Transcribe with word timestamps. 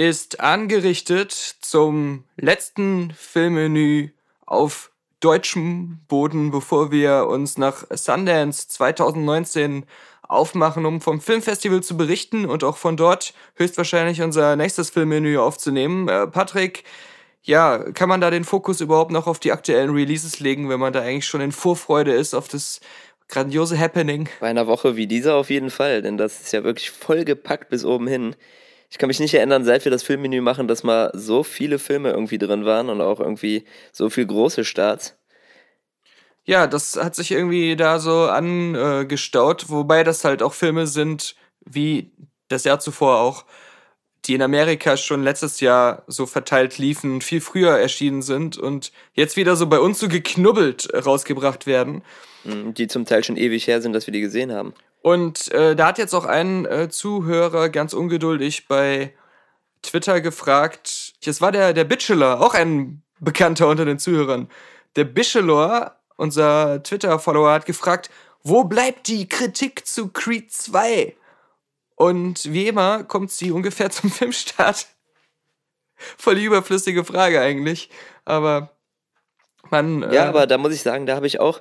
ist 0.00 0.40
angerichtet 0.40 1.32
zum 1.60 2.24
letzten 2.38 3.12
Filmmenü 3.12 4.08
auf 4.46 4.92
deutschem 5.20 5.98
Boden, 6.08 6.50
bevor 6.50 6.90
wir 6.90 7.26
uns 7.26 7.58
nach 7.58 7.84
Sundance 7.90 8.66
2019 8.68 9.84
aufmachen, 10.22 10.86
um 10.86 11.02
vom 11.02 11.20
Filmfestival 11.20 11.82
zu 11.82 11.98
berichten 11.98 12.46
und 12.46 12.64
auch 12.64 12.78
von 12.78 12.96
dort 12.96 13.34
höchstwahrscheinlich 13.56 14.22
unser 14.22 14.56
nächstes 14.56 14.88
Filmmenü 14.88 15.36
aufzunehmen. 15.36 16.08
Äh, 16.08 16.28
Patrick, 16.28 16.84
ja, 17.42 17.92
kann 17.92 18.08
man 18.08 18.22
da 18.22 18.30
den 18.30 18.44
Fokus 18.44 18.80
überhaupt 18.80 19.10
noch 19.10 19.26
auf 19.26 19.38
die 19.38 19.52
aktuellen 19.52 19.90
Releases 19.90 20.40
legen, 20.40 20.70
wenn 20.70 20.80
man 20.80 20.94
da 20.94 21.02
eigentlich 21.02 21.26
schon 21.26 21.42
in 21.42 21.52
Vorfreude 21.52 22.14
ist 22.14 22.32
auf 22.32 22.48
das 22.48 22.80
grandiose 23.28 23.78
Happening? 23.78 24.30
Bei 24.40 24.48
einer 24.48 24.66
Woche 24.66 24.96
wie 24.96 25.06
dieser 25.06 25.34
auf 25.34 25.50
jeden 25.50 25.68
Fall, 25.68 26.00
denn 26.00 26.16
das 26.16 26.40
ist 26.40 26.52
ja 26.54 26.64
wirklich 26.64 26.90
vollgepackt 26.90 27.68
bis 27.68 27.84
oben 27.84 28.06
hin. 28.06 28.34
Ich 28.90 28.98
kann 28.98 29.06
mich 29.06 29.20
nicht 29.20 29.34
erinnern, 29.34 29.64
seit 29.64 29.84
wir 29.84 29.92
das 29.92 30.02
Filmmenü 30.02 30.40
machen, 30.40 30.66
dass 30.66 30.82
mal 30.82 31.12
so 31.14 31.44
viele 31.44 31.78
Filme 31.78 32.10
irgendwie 32.10 32.38
drin 32.38 32.64
waren 32.64 32.88
und 32.88 33.00
auch 33.00 33.20
irgendwie 33.20 33.64
so 33.92 34.10
viel 34.10 34.26
große 34.26 34.64
Starts. 34.64 35.16
Ja, 36.44 36.66
das 36.66 36.96
hat 36.96 37.14
sich 37.14 37.30
irgendwie 37.30 37.76
da 37.76 38.00
so 38.00 38.24
angestaut, 38.24 39.68
wobei 39.68 40.02
das 40.02 40.24
halt 40.24 40.42
auch 40.42 40.54
Filme 40.54 40.88
sind, 40.88 41.36
wie 41.64 42.10
das 42.48 42.64
Jahr 42.64 42.80
zuvor 42.80 43.20
auch, 43.20 43.44
die 44.26 44.34
in 44.34 44.42
Amerika 44.42 44.96
schon 44.96 45.22
letztes 45.22 45.60
Jahr 45.60 46.02
so 46.06 46.26
verteilt 46.26 46.78
liefen, 46.78 47.20
viel 47.20 47.40
früher 47.40 47.78
erschienen 47.78 48.22
sind 48.22 48.58
und 48.58 48.92
jetzt 49.14 49.36
wieder 49.36 49.56
so 49.56 49.66
bei 49.66 49.80
uns 49.80 49.98
so 49.98 50.08
geknubbelt 50.08 50.88
rausgebracht 50.94 51.66
werden. 51.66 52.02
Mhm, 52.44 52.74
die 52.74 52.88
zum 52.88 53.04
Teil 53.04 53.24
schon 53.24 53.36
ewig 53.36 53.66
her 53.66 53.82
sind, 53.82 53.92
dass 53.92 54.06
wir 54.06 54.12
die 54.12 54.20
gesehen 54.20 54.52
haben. 54.52 54.74
Und 55.02 55.50
äh, 55.52 55.74
da 55.74 55.88
hat 55.88 55.98
jetzt 55.98 56.14
auch 56.14 56.26
ein 56.26 56.66
äh, 56.66 56.88
Zuhörer 56.88 57.68
ganz 57.68 57.92
ungeduldig 57.92 58.68
bei 58.68 59.14
Twitter 59.82 60.20
gefragt, 60.20 61.14
es 61.24 61.40
war 61.40 61.52
der, 61.52 61.72
der 61.72 61.84
Bachelor, 61.84 62.40
auch 62.40 62.54
ein 62.54 63.02
Bekannter 63.18 63.68
unter 63.68 63.84
den 63.84 63.98
Zuhörern. 63.98 64.48
Der 64.96 65.04
Bachelor, 65.04 65.96
unser 66.16 66.82
Twitter-Follower, 66.82 67.50
hat 67.50 67.66
gefragt, 67.66 68.10
wo 68.42 68.64
bleibt 68.64 69.08
die 69.08 69.28
Kritik 69.28 69.86
zu 69.86 70.08
Creed 70.08 70.52
2? 70.52 71.16
Und 72.00 72.52
wie 72.52 72.66
immer 72.66 73.04
kommt 73.04 73.30
sie 73.30 73.50
ungefähr 73.50 73.90
zum 73.90 74.10
Filmstart. 74.10 74.86
Voll 76.16 76.36
die 76.36 76.44
überflüssige 76.44 77.04
Frage 77.04 77.40
eigentlich. 77.40 77.90
Aber 78.24 78.74
man. 79.70 80.02
Ja, 80.02 80.24
äh, 80.24 80.28
aber 80.28 80.46
da 80.46 80.56
muss 80.56 80.72
ich 80.72 80.82
sagen, 80.82 81.04
da 81.04 81.14
habe 81.14 81.26
ich 81.26 81.40
auch 81.40 81.60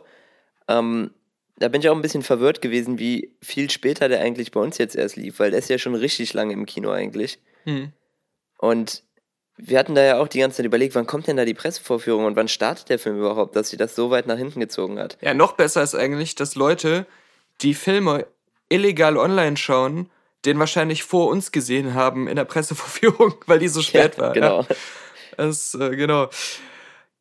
ähm, 0.70 1.12
da 1.60 1.68
bin 1.68 1.82
ich 1.82 1.90
auch 1.90 1.96
ein 1.96 2.02
bisschen 2.02 2.24
verwirrt 2.24 2.62
gewesen, 2.62 3.00
wie 3.00 3.36
viel 3.42 3.70
später 3.70 4.08
der 4.08 4.22
eigentlich 4.22 4.52
bei 4.52 4.62
uns 4.62 4.78
jetzt 4.78 4.96
erst 4.96 5.18
lief, 5.18 5.40
weil 5.40 5.52
der 5.52 5.60
ist 5.60 5.70
ja 5.70 5.78
schon 5.78 5.96
richtig 5.96 6.34
lange 6.34 6.54
im 6.54 6.66
Kino 6.66 6.92
eigentlich. 6.92 7.40
Mhm. 7.66 7.92
Und 8.58 9.04
wir 9.58 9.78
hatten 9.78 9.94
da 9.94 10.02
ja 10.02 10.20
auch 10.20 10.30
die 10.30 10.40
ganze 10.40 10.58
Zeit 10.58 10.66
überlegt, 10.66 10.96
wann 10.96 11.06
kommt 11.06 11.28
denn 11.28 11.36
da 11.36 11.44
die 11.44 11.54
Pressevorführung 11.54 12.26
und 12.26 12.38
wann 12.38 12.48
startet 12.48 12.88
der 12.90 13.00
Film 13.00 13.18
überhaupt, 13.18 13.58
dass 13.58 13.70
sie 13.70 13.78
das 13.78 13.94
so 13.94 14.10
weit 14.10 14.26
nach 14.26 14.38
hinten 14.38 14.62
gezogen 14.62 15.00
hat. 15.00 15.18
Ja, 15.22 15.34
noch 15.34 15.54
besser 15.54 15.84
ist 15.84 15.96
eigentlich, 15.96 16.36
dass 16.36 16.56
Leute, 16.56 17.06
die 17.60 17.74
Filme 17.74 18.26
illegal 18.70 19.18
online 19.18 19.58
schauen, 19.58 20.10
den 20.46 20.60
wahrscheinlich 20.60 21.04
vor 21.04 21.28
uns 21.28 21.52
gesehen 21.52 21.94
haben 21.94 22.28
in 22.28 22.36
der 22.36 22.46
Pressevorführung, 22.46 23.36
weil 23.46 23.60
die 23.60 23.68
so 23.68 23.82
spät 23.82 24.18
ja, 24.18 24.24
war. 24.24 24.34
Genau. 24.34 24.62
Ja. 24.62 24.76
Das, 25.38 25.74
äh, 25.74 25.96
genau. 25.96 26.30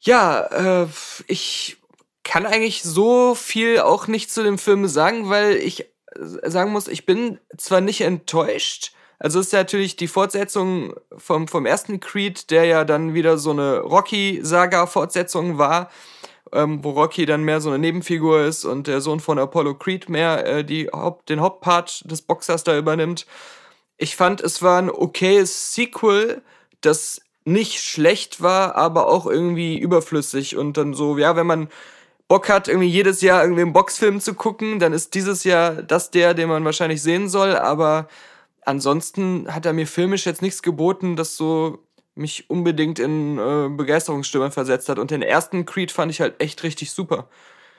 Ja, 0.00 0.82
äh, 0.82 0.86
ich 1.26 1.76
kann 2.24 2.46
eigentlich 2.46 2.82
so 2.82 3.34
viel 3.34 3.80
auch 3.80 4.06
nicht 4.06 4.30
zu 4.30 4.42
dem 4.42 4.58
Film 4.58 4.86
sagen, 4.86 5.28
weil 5.30 5.56
ich 5.56 5.86
sagen 6.14 6.72
muss, 6.72 6.88
ich 6.88 7.06
bin 7.06 7.38
zwar 7.56 7.80
nicht 7.80 8.00
enttäuscht, 8.00 8.92
also 9.18 9.40
ist 9.40 9.52
ja 9.52 9.60
natürlich 9.60 9.96
die 9.96 10.06
Fortsetzung 10.06 10.94
vom, 11.16 11.48
vom 11.48 11.66
ersten 11.66 11.98
Creed, 11.98 12.50
der 12.50 12.64
ja 12.66 12.84
dann 12.84 13.14
wieder 13.14 13.36
so 13.36 13.50
eine 13.50 13.80
Rocky-Saga-Fortsetzung 13.80 15.58
war, 15.58 15.90
ähm, 16.52 16.82
wo 16.82 16.90
Rocky 16.90 17.26
dann 17.26 17.42
mehr 17.44 17.60
so 17.60 17.68
eine 17.70 17.78
Nebenfigur 17.78 18.42
ist 18.42 18.64
und 18.64 18.86
der 18.86 19.00
Sohn 19.00 19.20
von 19.20 19.38
Apollo 19.38 19.74
Creed 19.74 20.08
mehr 20.08 20.46
äh, 20.46 20.64
die 20.64 20.88
Haupt, 20.88 21.28
den 21.28 21.40
Hauptpart 21.40 22.10
des 22.10 22.22
Boxers 22.22 22.64
da 22.64 22.76
übernimmt. 22.76 23.26
Ich 23.96 24.16
fand, 24.16 24.40
es 24.40 24.62
war 24.62 24.80
ein 24.80 24.90
okayes 24.90 25.74
Sequel, 25.74 26.42
das 26.80 27.20
nicht 27.44 27.80
schlecht 27.80 28.42
war, 28.42 28.76
aber 28.76 29.08
auch 29.08 29.26
irgendwie 29.26 29.78
überflüssig 29.78 30.56
und 30.56 30.76
dann 30.76 30.94
so, 30.94 31.18
ja, 31.18 31.34
wenn 31.36 31.46
man 31.46 31.68
Bock 32.28 32.50
hat, 32.50 32.68
irgendwie 32.68 32.88
jedes 32.88 33.22
Jahr 33.22 33.42
irgendwie 33.42 33.62
einen 33.62 33.72
Boxfilm 33.72 34.20
zu 34.20 34.34
gucken, 34.34 34.78
dann 34.78 34.92
ist 34.92 35.14
dieses 35.14 35.44
Jahr 35.44 35.82
das 35.82 36.10
der, 36.10 36.34
den 36.34 36.48
man 36.48 36.64
wahrscheinlich 36.64 37.02
sehen 37.02 37.28
soll. 37.28 37.56
Aber 37.56 38.06
ansonsten 38.64 39.52
hat 39.52 39.64
er 39.64 39.72
mir 39.72 39.86
filmisch 39.86 40.26
jetzt 40.26 40.42
nichts 40.42 40.62
geboten, 40.62 41.16
das 41.16 41.36
so 41.36 41.78
mich 42.18 42.50
unbedingt 42.50 42.98
in 42.98 43.38
äh, 43.38 43.68
Begeisterungsstimme 43.70 44.50
versetzt 44.50 44.88
hat. 44.88 44.98
Und 44.98 45.10
den 45.10 45.22
ersten 45.22 45.64
Creed 45.64 45.92
fand 45.92 46.10
ich 46.10 46.20
halt 46.20 46.34
echt 46.38 46.62
richtig 46.62 46.90
super. 46.90 47.28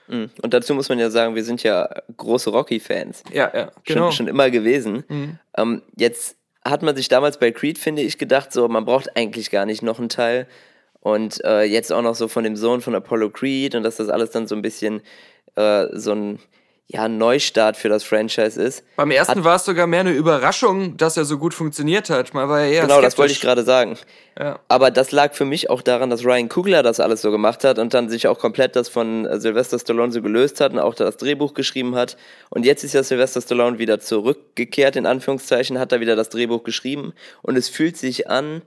Mhm. 0.08 0.32
Und 0.42 0.54
dazu 0.54 0.74
muss 0.74 0.90
man 0.90 1.00
ja 1.00 1.10
sagen, 1.10 1.36
wir 1.36 1.44
sind 1.44 1.62
ja 1.64 1.88
große 2.18 2.50
Rocky-Fans. 2.50 3.24
Ja, 3.32 3.52
ja, 3.54 3.72
genau. 3.84 4.06
Schon, 4.06 4.12
schon 4.12 4.28
immer 4.28 4.50
gewesen. 4.50 5.04
Mhm. 5.08 5.40
Ähm, 5.58 5.82
jetzt 5.96 6.36
hat 6.66 6.82
man 6.82 6.96
sich 6.96 7.08
damals 7.08 7.40
bei 7.40 7.52
Creed, 7.52 7.78
finde 7.78 8.02
ich, 8.02 8.18
gedacht, 8.18 8.52
so, 8.52 8.68
man 8.68 8.86
braucht 8.86 9.16
eigentlich 9.16 9.52
gar 9.52 9.66
nicht 9.66 9.82
noch 9.82 10.00
einen 10.00 10.10
Teil. 10.10 10.48
Und 11.02 11.44
äh, 11.46 11.64
jetzt 11.64 11.94
auch 11.94 12.02
noch 12.02 12.16
so 12.16 12.28
von 12.28 12.44
dem 12.44 12.56
Sohn 12.56 12.82
von 12.82 12.96
Apollo 12.96 13.30
Creed 13.30 13.76
und 13.76 13.84
dass 13.84 13.98
das 13.98 14.10
alles 14.10 14.32
dann 14.32 14.48
so 14.48 14.56
ein 14.56 14.62
bisschen 14.62 15.02
äh, 15.56 15.88
so 15.94 16.12
ein 16.12 16.40
ja, 16.92 17.08
Neustart 17.08 17.78
für 17.78 17.88
das 17.88 18.04
Franchise 18.04 18.60
ist. 18.60 18.84
Beim 18.96 19.12
ersten 19.12 19.44
war 19.44 19.58
es 19.58 19.66
sogar 19.66 19.86
mehr 19.86 20.00
eine 20.00 20.12
Überraschung, 20.12 20.98
dass 20.98 21.18
er 21.18 21.26
so 21.26 21.38
gut 21.38 21.54
funktioniert 21.54 22.10
hat. 22.10 22.34
Man 22.34 22.50
war 22.50 22.62
ja 22.62 22.66
eher 22.66 22.82
Genau, 22.82 22.96
skeptisch. 22.96 23.06
das 23.06 23.18
wollte 23.20 23.34
ich 23.34 23.42
gerade 23.42 23.64
sagen. 23.64 23.96
Ja. 24.40 24.60
Aber 24.70 24.90
das 24.90 25.12
lag 25.12 25.36
für 25.36 25.46
mich 25.46 25.70
auch 25.70 25.84
daran, 25.84 26.10
dass 26.10 26.26
Ryan 26.26 26.50
Kugler 26.50 26.82
das 26.82 27.00
alles 27.00 27.22
so 27.22 27.30
gemacht 27.30 27.64
hat 27.64 27.78
und 27.78 27.94
dann 27.94 28.10
sich 28.10 28.28
auch 28.28 28.40
komplett 28.40 28.76
das 28.76 28.90
von 28.90 29.28
äh, 29.28 29.40
Sylvester 29.40 29.78
Stallone 29.78 30.12
so 30.12 30.24
gelöst 30.24 30.62
hat 30.62 30.74
und 30.74 30.80
auch 30.80 30.96
das 30.96 31.18
Drehbuch 31.18 31.54
geschrieben 31.54 31.94
hat. 31.94 32.18
Und 32.50 32.66
jetzt 32.66 32.84
ist 32.84 32.94
ja 32.94 33.04
Sylvester 33.04 33.42
Stallone 33.42 33.78
wieder 33.78 34.00
zurückgekehrt, 34.00 34.96
in 34.96 35.06
Anführungszeichen, 35.06 35.78
hat 35.78 35.92
er 35.92 36.00
wieder 36.00 36.16
das 36.16 36.30
Drehbuch 36.30 36.64
geschrieben 36.64 37.14
und 37.44 37.56
es 37.56 37.70
fühlt 37.70 37.98
sich 37.98 38.32
an 38.32 38.64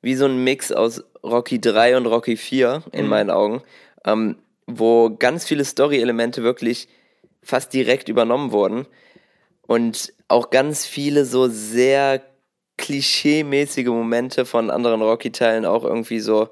wie 0.00 0.14
so 0.14 0.24
ein 0.24 0.42
Mix 0.42 0.72
aus 0.72 1.04
Rocky 1.22 1.60
3 1.60 1.98
und 1.98 2.06
Rocky 2.06 2.38
4 2.38 2.84
in 2.92 3.04
mhm. 3.04 3.10
meinen 3.10 3.30
Augen, 3.30 3.62
ähm, 4.06 4.36
wo 4.66 5.14
ganz 5.14 5.44
viele 5.44 5.66
Story-Elemente 5.66 6.42
wirklich 6.42 6.88
fast 7.46 7.72
direkt 7.72 8.08
übernommen 8.08 8.52
wurden 8.52 8.86
und 9.66 10.12
auch 10.28 10.50
ganz 10.50 10.84
viele 10.84 11.24
so 11.24 11.48
sehr 11.48 12.22
klischee-mäßige 12.76 13.86
Momente 13.86 14.44
von 14.44 14.70
anderen 14.70 15.00
Rocky-Teilen 15.00 15.64
auch 15.64 15.84
irgendwie 15.84 16.20
so 16.20 16.48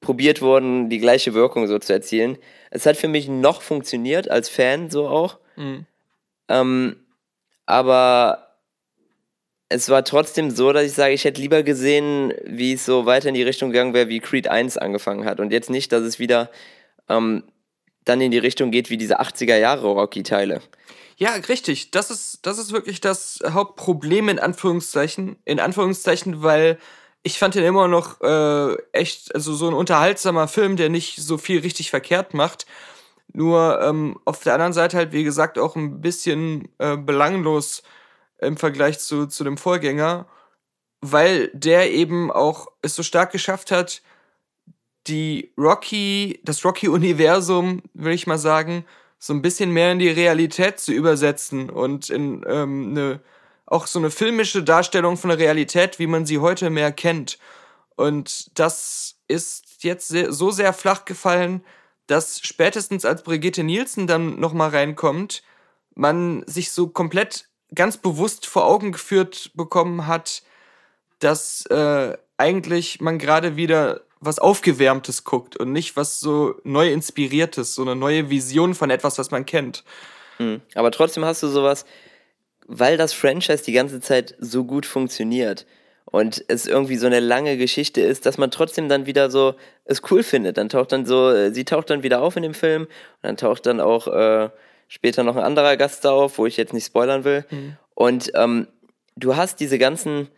probiert 0.00 0.40
wurden, 0.40 0.88
die 0.88 0.98
gleiche 0.98 1.34
Wirkung 1.34 1.66
so 1.66 1.78
zu 1.78 1.92
erzielen. 1.92 2.38
Es 2.70 2.86
hat 2.86 2.96
für 2.96 3.08
mich 3.08 3.28
noch 3.28 3.62
funktioniert, 3.62 4.30
als 4.30 4.48
Fan 4.48 4.90
so 4.90 5.08
auch. 5.08 5.38
Mhm. 5.56 5.86
Ähm, 6.48 6.96
aber 7.66 8.56
es 9.68 9.88
war 9.88 10.04
trotzdem 10.04 10.50
so, 10.50 10.72
dass 10.72 10.84
ich 10.84 10.92
sage, 10.92 11.14
ich 11.14 11.24
hätte 11.24 11.40
lieber 11.40 11.62
gesehen, 11.62 12.32
wie 12.44 12.74
es 12.74 12.84
so 12.84 13.06
weiter 13.06 13.28
in 13.28 13.34
die 13.34 13.42
Richtung 13.42 13.70
gegangen 13.70 13.94
wäre, 13.94 14.08
wie 14.08 14.20
Creed 14.20 14.48
1 14.48 14.76
angefangen 14.76 15.24
hat. 15.24 15.40
Und 15.40 15.52
jetzt 15.52 15.70
nicht, 15.70 15.90
dass 15.92 16.02
es 16.02 16.18
wieder 16.18 16.50
ähm, 17.08 17.44
dann 18.04 18.20
in 18.20 18.30
die 18.30 18.38
Richtung 18.38 18.70
geht 18.70 18.90
wie 18.90 18.96
diese 18.96 19.20
80er 19.20 19.56
Jahre 19.56 19.86
Rocky-Teile. 19.88 20.60
Ja, 21.16 21.32
richtig. 21.34 21.90
Das 21.90 22.10
ist, 22.10 22.40
das 22.42 22.58
ist 22.58 22.72
wirklich 22.72 23.00
das 23.00 23.40
Hauptproblem 23.46 24.28
in 24.28 24.38
Anführungszeichen. 24.38 25.36
In 25.44 25.60
Anführungszeichen, 25.60 26.42
weil 26.42 26.78
ich 27.22 27.38
fand 27.38 27.54
den 27.54 27.64
immer 27.64 27.88
noch 27.88 28.20
äh, 28.20 28.76
echt, 28.92 29.34
also 29.34 29.54
so 29.54 29.68
ein 29.68 29.74
unterhaltsamer 29.74 30.48
Film, 30.48 30.76
der 30.76 30.90
nicht 30.90 31.16
so 31.16 31.38
viel 31.38 31.60
richtig 31.60 31.90
verkehrt 31.90 32.34
macht. 32.34 32.66
Nur 33.32 33.80
ähm, 33.80 34.20
auf 34.24 34.42
der 34.42 34.54
anderen 34.54 34.72
Seite 34.72 34.96
halt, 34.96 35.12
wie 35.12 35.24
gesagt, 35.24 35.58
auch 35.58 35.76
ein 35.76 36.00
bisschen 36.00 36.68
äh, 36.78 36.96
belanglos 36.96 37.82
im 38.38 38.56
Vergleich 38.56 38.98
zu, 38.98 39.26
zu 39.26 39.42
dem 39.44 39.56
Vorgänger, 39.56 40.26
weil 41.00 41.48
der 41.54 41.90
eben 41.92 42.30
auch 42.30 42.68
es 42.82 42.94
so 42.94 43.02
stark 43.02 43.32
geschafft 43.32 43.70
hat, 43.70 44.02
die 45.06 45.52
Rocky, 45.58 46.40
das 46.44 46.64
Rocky-Universum, 46.64 47.82
will 47.94 48.12
ich 48.12 48.26
mal 48.26 48.38
sagen, 48.38 48.84
so 49.18 49.32
ein 49.32 49.42
bisschen 49.42 49.70
mehr 49.70 49.92
in 49.92 49.98
die 49.98 50.10
Realität 50.10 50.80
zu 50.80 50.92
übersetzen 50.92 51.70
und 51.70 52.10
in 52.10 52.44
ähm, 52.46 52.90
eine, 52.90 53.20
auch 53.66 53.86
so 53.86 53.98
eine 53.98 54.10
filmische 54.10 54.62
Darstellung 54.62 55.16
von 55.16 55.30
der 55.30 55.38
Realität, 55.38 55.98
wie 55.98 56.06
man 56.06 56.26
sie 56.26 56.38
heute 56.38 56.70
mehr 56.70 56.92
kennt. 56.92 57.38
Und 57.96 58.58
das 58.58 59.16
ist 59.28 59.82
jetzt 59.82 60.08
so 60.08 60.50
sehr 60.50 60.72
flach 60.72 61.04
gefallen, 61.04 61.64
dass 62.06 62.40
spätestens 62.40 63.04
als 63.04 63.22
Brigitte 63.22 63.64
Nielsen 63.64 64.06
dann 64.06 64.38
nochmal 64.38 64.70
reinkommt, 64.70 65.42
man 65.94 66.44
sich 66.46 66.72
so 66.72 66.88
komplett 66.88 67.48
ganz 67.74 67.96
bewusst 67.96 68.46
vor 68.46 68.66
Augen 68.66 68.92
geführt 68.92 69.52
bekommen 69.54 70.06
hat, 70.06 70.42
dass 71.18 71.64
äh, 71.66 72.16
eigentlich 72.36 73.00
man 73.00 73.18
gerade 73.18 73.56
wieder 73.56 74.02
was 74.24 74.38
Aufgewärmtes 74.38 75.24
guckt 75.24 75.56
und 75.56 75.72
nicht 75.72 75.96
was 75.96 76.20
so 76.20 76.54
neu 76.64 76.92
inspiriertes, 76.92 77.74
so 77.74 77.82
eine 77.82 77.96
neue 77.96 78.30
Vision 78.30 78.74
von 78.74 78.90
etwas, 78.90 79.18
was 79.18 79.30
man 79.30 79.46
kennt. 79.46 79.84
Mhm. 80.38 80.60
Aber 80.74 80.90
trotzdem 80.90 81.24
hast 81.24 81.42
du 81.42 81.48
sowas, 81.48 81.84
weil 82.66 82.96
das 82.96 83.12
Franchise 83.12 83.64
die 83.64 83.72
ganze 83.72 84.00
Zeit 84.00 84.34
so 84.38 84.64
gut 84.64 84.86
funktioniert 84.86 85.66
und 86.06 86.44
es 86.48 86.66
irgendwie 86.66 86.96
so 86.96 87.06
eine 87.06 87.20
lange 87.20 87.56
Geschichte 87.56 88.00
ist, 88.00 88.26
dass 88.26 88.38
man 88.38 88.50
trotzdem 88.50 88.88
dann 88.88 89.06
wieder 89.06 89.30
so 89.30 89.54
es 89.84 90.02
cool 90.10 90.22
findet. 90.22 90.56
Dann 90.56 90.68
taucht 90.68 90.92
dann 90.92 91.06
so, 91.06 91.30
äh, 91.30 91.50
sie 91.52 91.64
taucht 91.64 91.90
dann 91.90 92.02
wieder 92.02 92.22
auf 92.22 92.36
in 92.36 92.42
dem 92.42 92.54
Film 92.54 92.82
und 92.82 92.90
dann 93.22 93.36
taucht 93.36 93.66
dann 93.66 93.80
auch 93.80 94.06
äh, 94.06 94.50
später 94.88 95.24
noch 95.24 95.36
ein 95.36 95.42
anderer 95.42 95.76
Gast 95.76 96.04
da 96.04 96.12
auf, 96.12 96.38
wo 96.38 96.46
ich 96.46 96.56
jetzt 96.56 96.72
nicht 96.72 96.86
spoilern 96.86 97.24
will. 97.24 97.44
Mhm. 97.50 97.76
Und 97.94 98.32
ähm, 98.34 98.68
du 99.16 99.36
hast 99.36 99.60
diese 99.60 99.78
ganzen 99.78 100.28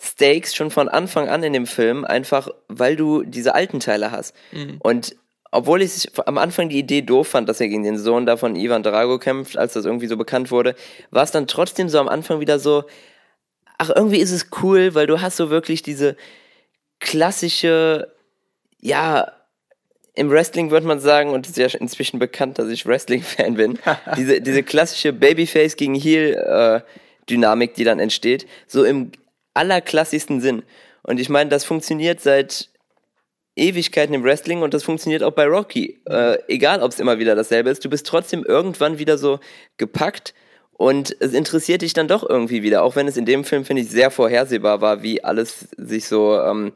Stakes 0.00 0.54
schon 0.54 0.70
von 0.70 0.88
Anfang 0.88 1.28
an 1.28 1.42
in 1.42 1.52
dem 1.52 1.66
Film, 1.66 2.04
einfach 2.04 2.48
weil 2.68 2.96
du 2.96 3.22
diese 3.22 3.54
alten 3.54 3.80
Teile 3.80 4.10
hast. 4.10 4.34
Mhm. 4.52 4.76
Und 4.80 5.16
obwohl 5.52 5.82
ich 5.82 6.08
am 6.26 6.38
Anfang 6.38 6.68
die 6.68 6.78
Idee 6.78 7.02
doof 7.02 7.28
fand, 7.28 7.48
dass 7.48 7.60
er 7.60 7.68
gegen 7.68 7.82
den 7.82 7.98
Sohn 7.98 8.24
da 8.24 8.36
von 8.36 8.56
Ivan 8.56 8.82
Drago 8.82 9.18
kämpft, 9.18 9.58
als 9.58 9.74
das 9.74 9.84
irgendwie 9.84 10.06
so 10.06 10.16
bekannt 10.16 10.50
wurde, 10.50 10.74
war 11.10 11.24
es 11.24 11.32
dann 11.32 11.46
trotzdem 11.46 11.88
so 11.88 11.98
am 11.98 12.08
Anfang 12.08 12.40
wieder 12.40 12.58
so, 12.58 12.84
ach, 13.76 13.90
irgendwie 13.94 14.20
ist 14.20 14.30
es 14.30 14.46
cool, 14.62 14.94
weil 14.94 15.06
du 15.06 15.20
hast 15.20 15.36
so 15.36 15.50
wirklich 15.50 15.82
diese 15.82 16.16
klassische, 17.00 18.14
ja, 18.80 19.32
im 20.14 20.30
Wrestling 20.30 20.70
würde 20.70 20.86
man 20.86 21.00
sagen, 21.00 21.30
und 21.30 21.46
es 21.46 21.56
ist 21.56 21.72
ja 21.72 21.78
inzwischen 21.78 22.18
bekannt, 22.18 22.58
dass 22.58 22.68
ich 22.68 22.86
Wrestling-Fan 22.86 23.54
bin, 23.54 23.78
diese, 24.16 24.40
diese 24.40 24.62
klassische 24.62 25.12
Babyface 25.12 25.76
gegen 25.76 25.94
Heel-Dynamik, 25.94 27.72
äh, 27.72 27.74
die 27.74 27.84
dann 27.84 27.98
entsteht, 27.98 28.46
so 28.66 28.84
im 28.84 29.12
allerklassischsten 29.54 30.40
Sinn. 30.40 30.62
Und 31.02 31.18
ich 31.20 31.28
meine, 31.28 31.50
das 31.50 31.64
funktioniert 31.64 32.20
seit 32.20 32.68
Ewigkeiten 33.56 34.14
im 34.14 34.24
Wrestling 34.24 34.62
und 34.62 34.74
das 34.74 34.84
funktioniert 34.84 35.22
auch 35.22 35.32
bei 35.32 35.46
Rocky. 35.46 36.00
Äh, 36.06 36.38
egal, 36.48 36.82
ob 36.82 36.92
es 36.92 37.00
immer 37.00 37.18
wieder 37.18 37.34
dasselbe 37.34 37.70
ist, 37.70 37.84
du 37.84 37.90
bist 37.90 38.06
trotzdem 38.06 38.44
irgendwann 38.44 38.98
wieder 38.98 39.18
so 39.18 39.40
gepackt 39.76 40.34
und 40.72 41.14
es 41.20 41.34
interessiert 41.34 41.82
dich 41.82 41.92
dann 41.92 42.08
doch 42.08 42.28
irgendwie 42.28 42.62
wieder, 42.62 42.82
auch 42.82 42.96
wenn 42.96 43.08
es 43.08 43.16
in 43.16 43.26
dem 43.26 43.44
Film, 43.44 43.64
finde 43.64 43.82
ich, 43.82 43.90
sehr 43.90 44.10
vorhersehbar 44.10 44.80
war, 44.80 45.02
wie 45.02 45.22
alles 45.22 45.68
sich 45.76 46.06
so 46.06 46.40
ähm, 46.40 46.72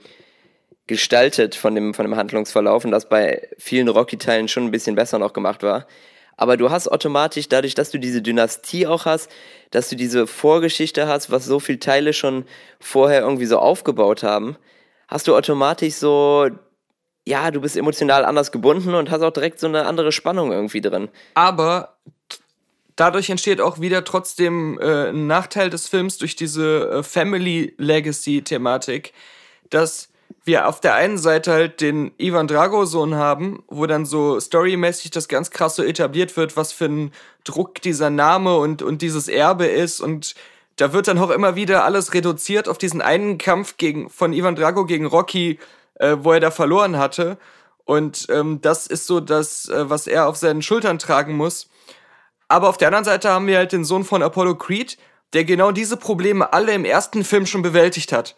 gestaltet 0.87 1.55
von 1.55 1.75
dem, 1.75 1.95
von 1.95 2.05
dem 2.05 2.17
Handlungsverlauf 2.17 2.85
und 2.85 2.91
das 2.91 3.09
bei 3.09 3.49
vielen 3.57 3.89
Rocky-Teilen 3.89 4.49
schon 4.49 4.65
ein 4.65 4.71
bisschen 4.71 4.95
besser 4.95 5.19
noch 5.19 5.33
gemacht 5.33 5.63
war. 5.63 5.87
Aber 6.37 6.57
du 6.57 6.71
hast 6.71 6.89
automatisch, 6.89 7.49
dadurch, 7.49 7.75
dass 7.75 7.91
du 7.91 7.99
diese 7.99 8.23
Dynastie 8.23 8.87
auch 8.87 9.05
hast, 9.07 9.31
dass 9.71 9.89
du 9.89 9.97
diese 9.97 10.27
Vorgeschichte 10.27 11.07
hast, 11.07 11.31
was 11.31 11.45
so 11.45 11.61
viele 11.61 11.79
Teile 11.79 12.13
schon 12.13 12.45
vorher 12.81 13.21
irgendwie 13.21 13.47
so 13.47 13.59
aufgebaut 13.59 14.23
haben, 14.23 14.57
hast 15.09 15.29
du 15.29 15.37
automatisch 15.37 15.95
so, 15.95 16.49
ja, 17.27 17.51
du 17.51 17.61
bist 17.61 17.77
emotional 17.77 18.25
anders 18.25 18.53
gebunden 18.53 18.95
und 18.95 19.11
hast 19.11 19.23
auch 19.23 19.33
direkt 19.33 19.61
so 19.61 19.67
eine 19.67 19.87
andere 19.87 20.13
Spannung 20.13 20.53
irgendwie 20.53 20.81
drin. 20.81 21.09
Aber 21.35 21.97
dadurch 22.97 23.31
entsteht 23.31 23.61
auch 23.61 23.81
wieder 23.81 24.05
trotzdem 24.05 24.79
äh, 24.81 25.09
ein 25.09 25.27
Nachteil 25.27 25.71
des 25.71 25.89
Films 25.89 26.19
durch 26.19 26.37
diese 26.37 26.91
äh, 26.91 27.03
Family 27.03 27.75
Legacy 27.79 28.43
Thematik, 28.43 29.13
dass 29.71 30.09
wir 30.45 30.69
auf 30.69 30.81
der 30.81 30.95
einen 30.95 31.17
Seite 31.17 31.53
halt 31.53 31.81
den 31.81 32.13
Ivan 32.19 32.47
Drago-Sohn 32.47 33.15
haben, 33.15 33.63
wo 33.69 33.87
dann 33.87 34.05
so 34.05 34.39
storymäßig 34.39 35.11
das 35.11 35.29
ganz 35.29 35.51
krass 35.51 35.77
so 35.77 35.83
etabliert 35.83 36.37
wird, 36.37 36.57
was 36.57 36.73
für 36.73 36.87
ein 36.87 37.13
Druck 37.45 37.81
dieser 37.81 38.11
Name 38.11 38.57
und, 38.57 38.83
und 38.83 39.01
dieses 39.01 39.29
Erbe 39.29 39.67
ist. 39.67 40.01
Und 40.01 40.35
da 40.77 40.93
wird 40.93 41.09
dann 41.09 41.19
auch 41.19 41.31
immer 41.31 41.57
wieder 41.57 41.85
alles 41.85 42.13
reduziert 42.13 42.69
auf 42.69 42.77
diesen 42.77 43.01
einen 43.01 43.39
Kampf 43.39 43.79
gegen, 43.79 44.11
von 44.11 44.33
Ivan 44.35 44.55
Drago 44.55 44.85
gegen 44.85 45.07
Rocky, 45.07 45.59
äh, 45.95 46.17
wo 46.21 46.33
er 46.33 46.41
da 46.41 46.51
verloren 46.51 46.99
hatte. 46.99 47.39
Und 47.85 48.27
ähm, 48.29 48.61
das 48.61 48.87
ist 48.87 49.07
so 49.07 49.21
das, 49.21 49.69
äh, 49.69 49.89
was 49.89 50.07
er 50.07 50.29
auf 50.29 50.37
seinen 50.37 50.63
Schultern 50.63 50.99
tragen 50.99 51.37
muss. 51.37 51.69
Aber 52.49 52.69
auf 52.69 52.77
der 52.77 52.89
anderen 52.89 53.05
Seite 53.05 53.31
haben 53.31 53.47
wir 53.47 53.57
halt 53.57 53.73
den 53.73 53.85
Sohn 53.85 54.05
von 54.05 54.23
Apollo 54.23 54.57
Creed, 54.57 54.99
der 55.33 55.45
genau 55.45 55.73
diese 55.73 55.97
Probleme 55.97 56.53
alle 56.53 56.73
im 56.73 56.85
ersten 56.85 57.25
Film 57.25 57.47
schon 57.47 57.63
bewältigt 57.63 58.13
hat. 58.13 58.37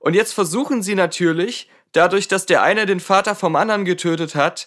Und 0.00 0.14
jetzt 0.14 0.32
versuchen 0.32 0.82
sie 0.82 0.96
natürlich, 0.96 1.70
dadurch, 1.92 2.26
dass 2.26 2.46
der 2.46 2.62
eine 2.62 2.86
den 2.86 3.00
Vater 3.00 3.36
vom 3.36 3.54
anderen 3.54 3.84
getötet 3.84 4.34
hat, 4.34 4.66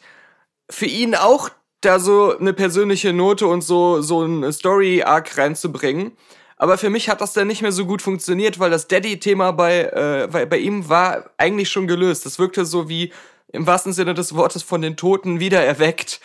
für 0.69 0.85
ihn 0.85 1.15
auch 1.15 1.50
da 1.81 2.00
so 2.00 2.38
eine 2.38 2.53
persönliche 2.53 3.12
Note 3.12 3.47
und 3.47 3.62
so, 3.62 4.01
so 4.01 4.24
ein 4.24 4.51
Story-Arc 4.53 5.38
reinzubringen. 5.38 6.13
Aber 6.56 6.77
für 6.77 6.89
mich 6.89 7.09
hat 7.09 7.19
das 7.19 7.33
dann 7.33 7.47
nicht 7.47 7.62
mehr 7.62 7.74
so 7.74 7.85
gut 7.85 8.01
funktioniert, 8.01 8.59
weil 8.59 8.69
das 8.69 8.88
Daddy-Thema 8.88 9.51
bei, 9.51 9.81
äh, 9.81 10.27
bei, 10.31 10.45
bei 10.45 10.57
ihm 10.57 10.88
war 10.88 11.31
eigentlich 11.38 11.69
schon 11.69 11.88
gelöst. 11.88 12.25
Das 12.25 12.39
wirkte 12.39 12.63
so 12.63 12.88
wie 12.88 13.12
im 13.51 13.68
wahrsten 13.68 13.91
Sinne 13.91 14.13
des 14.13 14.36
Wortes 14.36 14.63
von 14.63 14.81
den 14.81 14.95
Toten 14.95 15.39
wiedererweckt 15.39 16.21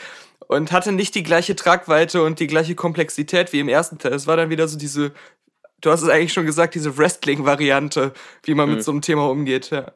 und 0.46 0.70
hatte 0.70 0.92
nicht 0.92 1.14
die 1.14 1.22
gleiche 1.22 1.56
Tragweite 1.56 2.22
und 2.22 2.40
die 2.40 2.46
gleiche 2.46 2.74
Komplexität 2.74 3.52
wie 3.52 3.60
im 3.60 3.68
ersten 3.68 3.98
Teil. 3.98 4.12
Es 4.12 4.26
war 4.26 4.36
dann 4.36 4.50
wieder 4.50 4.68
so 4.68 4.78
diese 4.78 5.12
du 5.80 5.90
hast 5.90 6.02
es 6.02 6.08
eigentlich 6.08 6.32
schon 6.32 6.46
gesagt, 6.46 6.74
diese 6.74 6.96
Wrestling-Variante, 6.96 8.12
wie 8.44 8.54
man 8.54 8.68
mhm. 8.68 8.76
mit 8.76 8.84
so 8.84 8.92
einem 8.92 9.02
Thema 9.02 9.28
umgeht, 9.28 9.70
ja. 9.70 9.92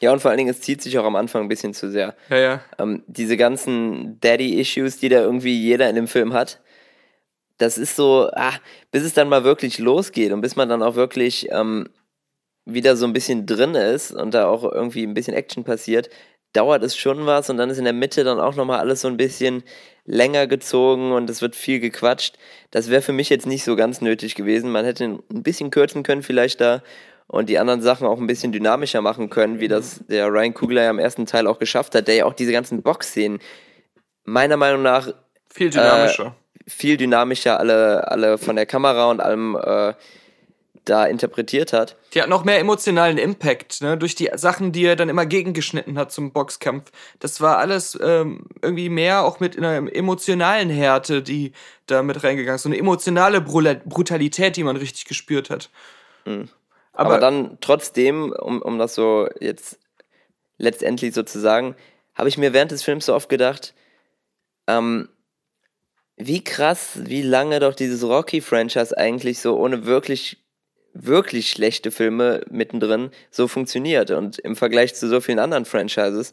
Ja, 0.00 0.12
und 0.12 0.20
vor 0.20 0.30
allen 0.30 0.38
Dingen, 0.38 0.50
es 0.50 0.62
zieht 0.62 0.80
sich 0.80 0.98
auch 0.98 1.04
am 1.04 1.14
Anfang 1.14 1.42
ein 1.42 1.48
bisschen 1.48 1.74
zu 1.74 1.90
sehr. 1.90 2.16
Ja, 2.30 2.38
ja. 2.38 2.60
Ähm, 2.78 3.02
diese 3.06 3.36
ganzen 3.36 4.18
Daddy-Issues, 4.20 4.96
die 4.98 5.10
da 5.10 5.20
irgendwie 5.20 5.60
jeder 5.60 5.90
in 5.90 5.96
dem 5.96 6.08
Film 6.08 6.32
hat, 6.32 6.60
das 7.58 7.76
ist 7.76 7.96
so, 7.96 8.30
ah, 8.32 8.54
bis 8.90 9.04
es 9.04 9.12
dann 9.12 9.28
mal 9.28 9.44
wirklich 9.44 9.78
losgeht 9.78 10.32
und 10.32 10.40
bis 10.40 10.56
man 10.56 10.70
dann 10.70 10.82
auch 10.82 10.94
wirklich 10.94 11.48
ähm, 11.50 11.90
wieder 12.64 12.96
so 12.96 13.04
ein 13.04 13.12
bisschen 13.12 13.44
drin 13.44 13.74
ist 13.74 14.12
und 14.12 14.32
da 14.32 14.46
auch 14.46 14.64
irgendwie 14.64 15.02
ein 15.02 15.12
bisschen 15.12 15.34
Action 15.34 15.64
passiert, 15.64 16.08
dauert 16.52 16.82
es 16.82 16.96
schon 16.96 17.26
was 17.26 17.50
und 17.50 17.56
dann 17.56 17.70
ist 17.70 17.78
in 17.78 17.84
der 17.84 17.92
Mitte 17.92 18.24
dann 18.24 18.40
auch 18.40 18.56
nochmal 18.56 18.80
alles 18.80 19.02
so 19.02 19.08
ein 19.08 19.16
bisschen 19.16 19.62
länger 20.04 20.46
gezogen 20.46 21.12
und 21.12 21.30
es 21.30 21.42
wird 21.42 21.54
viel 21.54 21.80
gequatscht. 21.80 22.36
Das 22.70 22.90
wäre 22.90 23.02
für 23.02 23.12
mich 23.12 23.28
jetzt 23.28 23.46
nicht 23.46 23.64
so 23.64 23.76
ganz 23.76 24.00
nötig 24.00 24.34
gewesen. 24.34 24.72
Man 24.72 24.84
hätte 24.84 25.04
ein 25.04 25.42
bisschen 25.42 25.70
kürzen 25.70 26.02
können 26.02 26.22
vielleicht 26.22 26.60
da 26.60 26.82
und 27.28 27.48
die 27.48 27.58
anderen 27.58 27.80
Sachen 27.80 28.06
auch 28.06 28.18
ein 28.18 28.26
bisschen 28.26 28.50
dynamischer 28.50 29.02
machen 29.02 29.30
können, 29.30 29.60
wie 29.60 29.68
das 29.68 30.00
der 30.08 30.26
Ryan 30.28 30.54
Kugler 30.54 30.82
ja 30.82 30.90
im 30.90 30.98
ersten 30.98 31.26
Teil 31.26 31.46
auch 31.46 31.60
geschafft 31.60 31.94
hat, 31.94 32.08
der 32.08 32.16
ja 32.16 32.24
auch 32.24 32.34
diese 32.34 32.52
ganzen 32.52 32.82
Box-Szenen 32.82 33.38
meiner 34.24 34.56
Meinung 34.56 34.82
nach 34.82 35.12
viel 35.48 35.70
dynamischer. 35.70 36.26
Äh, 36.26 36.70
viel 36.70 36.96
dynamischer 36.96 37.58
alle, 37.58 38.08
alle 38.10 38.38
von 38.38 38.56
der 38.56 38.66
Kamera 38.66 39.10
und 39.10 39.20
allem 39.20 39.56
äh, 39.56 39.94
da 40.84 41.06
interpretiert 41.06 41.72
hat. 41.72 41.96
Die 42.14 42.22
hat 42.22 42.28
noch 42.28 42.44
mehr 42.44 42.58
emotionalen 42.58 43.18
Impact, 43.18 43.82
ne? 43.82 43.96
Durch 43.96 44.14
die 44.14 44.30
Sachen, 44.34 44.72
die 44.72 44.84
er 44.84 44.96
dann 44.96 45.08
immer 45.08 45.26
gegengeschnitten 45.26 45.98
hat 45.98 46.10
zum 46.12 46.32
Boxkampf. 46.32 46.90
Das 47.18 47.40
war 47.40 47.58
alles 47.58 47.98
ähm, 48.02 48.46
irgendwie 48.62 48.88
mehr 48.88 49.24
auch 49.24 49.40
mit 49.40 49.56
einer 49.56 49.92
emotionalen 49.94 50.70
Härte, 50.70 51.22
die 51.22 51.52
da 51.86 52.02
mit 52.02 52.22
reingegangen 52.24 52.56
ist. 52.56 52.62
So 52.62 52.68
eine 52.68 52.78
emotionale 52.78 53.40
Brutalität, 53.40 54.56
die 54.56 54.64
man 54.64 54.76
richtig 54.76 55.04
gespürt 55.04 55.50
hat. 55.50 55.70
Mhm. 56.24 56.48
Aber, 56.92 57.10
Aber, 57.10 57.20
dann 57.20 57.58
trotzdem, 57.60 58.32
um, 58.32 58.60
um 58.60 58.78
das 58.78 58.94
so 58.94 59.28
jetzt 59.40 59.78
letztendlich 60.58 61.14
so 61.14 61.22
zu 61.22 61.38
sagen, 61.38 61.76
habe 62.14 62.28
ich 62.28 62.36
mir 62.36 62.52
während 62.52 62.70
des 62.70 62.82
Films 62.82 63.06
so 63.06 63.14
oft 63.14 63.28
gedacht, 63.28 63.74
ähm, 64.66 65.08
wie 66.16 66.44
krass, 66.44 66.98
wie 67.04 67.22
lange 67.22 67.60
doch 67.60 67.74
dieses 67.74 68.04
Rocky-Franchise 68.04 68.96
eigentlich 68.96 69.38
so 69.38 69.56
ohne 69.56 69.86
wirklich 69.86 70.38
wirklich 70.92 71.50
schlechte 71.50 71.90
Filme 71.90 72.42
mittendrin 72.50 73.10
so 73.30 73.48
funktioniert 73.48 74.10
und 74.10 74.38
im 74.38 74.56
Vergleich 74.56 74.94
zu 74.94 75.08
so 75.08 75.20
vielen 75.20 75.38
anderen 75.38 75.64
Franchises 75.64 76.32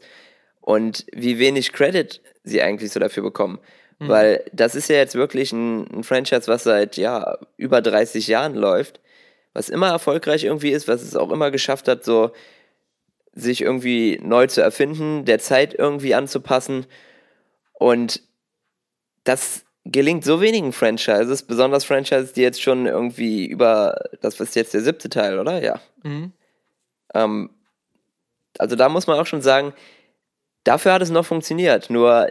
und 0.60 1.06
wie 1.12 1.38
wenig 1.38 1.72
Credit 1.72 2.20
sie 2.42 2.62
eigentlich 2.62 2.92
so 2.92 3.00
dafür 3.00 3.22
bekommen. 3.22 3.58
Mhm. 3.98 4.08
Weil 4.08 4.44
das 4.52 4.74
ist 4.74 4.88
ja 4.88 4.96
jetzt 4.96 5.14
wirklich 5.14 5.52
ein, 5.52 5.86
ein, 5.98 6.04
Franchise, 6.04 6.46
was 6.46 6.64
seit 6.64 6.96
ja 6.96 7.38
über 7.56 7.80
30 7.80 8.26
Jahren 8.26 8.54
läuft, 8.54 9.00
was 9.54 9.68
immer 9.68 9.88
erfolgreich 9.88 10.44
irgendwie 10.44 10.70
ist, 10.70 10.88
was 10.88 11.02
es 11.02 11.16
auch 11.16 11.30
immer 11.30 11.50
geschafft 11.50 11.88
hat, 11.88 12.04
so 12.04 12.32
sich 13.32 13.60
irgendwie 13.60 14.18
neu 14.22 14.46
zu 14.46 14.60
erfinden, 14.60 15.24
der 15.24 15.38
Zeit 15.38 15.74
irgendwie 15.74 16.14
anzupassen 16.14 16.86
und 17.72 18.22
das 19.24 19.64
gelingt 19.90 20.24
so 20.24 20.40
wenigen 20.40 20.72
Franchises, 20.72 21.42
besonders 21.42 21.84
Franchises, 21.84 22.32
die 22.32 22.42
jetzt 22.42 22.62
schon 22.62 22.86
irgendwie 22.86 23.46
über, 23.46 23.96
das 24.20 24.38
ist 24.38 24.54
jetzt 24.54 24.74
der 24.74 24.82
siebte 24.82 25.08
Teil, 25.08 25.38
oder? 25.38 25.62
Ja. 25.62 25.80
Mhm. 26.02 26.32
Ähm, 27.14 27.50
also 28.58 28.76
da 28.76 28.88
muss 28.88 29.06
man 29.06 29.18
auch 29.18 29.26
schon 29.26 29.40
sagen, 29.40 29.72
dafür 30.64 30.92
hat 30.92 31.02
es 31.02 31.10
noch 31.10 31.24
funktioniert. 31.24 31.88
Nur 31.88 32.28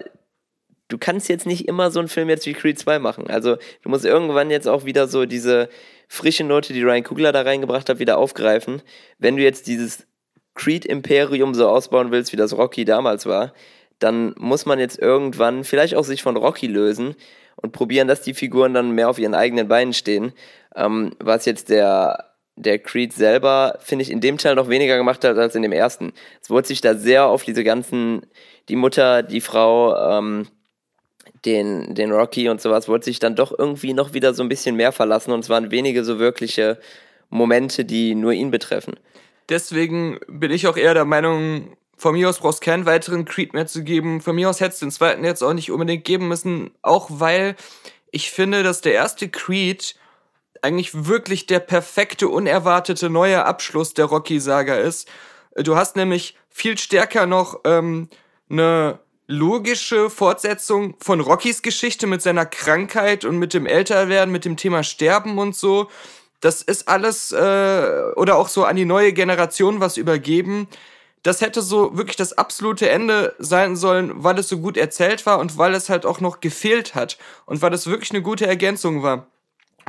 du 0.88 0.98
kannst 0.98 1.30
jetzt 1.30 1.48
nicht 1.48 1.68
immer 1.68 1.90
so 1.90 2.00
einen 2.00 2.10
Film 2.10 2.30
jetzt 2.30 2.46
wie 2.46 2.54
Creed 2.54 2.78
2 2.78 3.00
machen. 3.00 3.28
Also 3.28 3.58
du 3.82 3.90
musst 3.90 4.06
irgendwann 4.06 4.52
jetzt 4.52 4.68
auch 4.68 4.86
wieder 4.86 5.08
so 5.08 5.26
diese 5.26 5.70
frische 6.08 6.44
Note, 6.44 6.74
die 6.74 6.84
Ryan 6.84 7.04
Kugler 7.04 7.32
da 7.32 7.42
reingebracht 7.42 7.90
hat, 7.90 8.00
wieder 8.00 8.20
aufgreifen. 8.20 8.84
Wenn 9.18 9.36
du 9.36 9.44
jetzt 9.44 9.68
dieses 9.68 10.06
Creed-Imperium 10.54 11.56
so 11.56 11.68
ausbauen 11.68 12.12
willst, 12.12 12.32
wie 12.34 12.38
das 12.38 12.56
Rocky 12.56 12.86
damals 12.86 13.26
war, 13.26 13.54
dann 14.00 14.36
muss 14.38 14.66
man 14.66 14.80
jetzt 14.80 15.00
irgendwann 15.00 15.64
vielleicht 15.64 15.96
auch 15.96 16.04
sich 16.04 16.22
von 16.22 16.38
Rocky 16.38 16.68
lösen 16.68 17.16
und 17.58 17.72
probieren, 17.72 18.08
dass 18.08 18.22
die 18.22 18.34
Figuren 18.34 18.74
dann 18.74 18.92
mehr 18.92 19.10
auf 19.10 19.20
ihren 19.20 19.36
eigenen 19.36 19.68
Beinen 19.68 19.94
stehen. 19.94 20.34
Ähm, 20.76 21.12
was 21.20 21.46
jetzt 21.46 21.70
der, 21.70 22.32
der 22.56 22.80
Creed 22.80 23.14
selber, 23.14 23.78
finde 23.80 24.04
ich, 24.04 24.12
in 24.12 24.22
dem 24.22 24.38
Teil 24.38 24.56
noch 24.56 24.70
weniger 24.70 24.98
gemacht 24.98 25.24
hat 25.24 25.38
als 25.38 25.56
in 25.56 25.62
dem 25.62 25.72
ersten. 25.72 26.14
Es 26.42 26.50
wurde 26.50 26.68
sich 26.68 26.82
da 26.82 26.96
sehr 26.96 27.26
auf 27.26 27.44
diese 27.44 27.64
ganzen, 27.64 28.26
die 28.70 28.76
Mutter, 28.76 29.24
die 29.24 29.42
Frau, 29.42 29.96
ähm, 30.18 30.48
den, 31.46 31.94
den 31.96 32.12
Rocky 32.12 32.50
und 32.50 32.62
sowas, 32.62 32.88
wurde 32.88 33.06
sich 33.06 33.20
dann 33.20 33.36
doch 33.36 33.58
irgendwie 33.58 33.94
noch 33.94 34.14
wieder 34.14 34.34
so 34.34 34.44
ein 34.44 34.50
bisschen 34.50 34.76
mehr 34.76 34.92
verlassen 34.92 35.32
und 35.32 35.42
es 35.42 35.50
waren 35.50 35.72
wenige 35.72 36.04
so 36.04 36.20
wirkliche 36.20 36.80
Momente, 37.30 37.86
die 37.86 38.16
nur 38.16 38.34
ihn 38.34 38.52
betreffen. 38.52 38.96
Deswegen 39.50 40.20
bin 40.28 40.52
ich 40.52 40.68
auch 40.68 40.78
eher 40.78 40.94
der 40.94 41.06
Meinung, 41.06 41.78
von 41.98 42.14
mir 42.14 42.30
aus 42.30 42.40
brauchst 42.40 42.62
keinen 42.62 42.86
weiteren 42.86 43.26
Creed 43.26 43.54
mehr 43.54 43.66
zu 43.66 43.84
geben. 43.84 44.22
Von 44.22 44.36
mir 44.36 44.50
aus 44.50 44.60
hättest 44.60 44.82
du 44.82 44.86
den 44.86 44.92
zweiten 44.92 45.24
jetzt 45.24 45.42
auch 45.42 45.54
nicht 45.54 45.72
unbedingt 45.72 46.06
geben 46.06 46.28
müssen, 46.28 46.72
auch 46.82 47.08
weil 47.10 47.56
ich 48.12 48.32
finde, 48.32 48.64
dass 48.64 48.82
der 48.82 48.94
erste 48.94 49.30
Creed 49.30 49.96
eigentlich 50.62 51.06
wirklich 51.08 51.46
der 51.48 51.60
perfekte, 51.60 52.30
unerwartete 52.30 53.10
neue 53.10 53.46
Abschluss 53.46 53.94
der 53.94 54.06
Rocky-Saga 54.06 54.76
ist. 54.76 55.08
Du 55.56 55.76
hast 55.76 55.96
nämlich 55.96 56.38
viel 56.50 56.78
stärker 56.78 57.26
noch 57.26 57.62
ähm, 57.66 58.10
eine 58.50 59.00
logische 59.28 60.10
Fortsetzung 60.10 60.96
von 61.00 61.20
Rockys 61.20 61.62
Geschichte 61.62 62.08
mit 62.08 62.22
seiner 62.22 62.46
Krankheit 62.46 63.26
und 63.26 63.38
mit 63.38 63.54
dem 63.54 63.66
Älterwerden, 63.66 64.32
mit 64.32 64.46
dem 64.46 64.56
Thema 64.56 64.84
Sterben 64.84 65.38
und 65.38 65.56
so. 65.56 65.90
Das 66.40 66.62
ist 66.62 66.88
alles, 66.88 67.32
äh, 67.32 68.12
oder 68.16 68.38
auch 68.38 68.48
so 68.48 68.64
an 68.64 68.76
die 68.76 68.86
neue 68.86 69.14
Generation 69.14 69.80
was 69.80 69.98
übergeben. 69.98 70.68
Das 71.24 71.42
hätte 71.42 71.62
so 71.62 71.98
wirklich 71.98 72.16
das 72.16 72.34
absolute 72.34 72.90
Ende 72.90 73.36
sein 73.40 73.76
sollen, 73.76 74.12
weil 74.24 74.38
es 74.40 74.48
so 74.48 74.60
gut 74.60 74.78
erzählt 74.78 75.26
war 75.26 75.40
und 75.40 75.58
weil 75.58 75.74
es 75.74 75.90
halt 75.90 76.06
auch 76.06 76.22
noch 76.22 76.40
gefehlt 76.40 76.96
hat 76.96 77.18
und 77.46 77.62
weil 77.62 77.74
es 77.74 77.88
wirklich 77.88 78.12
eine 78.12 78.22
gute 78.22 78.48
Ergänzung 78.48 79.04
war 79.04 79.28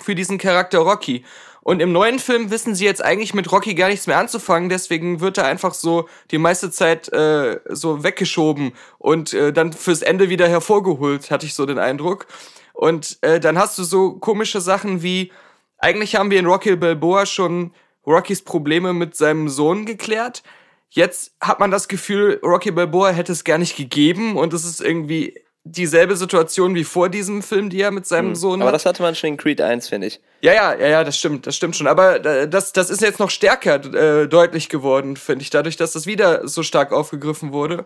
für 0.01 0.15
diesen 0.15 0.39
Charakter 0.39 0.79
Rocky. 0.79 1.25
Und 1.63 1.81
im 1.81 1.93
neuen 1.93 2.19
Film 2.19 2.51
wissen 2.51 2.75
sie 2.75 2.87
jetzt 2.87 3.05
eigentlich 3.05 3.35
mit 3.35 3.53
Rocky 3.53 3.75
gar 3.75 3.89
nichts 3.89 4.07
mehr 4.07 4.17
anzufangen, 4.17 4.71
deswegen 4.71 5.21
wird 5.21 5.37
er 5.37 5.45
einfach 5.45 5.75
so 5.75 6.09
die 6.31 6.39
meiste 6.39 6.71
Zeit 6.71 7.13
äh, 7.13 7.61
so 7.69 8.03
weggeschoben 8.03 8.73
und 8.97 9.35
äh, 9.35 9.53
dann 9.53 9.73
fürs 9.73 10.03
Ende 10.03 10.31
wieder 10.31 10.49
hervorgeholt, 10.49 11.31
hatte 11.31 11.45
ich 11.45 11.55
so 11.55 11.67
den 11.67 11.79
Eindruck. 11.79 12.27
Und 12.73 13.19
äh, 13.23 13.39
dann 13.39 13.59
hast 13.59 13.77
du 13.77 13.85
so 13.85 14.13
komische 14.13 14.61
Sachen 14.61 15.03
wie, 15.03 15.33
eigentlich 15.79 16.17
haben 16.17 16.31
wir 16.31 16.39
in 16.39 16.47
Rocky 16.47 16.75
Balboa 16.77 17.27
schon 17.27 17.73
Rockys 18.07 18.43
Probleme 18.43 18.95
mit 18.95 19.17
seinem 19.17 19.49
Sohn 19.49 19.85
geklärt. 19.85 20.43
Jetzt 20.91 21.33
hat 21.41 21.61
man 21.61 21.71
das 21.71 21.89
Gefühl, 21.89 22.41
Rocky 22.43 22.71
Balboa 22.71 23.11
hätte 23.11 23.33
es 23.33 23.45
gar 23.45 23.59
nicht 23.59 23.77
gegeben 23.77 24.37
und 24.37 24.55
es 24.55 24.65
ist 24.65 24.81
irgendwie 24.81 25.35
dieselbe 25.65 26.17
Situation 26.17 26.75
wie 26.75 26.85
vor 26.85 27.09
diesem 27.09 27.43
Film, 27.43 27.69
die 27.69 27.81
er 27.81 27.91
mit 27.91 28.07
seinem 28.07 28.29
hm. 28.29 28.35
Sohn 28.37 28.63
Aber 28.63 28.69
hat. 28.69 28.75
das 28.75 28.87
hatte 28.87 29.03
man 29.03 29.15
schon 29.15 29.31
in 29.31 29.37
Creed 29.37 29.61
1, 29.61 29.89
finde 29.89 30.07
ich. 30.07 30.21
Ja, 30.41 30.53
ja, 30.55 30.75
ja, 30.75 30.89
ja, 30.89 31.05
das 31.05 31.19
stimmt, 31.19 31.47
das 31.47 31.57
stimmt 31.57 31.77
schon. 31.77 31.87
Aber 31.87 32.25
äh, 32.25 32.49
das, 32.49 32.73
das 32.73 32.91
ist 32.91 33.03
jetzt 33.03 33.19
noch 33.19 33.31
stärker 33.31 33.75
äh, 33.95 34.29
deutlich 34.29 34.69
geworden, 34.69 35.17
finde 35.17 35.43
ich, 35.43 35.51
dadurch, 35.51 35.77
dass 35.77 35.93
das 35.93 36.07
wieder 36.07 36.47
so 36.49 36.63
stark 36.63 36.93
aufgegriffen 36.93 37.53
wurde. 37.53 37.85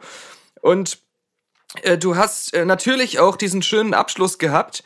Und 0.60 0.98
äh, 1.82 1.98
du 1.98 2.16
hast 2.16 2.54
äh, 2.54 2.64
natürlich 2.64 3.18
auch 3.18 3.36
diesen 3.36 3.62
schönen 3.62 3.94
Abschluss 3.94 4.38
gehabt. 4.38 4.84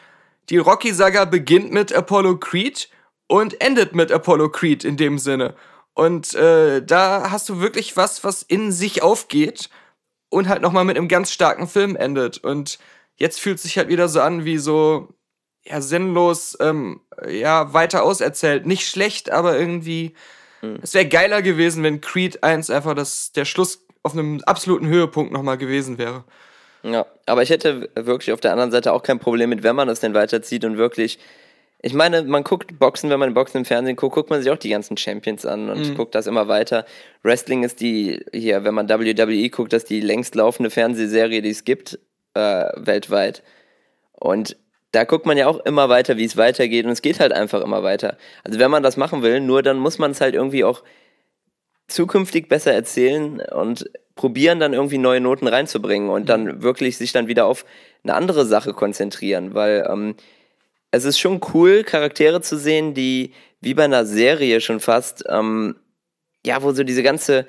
Die 0.48 0.58
Rocky-Saga 0.58 1.24
beginnt 1.24 1.72
mit 1.72 1.92
Apollo 1.92 2.38
Creed 2.38 2.88
und 3.26 3.60
endet 3.60 3.94
mit 3.94 4.12
Apollo 4.12 4.50
Creed 4.50 4.84
in 4.84 4.96
dem 4.96 5.18
Sinne. 5.18 5.54
Und 5.96 6.34
äh, 6.34 6.82
da 6.82 7.30
hast 7.30 7.48
du 7.48 7.58
wirklich 7.58 7.96
was, 7.96 8.22
was 8.22 8.42
in 8.42 8.70
sich 8.70 9.02
aufgeht 9.02 9.70
und 10.28 10.46
halt 10.46 10.60
nochmal 10.60 10.84
mit 10.84 10.98
einem 10.98 11.08
ganz 11.08 11.32
starken 11.32 11.66
Film 11.66 11.96
endet. 11.96 12.36
Und 12.36 12.78
jetzt 13.16 13.40
fühlt 13.40 13.58
sich 13.58 13.78
halt 13.78 13.88
wieder 13.88 14.06
so 14.10 14.20
an 14.20 14.44
wie 14.44 14.58
so, 14.58 15.08
ja, 15.64 15.80
sinnlos, 15.80 16.54
ähm, 16.60 17.00
ja, 17.26 17.72
weiter 17.72 18.02
auserzählt. 18.02 18.66
Nicht 18.66 18.86
schlecht, 18.86 19.30
aber 19.30 19.58
irgendwie, 19.58 20.14
hm. 20.60 20.80
es 20.82 20.92
wäre 20.92 21.08
geiler 21.08 21.40
gewesen, 21.40 21.82
wenn 21.82 22.02
Creed 22.02 22.42
1 22.42 22.68
einfach 22.68 22.92
das, 22.92 23.32
der 23.32 23.46
Schluss 23.46 23.86
auf 24.02 24.12
einem 24.12 24.42
absoluten 24.44 24.88
Höhepunkt 24.88 25.32
nochmal 25.32 25.56
gewesen 25.56 25.96
wäre. 25.96 26.24
Ja, 26.82 27.06
aber 27.24 27.42
ich 27.42 27.48
hätte 27.48 27.88
wirklich 27.94 28.32
auf 28.32 28.40
der 28.40 28.52
anderen 28.52 28.70
Seite 28.70 28.92
auch 28.92 29.02
kein 29.02 29.18
Problem 29.18 29.48
mit, 29.48 29.62
wenn 29.62 29.74
man 29.74 29.88
es 29.88 30.00
denn 30.00 30.12
weiterzieht 30.12 30.66
und 30.66 30.76
wirklich 30.76 31.18
ich 31.82 31.94
meine, 31.94 32.22
man 32.22 32.42
guckt 32.42 32.78
Boxen, 32.78 33.10
wenn 33.10 33.20
man 33.20 33.34
Boxen 33.34 33.58
im 33.58 33.64
Fernsehen 33.64 33.96
guckt, 33.96 34.14
guckt 34.14 34.30
man 34.30 34.42
sich 34.42 34.50
auch 34.50 34.58
die 34.58 34.70
ganzen 34.70 34.96
Champions 34.96 35.44
an 35.44 35.68
und 35.68 35.90
mhm. 35.90 35.94
guckt 35.94 36.14
das 36.14 36.26
immer 36.26 36.48
weiter. 36.48 36.86
Wrestling 37.22 37.62
ist 37.64 37.80
die, 37.80 38.24
hier, 38.32 38.64
wenn 38.64 38.74
man 38.74 38.88
WWE 38.88 39.50
guckt, 39.50 39.72
das 39.72 39.82
ist 39.82 39.90
die 39.90 40.00
längst 40.00 40.34
laufende 40.34 40.70
Fernsehserie, 40.70 41.42
die 41.42 41.50
es 41.50 41.64
gibt, 41.64 41.98
äh, 42.34 42.68
weltweit. 42.76 43.42
Und 44.12 44.56
da 44.92 45.04
guckt 45.04 45.26
man 45.26 45.36
ja 45.36 45.46
auch 45.46 45.58
immer 45.66 45.88
weiter, 45.88 46.16
wie 46.16 46.24
es 46.24 46.36
weitergeht 46.36 46.86
und 46.86 46.92
es 46.92 47.02
geht 47.02 47.20
halt 47.20 47.32
einfach 47.32 47.62
immer 47.62 47.82
weiter. 47.82 48.16
Also 48.44 48.58
wenn 48.58 48.70
man 48.70 48.82
das 48.82 48.96
machen 48.96 49.22
will, 49.22 49.40
nur 49.40 49.62
dann 49.62 49.78
muss 49.78 49.98
man 49.98 50.12
es 50.12 50.20
halt 50.20 50.34
irgendwie 50.34 50.64
auch 50.64 50.82
zukünftig 51.88 52.48
besser 52.48 52.72
erzählen 52.72 53.40
und 53.40 53.90
probieren 54.14 54.58
dann 54.58 54.72
irgendwie 54.72 54.98
neue 54.98 55.20
Noten 55.20 55.46
reinzubringen 55.46 56.08
und 56.08 56.28
dann 56.28 56.44
mhm. 56.44 56.62
wirklich 56.62 56.96
sich 56.96 57.12
dann 57.12 57.28
wieder 57.28 57.46
auf 57.46 57.66
eine 58.02 58.14
andere 58.14 58.46
Sache 58.46 58.72
konzentrieren, 58.72 59.54
weil 59.54 59.86
ähm, 59.88 60.16
es 60.96 61.04
ist 61.04 61.18
schon 61.18 61.40
cool, 61.54 61.84
Charaktere 61.84 62.40
zu 62.40 62.58
sehen, 62.58 62.94
die 62.94 63.32
wie 63.60 63.74
bei 63.74 63.84
einer 63.84 64.04
Serie 64.04 64.60
schon 64.60 64.80
fast, 64.80 65.24
ähm, 65.28 65.76
ja, 66.44 66.62
wo 66.62 66.72
so 66.72 66.84
diese 66.84 67.02
ganze 67.02 67.46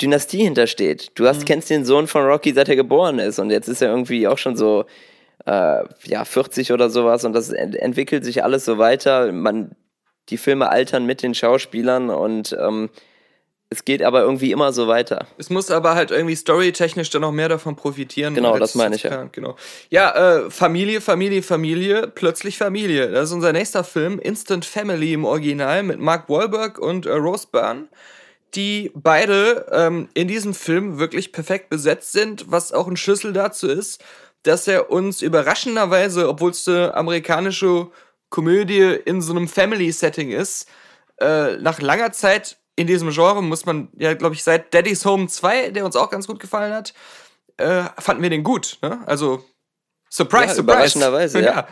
Dynastie 0.00 0.42
hintersteht. 0.42 1.12
Du 1.14 1.26
hast, 1.26 1.40
mhm. 1.40 1.44
kennst 1.44 1.70
den 1.70 1.84
Sohn 1.84 2.06
von 2.06 2.24
Rocky, 2.24 2.52
seit 2.52 2.68
er 2.68 2.76
geboren 2.76 3.18
ist 3.18 3.38
und 3.38 3.50
jetzt 3.50 3.68
ist 3.68 3.82
er 3.82 3.90
irgendwie 3.90 4.26
auch 4.28 4.38
schon 4.38 4.56
so, 4.56 4.86
äh, 5.46 5.84
ja, 6.04 6.24
40 6.24 6.72
oder 6.72 6.90
sowas 6.90 7.24
und 7.24 7.32
das 7.32 7.50
ent 7.50 7.76
entwickelt 7.76 8.24
sich 8.24 8.42
alles 8.42 8.64
so 8.64 8.78
weiter. 8.78 9.32
Man, 9.32 9.76
die 10.28 10.36
Filme 10.36 10.68
altern 10.70 11.06
mit 11.06 11.22
den 11.22 11.34
Schauspielern 11.34 12.10
und 12.10 12.56
ähm, 12.60 12.90
es 13.70 13.84
geht 13.84 14.02
aber 14.02 14.22
irgendwie 14.22 14.50
immer 14.50 14.72
so 14.72 14.88
weiter. 14.88 15.26
Es 15.36 15.50
muss 15.50 15.70
aber 15.70 15.94
halt 15.94 16.10
irgendwie 16.10 16.36
storytechnisch 16.36 17.10
dann 17.10 17.20
noch 17.20 17.32
mehr 17.32 17.50
davon 17.50 17.76
profitieren. 17.76 18.34
Genau, 18.34 18.58
das 18.58 18.74
meine 18.74 18.96
ich 18.96 19.02
ja. 19.02 19.24
Genau. 19.30 19.56
Ja, 19.90 20.46
äh, 20.46 20.50
Familie, 20.50 21.02
Familie, 21.02 21.42
Familie, 21.42 22.08
plötzlich 22.08 22.56
Familie. 22.56 23.10
Das 23.10 23.28
ist 23.28 23.34
unser 23.34 23.52
nächster 23.52 23.84
Film, 23.84 24.18
Instant 24.20 24.64
Family 24.64 25.12
im 25.12 25.26
Original 25.26 25.82
mit 25.82 25.98
Mark 26.00 26.30
Wahlberg 26.30 26.78
und 26.78 27.04
äh, 27.04 27.12
Rose 27.12 27.46
Byrne, 27.52 27.88
die 28.54 28.90
beide 28.94 29.66
ähm, 29.70 30.08
in 30.14 30.28
diesem 30.28 30.54
Film 30.54 30.98
wirklich 30.98 31.32
perfekt 31.32 31.68
besetzt 31.68 32.12
sind, 32.12 32.50
was 32.50 32.72
auch 32.72 32.88
ein 32.88 32.96
Schlüssel 32.96 33.34
dazu 33.34 33.68
ist, 33.68 34.02
dass 34.44 34.66
er 34.66 34.90
uns 34.90 35.20
überraschenderweise, 35.20 36.26
obwohl 36.26 36.52
es 36.52 36.66
eine 36.66 36.94
amerikanische 36.94 37.88
Komödie 38.30 38.98
in 39.04 39.20
so 39.20 39.32
einem 39.32 39.46
Family-Setting 39.46 40.30
ist, 40.30 40.68
äh, 41.20 41.58
nach 41.58 41.82
langer 41.82 42.12
Zeit 42.12 42.56
in 42.78 42.86
diesem 42.86 43.10
Genre 43.10 43.42
muss 43.42 43.66
man 43.66 43.88
ja, 43.98 44.14
glaube 44.14 44.36
ich, 44.36 44.44
seit 44.44 44.72
Daddy's 44.72 45.04
Home 45.04 45.26
2, 45.26 45.70
der 45.70 45.84
uns 45.84 45.96
auch 45.96 46.10
ganz 46.10 46.28
gut 46.28 46.38
gefallen 46.38 46.72
hat, 46.72 46.94
äh, 47.56 47.82
fanden 47.98 48.22
wir 48.22 48.30
den 48.30 48.44
gut. 48.44 48.78
Ne? 48.82 49.00
Also, 49.04 49.44
Surprise, 50.08 50.44
ja, 50.44 50.54
Surprise. 50.54 50.60
Überraschenderweise, 50.60 51.40
ja. 51.40 51.44
ja. 51.56 51.68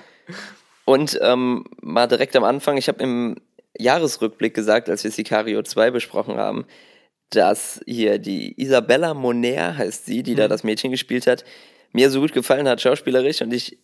Und 0.84 1.16
ähm, 1.22 1.64
mal 1.80 2.08
direkt 2.08 2.34
am 2.34 2.42
Anfang, 2.42 2.76
ich 2.76 2.88
habe 2.88 3.02
im 3.04 3.36
Jahresrückblick 3.78 4.52
gesagt, 4.52 4.88
als 4.88 5.04
wir 5.04 5.12
Sicario 5.12 5.62
2 5.62 5.92
besprochen 5.92 6.38
haben, 6.38 6.66
dass 7.30 7.80
hier 7.86 8.18
die 8.18 8.60
Isabella 8.60 9.14
Moner 9.14 9.78
heißt 9.78 10.06
sie, 10.06 10.24
die 10.24 10.32
mhm. 10.32 10.38
da 10.38 10.48
das 10.48 10.64
Mädchen 10.64 10.90
gespielt 10.90 11.28
hat, 11.28 11.44
mir 11.92 12.10
so 12.10 12.20
gut 12.20 12.32
gefallen 12.32 12.68
hat, 12.68 12.80
schauspielerisch, 12.80 13.42
und 13.42 13.54
ich 13.54 13.78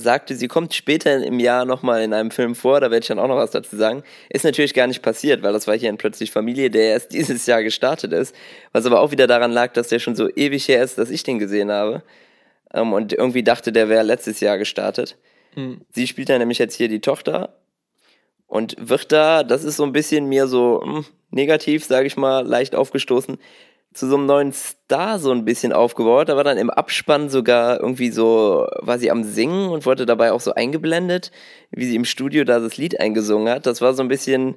sagte, 0.00 0.36
sie 0.36 0.48
kommt 0.48 0.74
später 0.74 1.24
im 1.24 1.40
Jahr 1.40 1.64
nochmal 1.64 2.02
in 2.02 2.12
einem 2.12 2.30
Film 2.30 2.54
vor, 2.54 2.80
da 2.80 2.90
werde 2.90 3.02
ich 3.02 3.08
dann 3.08 3.18
auch 3.18 3.28
noch 3.28 3.36
was 3.36 3.50
dazu 3.50 3.76
sagen. 3.76 4.02
Ist 4.28 4.44
natürlich 4.44 4.74
gar 4.74 4.86
nicht 4.86 5.02
passiert, 5.02 5.42
weil 5.42 5.52
das 5.52 5.66
war 5.66 5.76
hier 5.76 5.90
in 5.90 5.98
Plötzlich 5.98 6.30
Familie, 6.30 6.70
der 6.70 6.90
erst 6.90 7.12
dieses 7.14 7.46
Jahr 7.46 7.62
gestartet 7.62 8.12
ist. 8.12 8.34
Was 8.72 8.86
aber 8.86 9.00
auch 9.00 9.10
wieder 9.10 9.26
daran 9.26 9.52
lag, 9.52 9.72
dass 9.72 9.88
der 9.88 9.98
schon 9.98 10.16
so 10.16 10.28
ewig 10.28 10.68
her 10.68 10.82
ist, 10.82 10.98
dass 10.98 11.10
ich 11.10 11.22
den 11.22 11.38
gesehen 11.38 11.70
habe. 11.70 12.02
Ähm, 12.72 12.92
und 12.92 13.12
irgendwie 13.12 13.42
dachte, 13.42 13.72
der 13.72 13.88
wäre 13.88 14.02
letztes 14.02 14.40
Jahr 14.40 14.58
gestartet. 14.58 15.16
Hm. 15.54 15.80
Sie 15.90 16.06
spielt 16.06 16.28
dann 16.28 16.38
nämlich 16.38 16.58
jetzt 16.58 16.74
hier 16.74 16.88
die 16.88 17.00
Tochter 17.00 17.56
und 18.46 18.76
wird 18.78 19.12
da, 19.12 19.42
das 19.42 19.64
ist 19.64 19.76
so 19.76 19.84
ein 19.84 19.92
bisschen 19.92 20.28
mir 20.28 20.46
so 20.46 20.82
mh, 20.84 20.94
hm, 20.94 21.04
negativ, 21.30 21.84
sage 21.84 22.06
ich 22.06 22.16
mal, 22.16 22.46
leicht 22.46 22.74
aufgestoßen, 22.74 23.38
zu 23.96 24.08
so 24.08 24.16
einem 24.16 24.26
neuen 24.26 24.52
Star 24.52 25.18
so 25.18 25.32
ein 25.32 25.44
bisschen 25.44 25.72
aufgebaut. 25.72 26.28
Da 26.28 26.36
war 26.36 26.44
dann 26.44 26.58
im 26.58 26.70
Abspann 26.70 27.28
sogar 27.28 27.80
irgendwie 27.80 28.10
so, 28.10 28.66
war 28.80 28.98
sie 28.98 29.10
am 29.10 29.24
Singen 29.24 29.70
und 29.70 29.86
wurde 29.86 30.06
dabei 30.06 30.32
auch 30.32 30.40
so 30.40 30.54
eingeblendet, 30.54 31.32
wie 31.70 31.86
sie 31.86 31.96
im 31.96 32.04
Studio 32.04 32.44
da 32.44 32.60
das 32.60 32.76
Lied 32.76 33.00
eingesungen 33.00 33.48
hat. 33.48 33.66
Das 33.66 33.80
war 33.80 33.94
so 33.94 34.02
ein 34.02 34.08
bisschen 34.08 34.56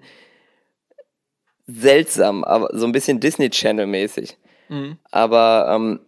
seltsam, 1.67 2.43
aber 2.43 2.69
so 2.77 2.85
ein 2.85 2.91
bisschen 2.91 3.19
Disney 3.19 3.49
Channel 3.49 3.87
mäßig. 3.87 4.37
Mhm. 4.67 4.97
Aber 5.09 5.67
ähm, 5.73 5.99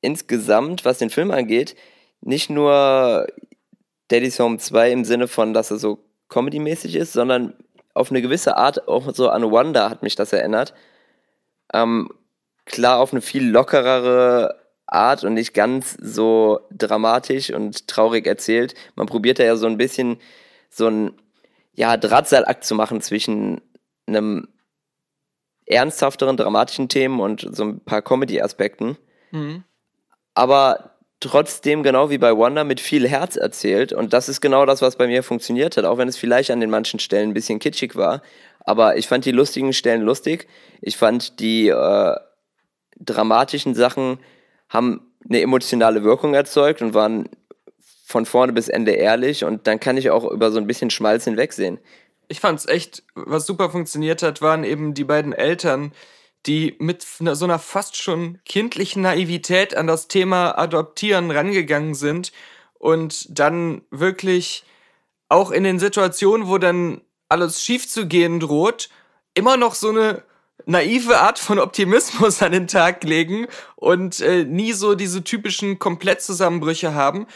insgesamt, 0.00 0.84
was 0.84 0.98
den 0.98 1.10
Film 1.10 1.30
angeht, 1.30 1.76
nicht 2.20 2.50
nur 2.50 3.26
Daddy's 4.08 4.40
Home 4.40 4.58
2 4.58 4.90
im 4.90 5.04
Sinne 5.04 5.28
von, 5.28 5.54
dass 5.54 5.70
er 5.70 5.78
so 5.78 6.04
comedy-mäßig 6.28 6.96
ist, 6.96 7.12
sondern 7.12 7.54
auf 7.94 8.10
eine 8.10 8.22
gewisse 8.22 8.56
Art 8.56 8.88
auch 8.88 9.14
so 9.14 9.28
an 9.28 9.50
Wanda 9.50 9.90
hat 9.90 10.02
mich 10.02 10.16
das 10.16 10.32
erinnert. 10.32 10.74
Ähm, 11.72 12.10
klar 12.70 13.00
auf 13.00 13.12
eine 13.12 13.20
viel 13.20 13.46
lockerere 13.46 14.56
Art 14.86 15.24
und 15.24 15.34
nicht 15.34 15.54
ganz 15.54 15.96
so 16.00 16.60
dramatisch 16.72 17.50
und 17.50 17.86
traurig 17.86 18.26
erzählt. 18.26 18.74
Man 18.96 19.06
probiert 19.06 19.38
da 19.38 19.44
ja 19.44 19.56
so 19.56 19.66
ein 19.66 19.76
bisschen 19.76 20.18
so 20.68 20.88
ein 20.88 21.12
ja, 21.74 21.96
Drahtseilakt 21.96 22.64
zu 22.64 22.74
machen 22.74 23.00
zwischen 23.00 23.60
einem 24.06 24.48
ernsthafteren, 25.66 26.36
dramatischen 26.36 26.88
Themen 26.88 27.20
und 27.20 27.46
so 27.54 27.64
ein 27.64 27.80
paar 27.80 28.02
Comedy-Aspekten. 28.02 28.96
Mhm. 29.30 29.62
Aber 30.34 30.96
trotzdem 31.20 31.82
genau 31.82 32.10
wie 32.10 32.18
bei 32.18 32.36
Wonder 32.36 32.64
mit 32.64 32.80
viel 32.80 33.06
Herz 33.08 33.36
erzählt 33.36 33.92
und 33.92 34.12
das 34.12 34.28
ist 34.28 34.40
genau 34.40 34.66
das, 34.66 34.82
was 34.82 34.96
bei 34.96 35.06
mir 35.06 35.22
funktioniert 35.22 35.76
hat, 35.76 35.84
auch 35.84 35.98
wenn 35.98 36.08
es 36.08 36.16
vielleicht 36.16 36.50
an 36.50 36.60
den 36.60 36.70
manchen 36.70 36.98
Stellen 36.98 37.30
ein 37.30 37.34
bisschen 37.34 37.58
kitschig 37.58 37.94
war. 37.94 38.22
Aber 38.60 38.96
ich 38.96 39.06
fand 39.06 39.24
die 39.24 39.32
lustigen 39.32 39.72
Stellen 39.72 40.02
lustig. 40.02 40.48
Ich 40.80 40.96
fand 40.96 41.40
die 41.40 41.68
äh, 41.68 42.16
dramatischen 43.00 43.74
Sachen 43.74 44.18
haben 44.68 45.12
eine 45.28 45.40
emotionale 45.40 46.04
Wirkung 46.04 46.34
erzeugt 46.34 46.82
und 46.82 46.94
waren 46.94 47.28
von 48.04 48.26
vorne 48.26 48.52
bis 48.52 48.68
Ende 48.68 48.92
ehrlich 48.92 49.44
und 49.44 49.66
dann 49.66 49.80
kann 49.80 49.96
ich 49.96 50.10
auch 50.10 50.30
über 50.30 50.50
so 50.50 50.58
ein 50.58 50.66
bisschen 50.66 50.90
Schmalz 50.90 51.24
hinwegsehen. 51.24 51.78
Ich 52.28 52.40
fand's 52.40 52.66
echt, 52.66 53.02
was 53.14 53.46
super 53.46 53.70
funktioniert 53.70 54.22
hat, 54.22 54.42
waren 54.42 54.64
eben 54.64 54.94
die 54.94 55.04
beiden 55.04 55.32
Eltern, 55.32 55.92
die 56.46 56.76
mit 56.78 57.02
so 57.02 57.44
einer 57.44 57.58
fast 57.58 57.96
schon 57.96 58.38
kindlichen 58.44 59.02
Naivität 59.02 59.76
an 59.76 59.86
das 59.86 60.08
Thema 60.08 60.58
Adoptieren 60.58 61.30
rangegangen 61.30 61.94
sind 61.94 62.32
und 62.78 63.38
dann 63.38 63.82
wirklich 63.90 64.64
auch 65.28 65.50
in 65.50 65.64
den 65.64 65.78
Situationen, 65.78 66.48
wo 66.48 66.58
dann 66.58 67.02
alles 67.28 67.62
schief 67.62 67.88
zu 67.88 68.06
gehen 68.06 68.40
droht, 68.40 68.88
immer 69.34 69.56
noch 69.56 69.74
so 69.74 69.90
eine 69.90 70.24
naive 70.70 71.18
Art 71.18 71.38
von 71.38 71.58
Optimismus 71.58 72.42
an 72.42 72.52
den 72.52 72.66
Tag 72.66 73.04
legen 73.04 73.46
und 73.76 74.20
äh, 74.20 74.44
nie 74.44 74.72
so 74.72 74.94
diese 74.94 75.24
typischen 75.24 75.78
Komplettzusammenbrüche 75.78 76.94
haben. 76.94 77.26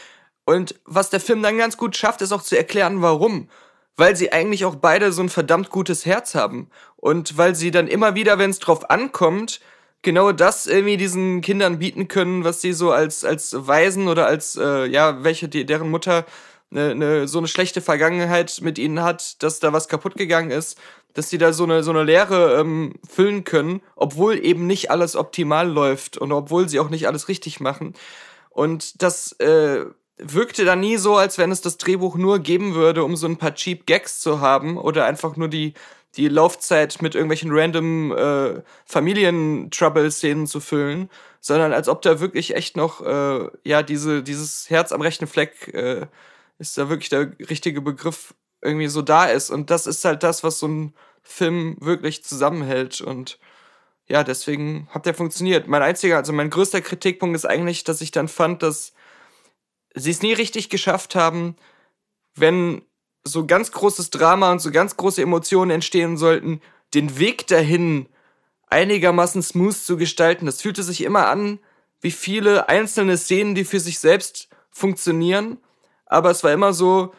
Und 0.45 0.75
was 0.85 1.09
der 1.09 1.19
Film 1.19 1.43
dann 1.43 1.57
ganz 1.57 1.77
gut 1.77 1.95
schafft, 1.97 2.21
ist 2.21 2.31
auch 2.31 2.41
zu 2.41 2.57
erklären, 2.57 3.01
warum. 3.01 3.49
Weil 3.97 4.15
sie 4.15 4.31
eigentlich 4.31 4.65
auch 4.65 4.75
beide 4.75 5.11
so 5.11 5.21
ein 5.21 5.29
verdammt 5.29 5.69
gutes 5.69 6.05
Herz 6.05 6.35
haben. 6.35 6.69
Und 6.97 7.37
weil 7.37 7.55
sie 7.55 7.71
dann 7.71 7.87
immer 7.87 8.15
wieder, 8.15 8.37
wenn 8.37 8.49
es 8.49 8.59
drauf 8.59 8.89
ankommt, 8.89 9.59
genau 10.01 10.31
das 10.31 10.67
irgendwie 10.67 10.97
diesen 10.97 11.41
Kindern 11.41 11.79
bieten 11.79 12.07
können, 12.07 12.43
was 12.43 12.61
sie 12.61 12.73
so 12.73 12.91
als, 12.91 13.25
als 13.25 13.55
Waisen 13.67 14.07
oder 14.07 14.27
als, 14.27 14.55
äh, 14.55 14.85
ja, 14.85 15.23
welche, 15.23 15.49
die, 15.49 15.65
deren 15.65 15.89
Mutter 15.89 16.25
eine, 16.71 16.91
eine, 16.91 17.27
so 17.27 17.37
eine 17.37 17.47
schlechte 17.47 17.81
Vergangenheit 17.81 18.59
mit 18.61 18.77
ihnen 18.77 19.01
hat, 19.01 19.41
dass 19.43 19.59
da 19.59 19.73
was 19.73 19.87
kaputt 19.87 20.15
gegangen 20.15 20.51
ist, 20.51 20.77
dass 21.13 21.29
sie 21.29 21.37
da 21.37 21.53
so 21.53 21.63
eine, 21.63 21.83
so 21.83 21.91
eine 21.91 22.03
Leere 22.03 22.59
ähm, 22.59 22.93
füllen 23.07 23.43
können, 23.43 23.81
obwohl 23.95 24.43
eben 24.43 24.67
nicht 24.67 24.91
alles 24.91 25.15
optimal 25.15 25.69
läuft 25.69 26.17
und 26.17 26.31
obwohl 26.31 26.67
sie 26.67 26.79
auch 26.79 26.89
nicht 26.89 27.07
alles 27.07 27.27
richtig 27.29 27.59
machen. 27.59 27.93
Und 28.49 29.01
das 29.01 29.31
äh, 29.33 29.85
wirkte 30.17 30.65
dann 30.65 30.79
nie 30.79 30.97
so, 30.97 31.15
als 31.15 31.37
wenn 31.37 31.51
es 31.51 31.61
das 31.61 31.77
Drehbuch 31.77 32.15
nur 32.15 32.39
geben 32.39 32.75
würde, 32.75 33.03
um 33.03 33.15
so 33.15 33.27
ein 33.27 33.37
paar 33.37 33.55
Cheap 33.55 33.85
Gags 33.85 34.19
zu 34.19 34.39
haben 34.39 34.77
oder 34.77 35.05
einfach 35.05 35.35
nur 35.35 35.47
die, 35.47 35.73
die 36.15 36.27
Laufzeit 36.29 37.01
mit 37.01 37.15
irgendwelchen 37.15 37.51
random 37.51 38.11
äh, 38.11 38.61
Familien-Trouble-Szenen 38.85 40.47
zu 40.47 40.59
füllen, 40.59 41.09
sondern 41.41 41.73
als 41.73 41.89
ob 41.89 42.01
da 42.01 42.19
wirklich 42.19 42.55
echt 42.55 42.77
noch, 42.77 43.01
äh, 43.05 43.49
ja, 43.63 43.83
diese, 43.83 44.23
dieses 44.23 44.69
Herz 44.69 44.91
am 44.91 45.01
rechten 45.01 45.27
Fleck 45.27 45.73
äh, 45.73 46.07
ist 46.57 46.77
da 46.77 46.89
wirklich 46.89 47.09
der 47.09 47.31
richtige 47.49 47.81
Begriff 47.81 48.33
irgendwie 48.61 48.87
so 48.87 49.01
da 49.01 49.25
ist. 49.25 49.49
Und 49.49 49.69
das 49.69 49.87
ist 49.87 50.03
halt 50.05 50.23
das, 50.23 50.43
was 50.43 50.59
so 50.59 50.67
ein 50.67 50.93
Film 51.21 51.77
wirklich 51.79 52.23
zusammenhält. 52.23 53.01
Und 53.01 53.39
ja, 54.07 54.23
deswegen 54.23 54.87
hat 54.91 55.05
der 55.05 55.13
funktioniert. 55.13 55.67
Mein 55.67 55.81
einziger, 55.81 56.17
also 56.17 56.33
mein 56.33 56.49
größter 56.49 56.81
Kritikpunkt 56.81 57.35
ist 57.35 57.45
eigentlich, 57.45 57.83
dass 57.83 58.01
ich 58.01 58.11
dann 58.11 58.27
fand, 58.27 58.63
dass 58.63 58.93
sie 59.93 60.11
es 60.11 60.21
nie 60.21 60.33
richtig 60.33 60.69
geschafft 60.69 61.15
haben, 61.15 61.55
wenn 62.35 62.83
so 63.23 63.45
ganz 63.45 63.71
großes 63.71 64.09
Drama 64.11 64.51
und 64.51 64.59
so 64.59 64.71
ganz 64.71 64.97
große 64.97 65.21
Emotionen 65.21 65.71
entstehen 65.71 66.17
sollten, 66.17 66.61
den 66.93 67.17
Weg 67.17 67.47
dahin 67.47 68.07
einigermaßen 68.67 69.41
smooth 69.41 69.75
zu 69.75 69.97
gestalten. 69.97 70.45
Das 70.45 70.61
fühlte 70.61 70.83
sich 70.83 71.03
immer 71.03 71.27
an 71.27 71.59
wie 72.01 72.11
viele 72.11 72.69
einzelne 72.69 73.17
Szenen, 73.17 73.55
die 73.55 73.65
für 73.65 73.79
sich 73.79 73.99
selbst 73.99 74.49
funktionieren 74.69 75.57
aber 76.05 76.31
es 76.31 76.43
war 76.43 76.53
immer 76.53 76.73
so, 76.73 77.13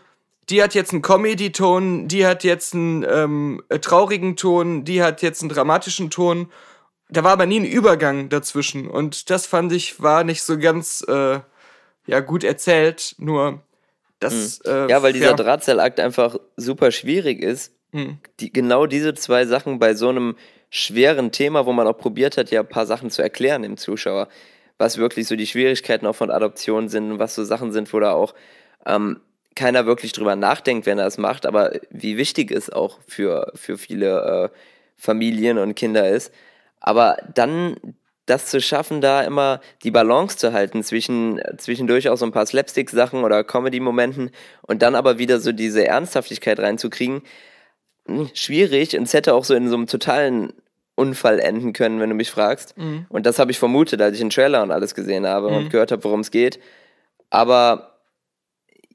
die 0.48 0.62
hat 0.62 0.74
jetzt 0.74 0.92
einen 0.92 1.02
Comedy-Ton, 1.02 2.08
die 2.08 2.26
hat 2.26 2.44
jetzt 2.44 2.74
einen 2.74 3.04
ähm, 3.08 3.62
äh, 3.68 3.78
traurigen 3.78 4.36
Ton, 4.36 4.84
die 4.84 5.02
hat 5.02 5.22
jetzt 5.22 5.42
einen 5.42 5.48
dramatischen 5.48 6.10
Ton. 6.10 6.50
Da 7.08 7.24
war 7.24 7.32
aber 7.32 7.46
nie 7.46 7.60
ein 7.60 7.64
Übergang 7.64 8.28
dazwischen. 8.28 8.88
Und 8.88 9.30
das 9.30 9.46
fand 9.46 9.72
ich 9.72 10.00
war 10.02 10.24
nicht 10.24 10.42
so 10.42 10.58
ganz 10.58 11.04
äh, 11.08 11.40
ja 12.06 12.20
gut 12.20 12.44
erzählt. 12.44 13.16
Nur 13.18 13.62
das. 14.20 14.60
Mhm. 14.64 14.70
Äh, 14.70 14.90
ja, 14.90 15.02
weil 15.02 15.12
dieser 15.12 15.30
ja. 15.30 15.34
Drahtseilakt 15.34 15.98
einfach 16.00 16.36
super 16.56 16.92
schwierig 16.92 17.42
ist. 17.42 17.72
Mhm. 17.92 18.18
Die, 18.40 18.52
genau 18.52 18.86
diese 18.86 19.14
zwei 19.14 19.46
Sachen 19.46 19.78
bei 19.78 19.94
so 19.94 20.08
einem 20.08 20.36
schweren 20.70 21.32
Thema, 21.32 21.66
wo 21.66 21.72
man 21.72 21.86
auch 21.86 21.96
probiert 21.98 22.36
hat, 22.36 22.50
ja 22.50 22.60
ein 22.60 22.68
paar 22.68 22.86
Sachen 22.86 23.10
zu 23.10 23.22
erklären 23.22 23.62
dem 23.62 23.76
Zuschauer, 23.76 24.28
was 24.78 24.98
wirklich 24.98 25.26
so 25.26 25.36
die 25.36 25.46
Schwierigkeiten 25.46 26.06
auch 26.06 26.16
von 26.16 26.30
Adoption 26.30 26.88
sind, 26.88 27.18
was 27.18 27.34
so 27.34 27.44
Sachen 27.44 27.72
sind, 27.72 27.92
wo 27.92 28.00
da 28.00 28.12
auch 28.12 28.34
ähm, 28.86 29.20
keiner 29.54 29.86
wirklich 29.86 30.12
drüber 30.12 30.36
nachdenkt, 30.36 30.86
wenn 30.86 30.98
er 30.98 31.06
es 31.06 31.18
macht, 31.18 31.46
aber 31.46 31.72
wie 31.90 32.16
wichtig 32.16 32.50
es 32.50 32.70
auch 32.70 32.98
für, 33.06 33.52
für 33.54 33.78
viele 33.78 34.50
äh, 34.52 34.56
Familien 34.96 35.58
und 35.58 35.74
Kinder 35.74 36.08
ist. 36.08 36.32
Aber 36.80 37.16
dann 37.34 37.76
das 38.26 38.46
zu 38.46 38.60
schaffen, 38.60 39.00
da 39.00 39.22
immer 39.22 39.60
die 39.82 39.90
Balance 39.90 40.36
zu 40.36 40.52
halten 40.52 40.82
zwischen 40.82 41.40
zwischendurch 41.58 42.08
auch 42.08 42.16
so 42.16 42.26
ein 42.26 42.32
paar 42.32 42.46
Slapstick-Sachen 42.46 43.24
oder 43.24 43.44
Comedy-Momenten 43.44 44.30
und 44.62 44.82
dann 44.82 44.94
aber 44.94 45.18
wieder 45.18 45.38
so 45.38 45.52
diese 45.52 45.86
Ernsthaftigkeit 45.86 46.58
reinzukriegen, 46.58 47.22
hm, 48.06 48.30
schwierig 48.34 48.96
und 48.96 49.04
es 49.04 49.14
hätte 49.14 49.34
auch 49.34 49.44
so 49.44 49.54
in 49.54 49.68
so 49.68 49.76
einem 49.76 49.86
totalen 49.86 50.52
Unfall 50.96 51.38
enden 51.38 51.72
können, 51.72 52.00
wenn 52.00 52.10
du 52.10 52.16
mich 52.16 52.30
fragst. 52.30 52.76
Mhm. 52.76 53.06
Und 53.08 53.26
das 53.26 53.38
habe 53.38 53.52
ich 53.52 53.58
vermutet, 53.58 54.00
als 54.00 54.14
ich 54.14 54.20
den 54.20 54.30
Trailer 54.30 54.62
und 54.62 54.70
alles 54.70 54.94
gesehen 54.94 55.26
habe 55.26 55.50
mhm. 55.50 55.56
und 55.56 55.70
gehört 55.70 55.92
habe, 55.92 56.02
worum 56.04 56.20
es 56.20 56.30
geht. 56.30 56.58
Aber 57.30 57.95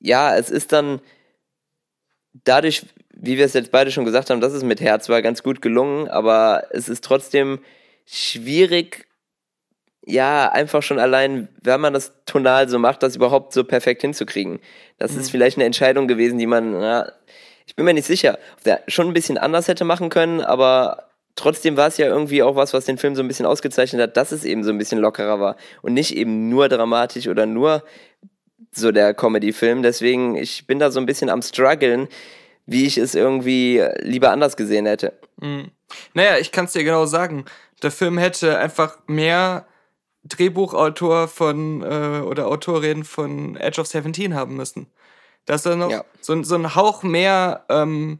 ja, 0.02 0.36
es 0.36 0.50
ist 0.50 0.72
dann 0.72 1.00
dadurch, 2.34 2.86
wie 3.14 3.38
wir 3.38 3.46
es 3.46 3.54
jetzt 3.54 3.72
beide 3.72 3.92
schon 3.92 4.06
gesagt 4.06 4.30
haben, 4.30 4.42
dass 4.42 4.54
es 4.54 4.64
mit 4.64 4.82
Herz 4.82 5.10
war, 5.10 5.22
ganz 5.22 5.44
gut 5.44 5.62
gelungen, 5.62 6.08
aber 6.10 6.66
es 6.72 6.90
ist 6.90 7.04
trotzdem 7.04 7.60
schwierig, 8.06 9.08
ja, 10.04 10.52
einfach 10.52 10.82
schon 10.82 11.00
allein, 11.00 11.48
wenn 11.62 11.80
man 11.80 11.94
das 11.94 12.14
tonal 12.26 12.68
so 12.68 12.80
macht, 12.80 13.04
das 13.04 13.16
überhaupt 13.16 13.54
so 13.54 13.64
perfekt 13.64 14.02
hinzukriegen. 14.02 14.60
Das 14.98 15.14
mhm. 15.14 15.20
ist 15.20 15.30
vielleicht 15.30 15.58
eine 15.58 15.66
Entscheidung 15.66 16.08
gewesen, 16.08 16.40
die 16.40 16.48
man, 16.48 16.72
na, 16.72 17.12
ich 17.68 17.76
bin 17.76 17.86
mir 17.86 17.94
nicht 17.94 18.08
sicher, 18.08 18.40
schon 18.88 19.08
ein 19.08 19.14
bisschen 19.14 19.38
anders 19.38 19.68
hätte 19.68 19.86
machen 19.86 20.10
können, 20.10 20.42
aber 20.42 21.12
trotzdem 21.36 21.78
war 21.78 21.88
es 21.88 21.98
ja 21.98 22.08
irgendwie 22.08 22.42
auch 22.42 22.56
was, 22.56 22.74
was 22.74 22.86
den 22.86 22.98
Film 22.98 23.16
so 23.16 23.22
ein 23.22 23.28
bisschen 23.28 23.46
ausgezeichnet 23.46 24.02
hat, 24.02 24.18
dass 24.18 24.32
es 24.32 24.44
eben 24.44 24.64
so 24.64 24.72
ein 24.72 24.80
bisschen 24.80 25.00
lockerer 25.00 25.40
war 25.40 25.56
und 25.84 25.94
nicht 25.94 26.16
eben 26.16 26.50
nur 26.50 26.68
dramatisch 26.68 27.28
oder 27.28 27.46
nur 27.46 27.84
so 28.71 28.91
der 28.91 29.13
Comedy-Film. 29.13 29.84
Deswegen, 29.84 30.36
ich 30.36 30.67
bin 30.67 30.80
da 30.80 30.91
so 30.91 31.00
ein 31.00 31.06
bisschen 31.06 31.30
am 31.30 31.41
struggeln, 31.41 32.08
wie 32.65 32.86
ich 32.86 32.97
es 32.97 33.15
irgendwie 33.15 33.84
lieber 34.00 34.32
anders 34.32 34.58
gesehen 34.58 34.86
hätte. 34.86 35.13
Mhm. 35.39 35.71
Naja, 36.13 36.38
ich 36.38 36.52
kann 36.52 36.65
es 36.65 36.74
dir 36.74 36.84
genau 36.84 37.06
sagen. 37.06 37.45
Der 37.82 37.91
Film 37.91 38.17
hätte 38.17 38.58
einfach 38.58 39.00
mehr 39.08 39.65
Drehbuchautor 40.24 41.28
von 41.28 41.82
äh, 41.82 42.21
oder 42.21 42.47
Autorin 42.47 43.04
von 43.04 43.56
Edge 43.58 43.82
of 43.82 43.88
Seventeen 43.88 44.36
haben 44.36 44.56
müssen. 44.56 44.88
Dass 45.45 45.65
er 45.65 45.76
noch 45.76 45.89
ja. 45.89 46.06
so, 46.21 46.41
so 46.43 46.56
ein 46.56 46.76
Hauch 46.76 47.04
mehr, 47.04 47.65
ähm, 47.69 48.19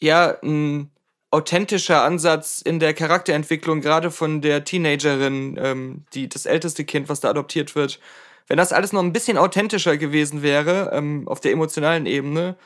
ja, 0.00 0.36
ein 0.42 0.90
authentischer 1.30 2.04
Ansatz 2.04 2.62
in 2.62 2.78
der 2.78 2.94
Charakterentwicklung, 2.94 3.80
gerade 3.80 4.10
von 4.10 4.40
der 4.40 4.64
Teenagerin, 4.64 5.58
ähm, 5.60 6.04
die 6.14 6.28
das 6.28 6.46
älteste 6.46 6.84
Kind, 6.84 7.08
was 7.08 7.20
da 7.20 7.30
adoptiert 7.30 7.74
wird, 7.74 8.00
wenn 8.48 8.56
das 8.56 8.72
alles 8.72 8.92
noch 8.92 9.02
ein 9.02 9.12
bisschen 9.12 9.38
authentischer 9.38 9.96
gewesen 9.96 10.42
wäre, 10.42 10.90
ähm, 10.92 11.28
auf 11.28 11.40
der 11.40 11.52
emotionalen 11.52 12.06
Ebene, 12.06 12.56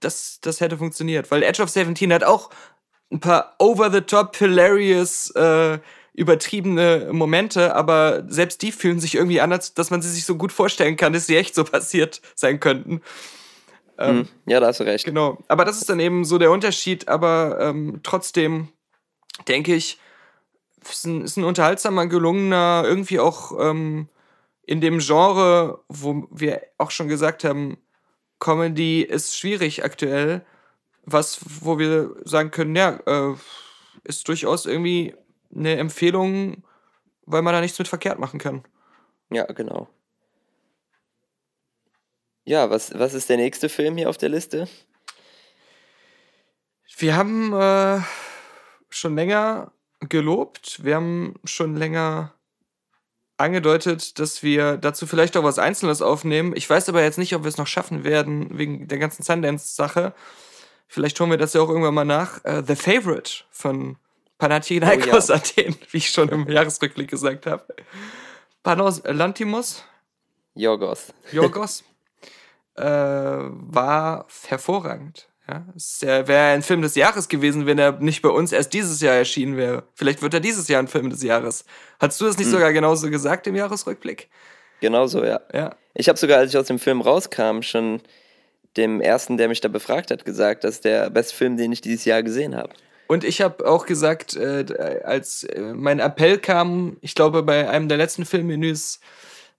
das, 0.00 0.38
das 0.40 0.60
hätte 0.60 0.78
funktioniert. 0.78 1.30
Weil 1.30 1.42
Edge 1.42 1.62
of 1.62 1.68
Seventeen 1.68 2.12
hat 2.12 2.24
auch 2.24 2.50
ein 3.10 3.20
paar 3.20 3.54
over-the-top, 3.58 4.36
hilarious, 4.36 5.30
äh, 5.30 5.78
übertriebene 6.14 7.08
Momente, 7.12 7.74
aber 7.74 8.24
selbst 8.28 8.62
die 8.62 8.70
fühlen 8.70 9.00
sich 9.00 9.16
irgendwie 9.16 9.40
anders, 9.40 9.74
dass 9.74 9.90
man 9.90 10.00
sie 10.00 10.10
sich 10.10 10.24
so 10.24 10.36
gut 10.36 10.52
vorstellen 10.52 10.96
kann, 10.96 11.12
dass 11.12 11.26
sie 11.26 11.36
echt 11.36 11.54
so 11.54 11.64
passiert 11.64 12.22
sein 12.36 12.60
könnten. 12.60 13.02
Ähm, 13.98 14.18
hm, 14.18 14.28
ja, 14.46 14.60
da 14.60 14.68
hast 14.68 14.80
du 14.80 14.84
recht. 14.84 15.04
Genau. 15.04 15.38
Aber 15.48 15.64
das 15.64 15.78
ist 15.78 15.88
dann 15.88 16.00
eben 16.00 16.24
so 16.24 16.38
der 16.38 16.52
Unterschied, 16.52 17.08
aber 17.08 17.58
ähm, 17.60 18.00
trotzdem 18.04 18.68
denke 19.48 19.74
ich, 19.74 19.98
ist 20.88 21.06
ein, 21.06 21.22
ist 21.22 21.36
ein 21.36 21.44
unterhaltsamer, 21.44 22.06
gelungener, 22.06 22.84
irgendwie 22.86 23.18
auch 23.18 23.52
ähm, 23.58 24.08
in 24.66 24.80
dem 24.80 24.98
Genre, 24.98 25.84
wo 25.88 26.26
wir 26.30 26.62
auch 26.78 26.90
schon 26.90 27.08
gesagt 27.08 27.44
haben, 27.44 27.78
Comedy 28.38 29.02
ist 29.02 29.36
schwierig 29.36 29.84
aktuell, 29.84 30.44
was, 31.04 31.40
wo 31.60 31.78
wir 31.78 32.16
sagen 32.24 32.50
können, 32.50 32.76
ja, 32.76 33.00
äh, 33.06 33.34
ist 34.04 34.26
durchaus 34.28 34.66
irgendwie 34.66 35.14
eine 35.54 35.76
Empfehlung, 35.76 36.64
weil 37.26 37.42
man 37.42 37.54
da 37.54 37.60
nichts 37.60 37.78
mit 37.78 37.88
verkehrt 37.88 38.18
machen 38.18 38.38
kann. 38.38 38.64
Ja, 39.30 39.44
genau. 39.44 39.88
Ja, 42.44 42.68
was, 42.68 42.92
was 42.98 43.14
ist 43.14 43.30
der 43.30 43.38
nächste 43.38 43.68
Film 43.68 43.96
hier 43.96 44.10
auf 44.10 44.18
der 44.18 44.28
Liste? 44.28 44.68
Wir 46.98 47.16
haben 47.16 47.52
äh, 47.54 48.02
schon 48.90 49.14
länger 49.14 49.72
gelobt, 50.00 50.84
wir 50.84 50.96
haben 50.96 51.34
schon 51.44 51.76
länger 51.76 52.34
angedeutet, 53.44 54.18
dass 54.18 54.42
wir 54.42 54.76
dazu 54.76 55.06
vielleicht 55.06 55.36
auch 55.36 55.44
was 55.44 55.58
Einzelnes 55.58 56.02
aufnehmen. 56.02 56.54
Ich 56.56 56.68
weiß 56.68 56.88
aber 56.88 57.02
jetzt 57.02 57.18
nicht, 57.18 57.34
ob 57.34 57.44
wir 57.44 57.48
es 57.48 57.58
noch 57.58 57.66
schaffen 57.66 58.04
werden, 58.04 58.58
wegen 58.58 58.88
der 58.88 58.98
ganzen 58.98 59.22
Sundance-Sache. 59.22 60.14
Vielleicht 60.88 61.18
holen 61.20 61.30
wir 61.30 61.38
das 61.38 61.54
ja 61.54 61.60
auch 61.60 61.68
irgendwann 61.68 61.94
mal 61.94 62.04
nach. 62.04 62.44
Uh, 62.44 62.62
The 62.66 62.76
Favorite 62.76 63.44
von 63.50 63.96
Panathinaikos 64.38 65.30
oh, 65.30 65.32
ja. 65.32 65.38
Athen, 65.38 65.76
wie 65.90 65.98
ich 65.98 66.10
schon 66.10 66.28
im 66.28 66.48
Jahresrückblick 66.48 67.08
gesagt 67.08 67.46
habe. 67.46 67.64
Panos 68.62 69.02
Lantimos. 69.04 69.84
Jorgos. 70.54 71.12
Jorgos. 71.32 71.84
äh, 72.76 72.84
war 72.84 74.26
hervorragend. 74.46 75.28
Ja, 75.46 75.66
es 75.76 76.00
wäre 76.00 76.54
ein 76.54 76.62
Film 76.62 76.80
des 76.80 76.94
Jahres 76.94 77.28
gewesen, 77.28 77.66
wenn 77.66 77.78
er 77.78 77.92
nicht 78.00 78.22
bei 78.22 78.30
uns 78.30 78.50
erst 78.52 78.72
dieses 78.72 79.00
Jahr 79.02 79.14
erschienen 79.14 79.58
wäre. 79.58 79.84
Vielleicht 79.94 80.22
wird 80.22 80.32
er 80.32 80.40
dieses 80.40 80.68
Jahr 80.68 80.82
ein 80.82 80.88
Film 80.88 81.10
des 81.10 81.22
Jahres. 81.22 81.66
Hast 82.00 82.20
du 82.20 82.24
das 82.24 82.38
nicht 82.38 82.46
hm. 82.46 82.52
sogar 82.52 82.72
genauso 82.72 83.10
gesagt 83.10 83.46
im 83.46 83.54
Jahresrückblick? 83.54 84.30
Genauso, 84.80 85.22
ja. 85.22 85.40
ja. 85.52 85.76
Ich 85.94 86.08
habe 86.08 86.18
sogar, 86.18 86.38
als 86.38 86.50
ich 86.50 86.56
aus 86.56 86.66
dem 86.66 86.78
Film 86.78 87.02
rauskam, 87.02 87.60
schon 87.60 88.00
dem 88.76 89.00
ersten, 89.00 89.36
der 89.36 89.48
mich 89.48 89.60
da 89.60 89.68
befragt 89.68 90.10
hat, 90.10 90.24
gesagt, 90.24 90.64
dass 90.64 90.80
der 90.80 91.10
beste 91.10 91.34
Film, 91.34 91.56
den 91.56 91.72
ich 91.72 91.80
dieses 91.80 92.04
Jahr 92.06 92.22
gesehen 92.22 92.56
habe. 92.56 92.70
Und 93.06 93.22
ich 93.22 93.42
habe 93.42 93.68
auch 93.68 93.84
gesagt, 93.86 94.34
äh, 94.36 94.64
als 95.04 95.44
äh, 95.44 95.60
mein 95.60 96.00
Appell 96.00 96.38
kam, 96.38 96.96
ich 97.02 97.14
glaube, 97.14 97.42
bei 97.42 97.68
einem 97.68 97.88
der 97.88 97.98
letzten 97.98 98.24
Filmmenüs 98.24 99.00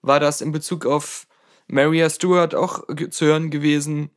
war 0.02 0.20
das 0.20 0.42
in 0.42 0.52
Bezug 0.52 0.86
auf 0.86 1.28
Maria 1.68 2.10
Stewart 2.10 2.56
auch 2.56 2.84
zu 3.10 3.26
hören 3.26 3.50
gewesen, 3.50 4.10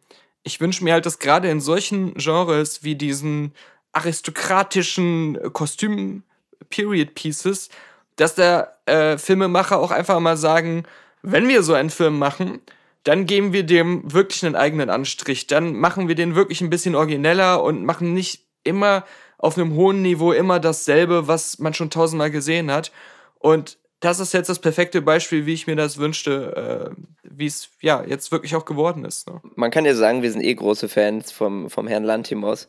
ich 0.42 0.60
wünsche 0.60 0.84
mir 0.84 0.94
halt, 0.94 1.06
dass 1.06 1.18
gerade 1.18 1.50
in 1.50 1.60
solchen 1.60 2.14
Genres 2.14 2.82
wie 2.82 2.94
diesen 2.94 3.52
aristokratischen 3.92 5.38
Kostüm-Period-Pieces, 5.52 7.68
dass 8.16 8.34
der 8.34 8.78
äh, 8.86 9.18
Filmemacher 9.18 9.78
auch 9.78 9.90
einfach 9.90 10.20
mal 10.20 10.36
sagen, 10.36 10.84
wenn 11.22 11.48
wir 11.48 11.62
so 11.62 11.74
einen 11.74 11.90
Film 11.90 12.18
machen, 12.18 12.60
dann 13.04 13.26
geben 13.26 13.52
wir 13.52 13.64
dem 13.64 14.12
wirklich 14.12 14.44
einen 14.44 14.56
eigenen 14.56 14.90
Anstrich. 14.90 15.46
Dann 15.46 15.74
machen 15.74 16.08
wir 16.08 16.14
den 16.14 16.34
wirklich 16.34 16.60
ein 16.60 16.70
bisschen 16.70 16.94
origineller 16.94 17.62
und 17.62 17.84
machen 17.84 18.14
nicht 18.14 18.46
immer 18.64 19.04
auf 19.38 19.56
einem 19.56 19.74
hohen 19.74 20.02
Niveau 20.02 20.32
immer 20.32 20.60
dasselbe, 20.60 21.28
was 21.28 21.58
man 21.58 21.74
schon 21.74 21.90
tausendmal 21.90 22.30
gesehen 22.30 22.70
hat. 22.70 22.92
Und 23.38 23.78
das 24.00 24.20
ist 24.20 24.32
jetzt 24.32 24.48
das 24.48 24.60
perfekte 24.60 25.02
Beispiel, 25.02 25.46
wie 25.46 25.54
ich 25.54 25.66
mir 25.66 25.76
das 25.76 25.98
wünschte, 25.98 26.94
äh, 26.94 27.02
wie 27.22 27.46
es 27.46 27.70
ja 27.80 28.04
jetzt 28.06 28.30
wirklich 28.30 28.54
auch 28.54 28.64
geworden 28.64 29.04
ist. 29.04 29.28
Ne? 29.28 29.40
Man 29.56 29.70
kann 29.70 29.84
ja 29.84 29.94
sagen, 29.94 30.22
wir 30.22 30.30
sind 30.30 30.42
eh 30.42 30.54
große 30.54 30.88
Fans 30.88 31.32
vom, 31.32 31.68
vom 31.68 31.88
Herrn 31.88 32.04
Lantimos 32.04 32.68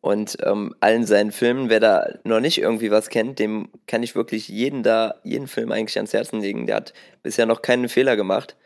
und 0.00 0.38
ähm, 0.42 0.74
allen 0.80 1.04
seinen 1.06 1.32
Filmen. 1.32 1.68
Wer 1.68 1.80
da 1.80 2.06
noch 2.24 2.40
nicht 2.40 2.58
irgendwie 2.58 2.90
was 2.90 3.10
kennt, 3.10 3.38
dem 3.38 3.68
kann 3.86 4.02
ich 4.02 4.14
wirklich 4.14 4.48
jeden 4.48 4.82
da, 4.82 5.16
jeden 5.22 5.48
Film 5.48 5.70
eigentlich 5.70 5.96
ans 5.96 6.12
Herzen 6.12 6.40
legen. 6.40 6.66
Der 6.66 6.76
hat 6.76 6.94
bisher 7.22 7.46
noch 7.46 7.60
keinen 7.60 7.88
Fehler 7.88 8.16
gemacht. 8.16 8.56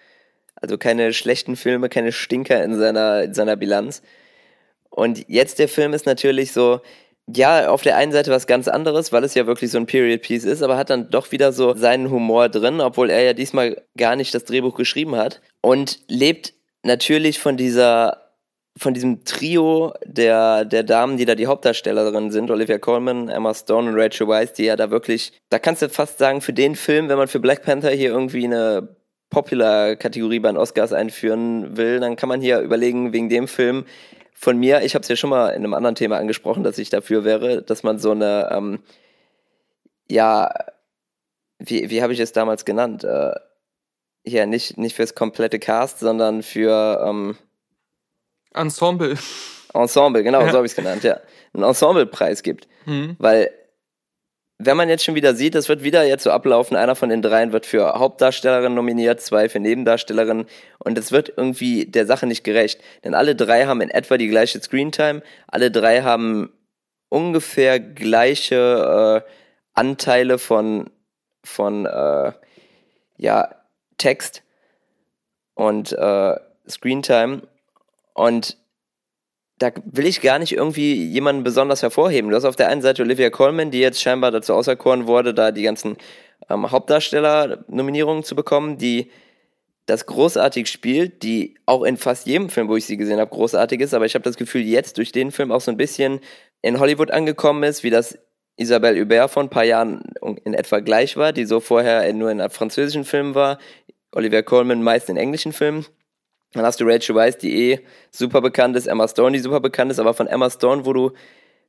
Also 0.54 0.78
keine 0.78 1.12
schlechten 1.12 1.56
Filme, 1.56 1.88
keine 1.88 2.12
Stinker 2.12 2.62
in 2.62 2.76
seiner, 2.76 3.24
in 3.24 3.34
seiner 3.34 3.56
Bilanz. 3.56 4.02
Und 4.90 5.28
jetzt 5.28 5.58
der 5.58 5.68
Film 5.68 5.94
ist 5.94 6.06
natürlich 6.06 6.52
so, 6.52 6.80
ja, 7.34 7.68
auf 7.68 7.82
der 7.82 7.96
einen 7.96 8.12
Seite 8.12 8.30
was 8.30 8.46
ganz 8.46 8.68
anderes, 8.68 9.12
weil 9.12 9.24
es 9.24 9.34
ja 9.34 9.46
wirklich 9.46 9.70
so 9.70 9.78
ein 9.78 9.86
Period 9.86 10.22
Piece 10.22 10.44
ist, 10.44 10.62
aber 10.62 10.76
hat 10.76 10.90
dann 10.90 11.10
doch 11.10 11.30
wieder 11.30 11.52
so 11.52 11.74
seinen 11.74 12.10
Humor 12.10 12.48
drin, 12.48 12.80
obwohl 12.80 13.10
er 13.10 13.22
ja 13.22 13.32
diesmal 13.34 13.82
gar 13.96 14.16
nicht 14.16 14.34
das 14.34 14.44
Drehbuch 14.44 14.74
geschrieben 14.74 15.16
hat 15.16 15.40
und 15.60 16.00
lebt 16.08 16.54
natürlich 16.82 17.38
von 17.38 17.56
dieser 17.56 18.28
von 18.78 18.94
diesem 18.94 19.24
Trio 19.24 19.92
der, 20.04 20.64
der 20.64 20.84
Damen, 20.84 21.16
die 21.16 21.24
da 21.24 21.34
die 21.34 21.48
Hauptdarstellerinnen 21.48 22.30
sind, 22.30 22.48
Olivia 22.48 22.78
Colman, 22.78 23.28
Emma 23.28 23.52
Stone 23.52 23.90
und 23.90 23.98
Rachel 23.98 24.28
Weisz, 24.28 24.52
die 24.52 24.66
ja 24.66 24.76
da 24.76 24.90
wirklich, 24.92 25.32
da 25.50 25.58
kannst 25.58 25.82
du 25.82 25.88
fast 25.88 26.18
sagen, 26.18 26.40
für 26.40 26.52
den 26.52 26.76
Film, 26.76 27.08
wenn 27.08 27.18
man 27.18 27.26
für 27.26 27.40
Black 27.40 27.64
Panther 27.64 27.90
hier 27.90 28.10
irgendwie 28.10 28.44
eine 28.44 28.96
Popular-Kategorie 29.30 30.38
bei 30.38 30.50
den 30.50 30.56
Oscars 30.56 30.92
einführen 30.92 31.76
will, 31.76 31.98
dann 31.98 32.14
kann 32.14 32.28
man 32.28 32.40
hier 32.40 32.60
überlegen, 32.60 33.12
wegen 33.12 33.28
dem 33.28 33.48
Film, 33.48 33.84
von 34.40 34.56
mir, 34.56 34.82
ich 34.82 34.94
habe 34.94 35.02
es 35.02 35.08
ja 35.08 35.16
schon 35.16 35.30
mal 35.30 35.48
in 35.48 35.64
einem 35.64 35.74
anderen 35.74 35.96
Thema 35.96 36.16
angesprochen, 36.16 36.62
dass 36.62 36.78
ich 36.78 36.90
dafür 36.90 37.24
wäre, 37.24 37.60
dass 37.62 37.82
man 37.82 37.98
so 37.98 38.12
eine, 38.12 38.48
ähm, 38.52 38.78
ja, 40.08 40.54
wie, 41.58 41.90
wie 41.90 42.02
habe 42.02 42.12
ich 42.12 42.20
es 42.20 42.30
damals 42.32 42.64
genannt? 42.64 43.02
Äh, 43.02 43.32
ja, 44.24 44.46
nicht, 44.46 44.78
nicht 44.78 44.94
fürs 44.94 45.16
komplette 45.16 45.58
Cast, 45.58 45.98
sondern 45.98 46.44
für 46.44 47.04
ähm, 47.04 47.36
Ensemble. 48.54 49.18
Ensemble, 49.74 50.22
genau, 50.22 50.42
ja. 50.42 50.50
so 50.50 50.56
habe 50.58 50.66
ich 50.66 50.72
es 50.72 50.76
genannt, 50.76 51.02
ja. 51.02 51.18
Einen 51.52 51.64
Ensemblepreis 51.64 52.44
gibt. 52.44 52.68
Mhm. 52.86 53.16
Weil 53.18 53.50
wenn 54.58 54.76
man 54.76 54.88
jetzt 54.88 55.04
schon 55.04 55.14
wieder 55.14 55.34
sieht, 55.34 55.54
es 55.54 55.68
wird 55.68 55.84
wieder 55.84 56.02
jetzt 56.04 56.24
so 56.24 56.32
ablaufen, 56.32 56.76
einer 56.76 56.96
von 56.96 57.08
den 57.08 57.22
dreien 57.22 57.52
wird 57.52 57.64
für 57.64 57.94
Hauptdarstellerin 57.98 58.74
nominiert, 58.74 59.20
zwei 59.20 59.48
für 59.48 59.60
Nebendarstellerin 59.60 60.46
und 60.78 60.98
es 60.98 61.12
wird 61.12 61.32
irgendwie 61.36 61.86
der 61.86 62.06
Sache 62.06 62.26
nicht 62.26 62.42
gerecht. 62.42 62.80
Denn 63.04 63.14
alle 63.14 63.36
drei 63.36 63.66
haben 63.66 63.80
in 63.80 63.90
etwa 63.90 64.18
die 64.18 64.26
gleiche 64.26 64.60
Screentime, 64.60 65.22
alle 65.46 65.70
drei 65.70 66.02
haben 66.02 66.52
ungefähr 67.08 67.78
gleiche 67.78 69.24
äh, 69.24 69.30
Anteile 69.74 70.38
von, 70.38 70.90
von 71.44 71.86
äh, 71.86 72.32
ja, 73.16 73.54
Text 73.96 74.42
und 75.54 75.92
äh, 75.92 76.34
Screentime 76.68 77.42
und 78.14 78.56
da 79.58 79.72
will 79.84 80.06
ich 80.06 80.20
gar 80.20 80.38
nicht 80.38 80.52
irgendwie 80.52 81.04
jemanden 81.04 81.42
besonders 81.42 81.82
hervorheben. 81.82 82.30
Du 82.30 82.36
hast 82.36 82.44
auf 82.44 82.56
der 82.56 82.68
einen 82.68 82.82
Seite 82.82 83.02
Olivia 83.02 83.30
Colman, 83.30 83.70
die 83.70 83.80
jetzt 83.80 84.00
scheinbar 84.00 84.30
dazu 84.30 84.54
auserkoren 84.54 85.06
wurde, 85.06 85.34
da 85.34 85.50
die 85.50 85.62
ganzen 85.62 85.96
ähm, 86.48 86.70
Hauptdarsteller-Nominierungen 86.70 88.22
zu 88.22 88.36
bekommen, 88.36 88.78
die 88.78 89.10
das 89.86 90.06
großartig 90.06 90.68
spielt, 90.68 91.22
die 91.22 91.56
auch 91.66 91.82
in 91.82 91.96
fast 91.96 92.26
jedem 92.26 92.50
Film, 92.50 92.68
wo 92.68 92.76
ich 92.76 92.86
sie 92.86 92.96
gesehen 92.96 93.18
habe, 93.18 93.30
großartig 93.30 93.80
ist. 93.80 93.94
Aber 93.94 94.04
ich 94.04 94.14
habe 94.14 94.22
das 94.22 94.36
Gefühl, 94.36 94.62
jetzt 94.62 94.98
durch 94.98 95.12
den 95.12 95.32
Film 95.32 95.50
auch 95.50 95.62
so 95.62 95.70
ein 95.70 95.76
bisschen 95.76 96.20
in 96.62 96.78
Hollywood 96.78 97.10
angekommen 97.10 97.62
ist, 97.62 97.82
wie 97.82 97.90
das 97.90 98.18
Isabelle 98.56 99.00
Hubert 99.00 99.30
vor 99.30 99.42
ein 99.42 99.50
paar 99.50 99.64
Jahren 99.64 100.02
in 100.44 100.52
etwa 100.52 100.80
gleich 100.80 101.16
war, 101.16 101.32
die 101.32 101.46
so 101.46 101.60
vorher 101.60 102.12
nur 102.12 102.30
in 102.30 102.50
französischen 102.50 103.04
Filmen 103.04 103.34
war. 103.34 103.58
Olivia 104.12 104.42
Colman 104.42 104.82
meist 104.82 105.08
in 105.08 105.16
englischen 105.16 105.52
Filmen. 105.52 105.86
Dann 106.52 106.64
hast 106.64 106.80
du 106.80 106.84
Rachel 106.84 107.14
Weisz, 107.14 107.38
die 107.38 107.72
eh 107.72 107.80
super 108.10 108.40
bekannt 108.40 108.76
ist, 108.76 108.86
Emma 108.86 109.06
Stone, 109.06 109.32
die 109.32 109.42
super 109.42 109.60
bekannt 109.60 109.90
ist, 109.90 109.98
aber 109.98 110.14
von 110.14 110.26
Emma 110.26 110.48
Stone, 110.48 110.86
wo 110.86 110.92
du, 110.92 111.12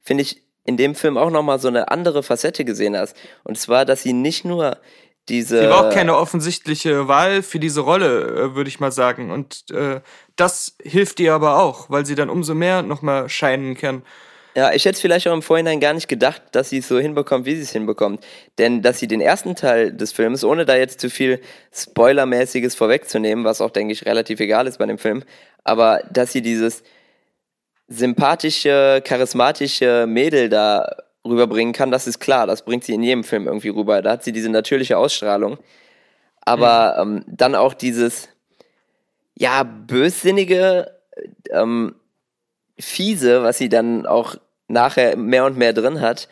finde 0.01 0.23
ich, 0.23 0.41
in 0.63 0.77
dem 0.77 0.95
Film 0.95 1.17
auch 1.17 1.31
nochmal 1.31 1.59
so 1.59 1.67
eine 1.67 1.89
andere 1.89 2.23
Facette 2.23 2.63
gesehen 2.63 2.95
hast. 2.95 3.15
Und 3.43 3.57
zwar, 3.57 3.85
dass 3.85 4.03
sie 4.03 4.13
nicht 4.13 4.45
nur 4.45 4.77
diese. 5.27 5.61
Sie 5.61 5.69
war 5.69 5.87
auch 5.87 5.93
keine 5.93 6.15
offensichtliche 6.15 7.07
Wahl 7.07 7.43
für 7.43 7.59
diese 7.59 7.81
Rolle, 7.81 8.21
äh, 8.21 8.55
würde 8.55 8.69
ich 8.69 8.79
mal 8.79 8.91
sagen. 8.91 9.31
Und 9.31 9.69
äh, 9.71 10.01
das 10.35 10.75
hilft 10.81 11.19
ihr 11.19 11.33
aber 11.33 11.59
auch, 11.59 11.89
weil 11.89 12.05
sie 12.05 12.15
dann 12.15 12.29
umso 12.29 12.55
mehr 12.55 12.81
nochmal 12.81 13.29
scheinen 13.29 13.75
kann. 13.75 14.03
Ja, 14.55 14.73
ich 14.73 14.85
hätte 14.85 14.99
vielleicht 14.99 15.27
auch 15.27 15.33
im 15.33 15.41
Vorhinein 15.41 15.79
gar 15.79 15.93
nicht 15.93 16.07
gedacht, 16.07 16.41
dass 16.51 16.69
sie 16.69 16.79
es 16.79 16.87
so 16.87 16.99
hinbekommt, 16.99 17.45
wie 17.45 17.55
sie 17.55 17.61
es 17.61 17.71
hinbekommt. 17.71 18.25
Denn 18.57 18.81
dass 18.81 18.99
sie 18.99 19.07
den 19.07 19.21
ersten 19.21 19.55
Teil 19.55 19.93
des 19.93 20.11
Films, 20.11 20.43
ohne 20.43 20.65
da 20.65 20.75
jetzt 20.75 20.99
zu 20.99 21.09
viel 21.09 21.39
Spoilermäßiges 21.71 22.75
vorwegzunehmen, 22.75 23.45
was 23.45 23.61
auch, 23.61 23.69
denke 23.69 23.93
ich, 23.93 24.05
relativ 24.05 24.39
egal 24.39 24.67
ist 24.67 24.79
bei 24.79 24.85
dem 24.85 24.97
Film, 24.97 25.23
aber 25.63 26.01
dass 26.11 26.31
sie 26.31 26.41
dieses 26.41 26.83
sympathische, 27.87 29.01
charismatische 29.03 30.05
Mädel 30.07 30.49
da 30.49 30.87
rüberbringen 31.25 31.73
kann, 31.73 31.91
das 31.91 32.07
ist 32.07 32.19
klar. 32.19 32.47
Das 32.47 32.63
bringt 32.63 32.83
sie 32.83 32.93
in 32.93 33.03
jedem 33.03 33.23
Film 33.23 33.47
irgendwie 33.47 33.69
rüber. 33.69 34.01
Da 34.01 34.11
hat 34.11 34.23
sie 34.23 34.31
diese 34.31 34.49
natürliche 34.49 34.97
Ausstrahlung. 34.97 35.57
Aber 36.41 37.03
mhm. 37.03 37.17
ähm, 37.17 37.23
dann 37.27 37.55
auch 37.55 37.73
dieses, 37.73 38.29
ja, 39.35 39.63
bössinnige, 39.63 40.91
ähm, 41.51 41.95
fiese, 42.79 43.43
was 43.43 43.57
sie 43.57 43.69
dann 43.69 44.05
auch 44.05 44.35
nachher 44.67 45.17
mehr 45.17 45.45
und 45.45 45.57
mehr 45.57 45.73
drin 45.73 46.01
hat, 46.01 46.29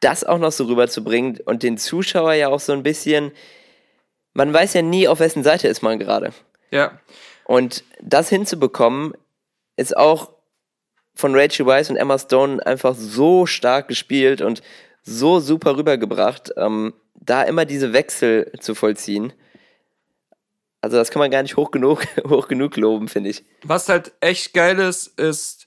das 0.00 0.24
auch 0.24 0.38
noch 0.38 0.52
so 0.52 0.64
rüberzubringen 0.64 1.38
und 1.44 1.62
den 1.62 1.76
Zuschauer 1.76 2.34
ja 2.34 2.48
auch 2.48 2.60
so 2.60 2.72
ein 2.72 2.82
bisschen, 2.82 3.32
man 4.32 4.52
weiß 4.52 4.74
ja 4.74 4.82
nie, 4.82 5.08
auf 5.08 5.20
wessen 5.20 5.44
Seite 5.44 5.68
ist 5.68 5.82
man 5.82 5.98
gerade. 5.98 6.32
Ja. 6.70 6.98
Und 7.44 7.84
das 8.00 8.28
hinzubekommen, 8.28 9.12
ist 9.76 9.96
auch 9.96 10.30
von 11.14 11.34
Rachel 11.34 11.66
Weisz 11.66 11.90
und 11.90 11.96
Emma 11.96 12.18
Stone 12.18 12.64
einfach 12.64 12.94
so 12.94 13.46
stark 13.46 13.88
gespielt 13.88 14.40
und 14.40 14.62
so 15.02 15.40
super 15.40 15.76
rübergebracht, 15.76 16.52
ähm, 16.56 16.94
da 17.14 17.42
immer 17.42 17.64
diese 17.64 17.92
Wechsel 17.92 18.52
zu 18.60 18.74
vollziehen. 18.74 19.32
Also 20.80 20.96
das 20.96 21.10
kann 21.10 21.20
man 21.20 21.30
gar 21.30 21.42
nicht 21.42 21.56
hoch 21.56 21.70
genug, 21.70 22.06
hoch 22.28 22.48
genug 22.48 22.76
loben, 22.76 23.08
finde 23.08 23.30
ich. 23.30 23.44
Was 23.64 23.88
halt 23.88 24.12
echt 24.20 24.54
geil 24.54 24.78
ist, 24.78 25.18
ist, 25.18 25.59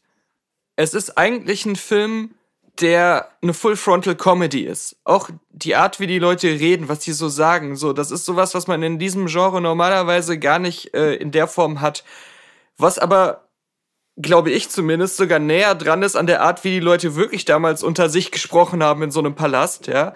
es 0.76 0.94
ist 0.94 1.18
eigentlich 1.18 1.66
ein 1.66 1.76
Film, 1.76 2.36
der 2.82 3.30
eine 3.42 3.54
Full 3.54 3.76
Frontal 3.76 4.16
Comedy 4.16 4.64
ist. 4.64 4.96
Auch 5.04 5.30
die 5.52 5.76
Art, 5.76 6.00
wie 6.00 6.08
die 6.08 6.20
Leute 6.20 6.48
reden, 6.48 6.90
was 6.90 7.04
sie 7.04 7.14
so 7.14 7.30
sagen, 7.30 7.76
so, 7.76 7.94
das 7.94 8.10
ist 8.10 8.26
sowas, 8.26 8.56
was 8.56 8.68
man 8.68 8.82
in 8.82 8.98
diesem 8.98 9.28
Genre 9.28 9.62
normalerweise 9.62 10.40
gar 10.40 10.60
nicht 10.60 10.94
äh, 10.96 11.14
in 11.16 11.32
der 11.32 11.48
Form 11.48 11.82
hat. 11.82 12.04
Was 12.78 12.98
aber, 12.98 13.48
glaube 14.18 14.50
ich 14.50 14.70
zumindest, 14.70 15.18
sogar 15.18 15.38
näher 15.38 15.76
dran 15.76 16.02
ist 16.02 16.16
an 16.16 16.26
der 16.26 16.42
Art, 16.42 16.64
wie 16.64 16.72
die 16.72 16.80
Leute 16.80 17.16
wirklich 17.16 17.46
damals 17.46 17.84
unter 17.84 18.10
sich 18.10 18.32
gesprochen 18.32 18.84
haben 18.84 19.04
in 19.04 19.12
so 19.12 19.20
einem 19.20 19.36
Palast, 19.36 19.86
ja. 19.86 20.14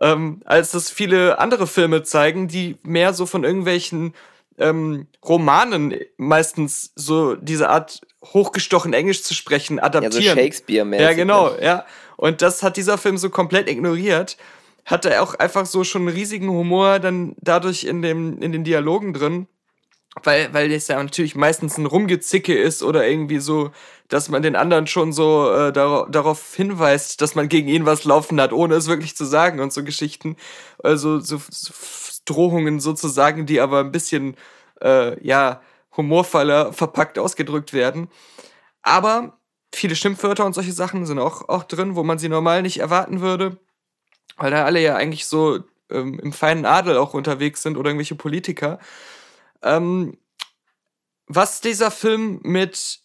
ähm, 0.00 0.40
als 0.44 0.72
das 0.72 0.90
viele 0.90 1.38
andere 1.38 1.68
Filme 1.68 2.02
zeigen, 2.02 2.48
die 2.48 2.76
mehr 2.82 3.14
so 3.14 3.24
von 3.26 3.44
irgendwelchen 3.44 4.14
ähm, 4.60 5.08
Romanen 5.24 5.94
meistens 6.16 6.92
so 6.94 7.34
diese 7.34 7.68
Art 7.68 8.00
hochgestochen 8.24 8.92
Englisch 8.92 9.22
zu 9.22 9.34
sprechen 9.34 9.80
adaptieren. 9.80 10.22
Ja, 10.22 10.34
so 10.34 10.40
Shakespeare-mäßig. 10.40 11.06
Ja, 11.06 11.12
genau, 11.14 11.50
ne? 11.50 11.64
ja. 11.64 11.84
Und 12.16 12.42
das 12.42 12.62
hat 12.62 12.76
dieser 12.76 12.98
Film 12.98 13.16
so 13.16 13.30
komplett 13.30 13.68
ignoriert. 13.68 14.36
Hat 14.84 15.06
er 15.06 15.22
auch 15.22 15.34
einfach 15.34 15.66
so 15.66 15.84
schon 15.84 16.02
einen 16.02 16.16
riesigen 16.16 16.50
Humor 16.50 16.98
dann 16.98 17.34
dadurch 17.38 17.84
in, 17.84 18.02
dem, 18.02 18.40
in 18.42 18.52
den 18.52 18.64
Dialogen 18.64 19.14
drin. 19.14 19.46
Weil, 20.24 20.52
weil 20.52 20.68
das 20.68 20.88
ja 20.88 21.00
natürlich 21.00 21.36
meistens 21.36 21.78
ein 21.78 21.86
Rumgezicke 21.86 22.52
ist 22.58 22.82
oder 22.82 23.06
irgendwie 23.06 23.38
so, 23.38 23.70
dass 24.08 24.28
man 24.28 24.42
den 24.42 24.56
anderen 24.56 24.88
schon 24.88 25.12
so 25.12 25.50
äh, 25.52 25.72
dar 25.72 26.10
darauf 26.10 26.56
hinweist, 26.56 27.22
dass 27.22 27.36
man 27.36 27.48
gegen 27.48 27.68
ihn 27.68 27.86
was 27.86 28.02
laufen 28.02 28.40
hat, 28.40 28.52
ohne 28.52 28.74
es 28.74 28.88
wirklich 28.88 29.14
zu 29.16 29.24
sagen 29.24 29.60
und 29.60 29.72
so 29.72 29.84
Geschichten. 29.84 30.36
Also 30.82 31.20
so, 31.20 31.40
so 31.48 31.72
Drohungen 32.30 32.80
sozusagen, 32.80 33.46
die 33.46 33.60
aber 33.60 33.80
ein 33.80 33.92
bisschen, 33.92 34.36
äh, 34.80 35.22
ja, 35.26 35.60
humorvoller 35.96 36.72
verpackt 36.72 37.18
ausgedrückt 37.18 37.72
werden. 37.72 38.08
Aber 38.82 39.38
viele 39.74 39.96
Schimpfwörter 39.96 40.46
und 40.46 40.54
solche 40.54 40.72
Sachen 40.72 41.06
sind 41.06 41.18
auch, 41.18 41.48
auch 41.48 41.64
drin, 41.64 41.96
wo 41.96 42.02
man 42.02 42.18
sie 42.18 42.28
normal 42.28 42.62
nicht 42.62 42.78
erwarten 42.78 43.20
würde. 43.20 43.58
Weil 44.36 44.50
da 44.50 44.64
alle 44.64 44.80
ja 44.80 44.96
eigentlich 44.96 45.26
so 45.26 45.60
ähm, 45.90 46.18
im 46.20 46.32
feinen 46.32 46.64
Adel 46.64 46.96
auch 46.96 47.14
unterwegs 47.14 47.62
sind 47.62 47.76
oder 47.76 47.90
irgendwelche 47.90 48.14
Politiker. 48.14 48.78
Ähm, 49.62 50.16
was 51.26 51.60
dieser 51.60 51.90
Film 51.90 52.40
mit, 52.42 53.00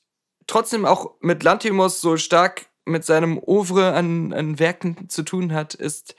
trotzdem 0.48 0.86
auch 0.86 1.16
mit 1.20 1.44
Lantimos 1.44 2.02
so 2.02 2.18
stark 2.18 2.68
mit 2.86 3.04
seinem 3.04 3.40
Oeuvre 3.40 3.94
an, 3.94 4.32
an 4.32 4.60
Werken 4.60 5.10
zu 5.10 5.24
tun 5.24 5.54
hat, 5.54 5.74
ist, 5.74 6.16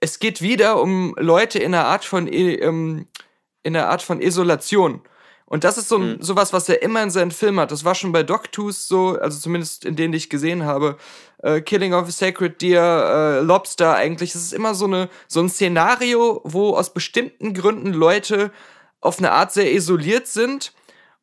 es 0.00 0.18
geht 0.18 0.42
wieder 0.42 0.80
um 0.80 1.14
Leute 1.18 1.58
in 1.58 1.74
einer 1.74 1.86
Art 1.86 2.04
von, 2.04 2.26
ähm, 2.32 3.06
in 3.62 3.76
einer 3.76 3.88
Art 3.88 4.02
von 4.02 4.20
Isolation. 4.20 5.02
Und 5.44 5.64
das 5.64 5.76
ist 5.78 5.88
so 5.88 5.98
mhm. 5.98 6.22
sowas, 6.22 6.52
was 6.52 6.68
er 6.68 6.80
immer 6.80 7.02
in 7.02 7.10
seinen 7.10 7.32
Filmen 7.32 7.58
hat. 7.58 7.72
Das 7.72 7.84
war 7.84 7.96
schon 7.96 8.12
bei 8.12 8.22
Dogtooth 8.22 8.74
so, 8.74 9.18
also 9.18 9.38
zumindest 9.38 9.84
in 9.84 9.96
denen, 9.96 10.12
die 10.12 10.18
ich 10.18 10.30
gesehen 10.30 10.64
habe. 10.64 10.96
Äh, 11.42 11.60
Killing 11.60 11.92
of 11.92 12.06
a 12.06 12.10
Sacred 12.12 12.62
Deer, 12.62 13.40
äh, 13.40 13.44
Lobster 13.44 13.96
eigentlich. 13.96 14.34
Es 14.34 14.42
ist 14.42 14.52
immer 14.52 14.76
so, 14.76 14.84
eine, 14.84 15.10
so 15.26 15.40
ein 15.40 15.48
Szenario, 15.48 16.40
wo 16.44 16.76
aus 16.76 16.94
bestimmten 16.94 17.52
Gründen 17.52 17.92
Leute 17.92 18.52
auf 19.00 19.18
eine 19.18 19.32
Art 19.32 19.52
sehr 19.52 19.72
isoliert 19.72 20.28
sind. 20.28 20.72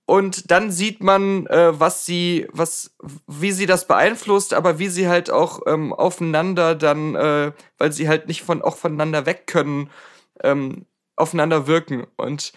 Und 0.08 0.52
dann 0.52 0.72
sieht 0.72 1.04
man, 1.04 1.48
äh, 1.48 1.78
was 1.78 2.06
sie, 2.06 2.48
was, 2.54 2.96
wie 3.28 3.52
sie 3.52 3.66
das 3.66 3.88
beeinflusst, 3.88 4.54
aber 4.54 4.80
wie 4.80 4.88
sie 4.88 5.10
halt 5.10 5.30
auch 5.30 5.64
ähm, 5.68 5.92
aufeinander 5.92 6.76
dann, 6.76 7.14
äh, 7.16 7.52
weil 7.78 7.92
sie 7.92 8.08
halt 8.08 8.30
nicht 8.30 8.42
von 8.42 8.62
auch 8.62 8.78
voneinander 8.78 9.26
weg 9.26 9.48
können, 9.48 9.90
ähm, 10.42 10.86
aufeinander 11.18 11.68
wirken. 11.68 12.08
Und 12.16 12.54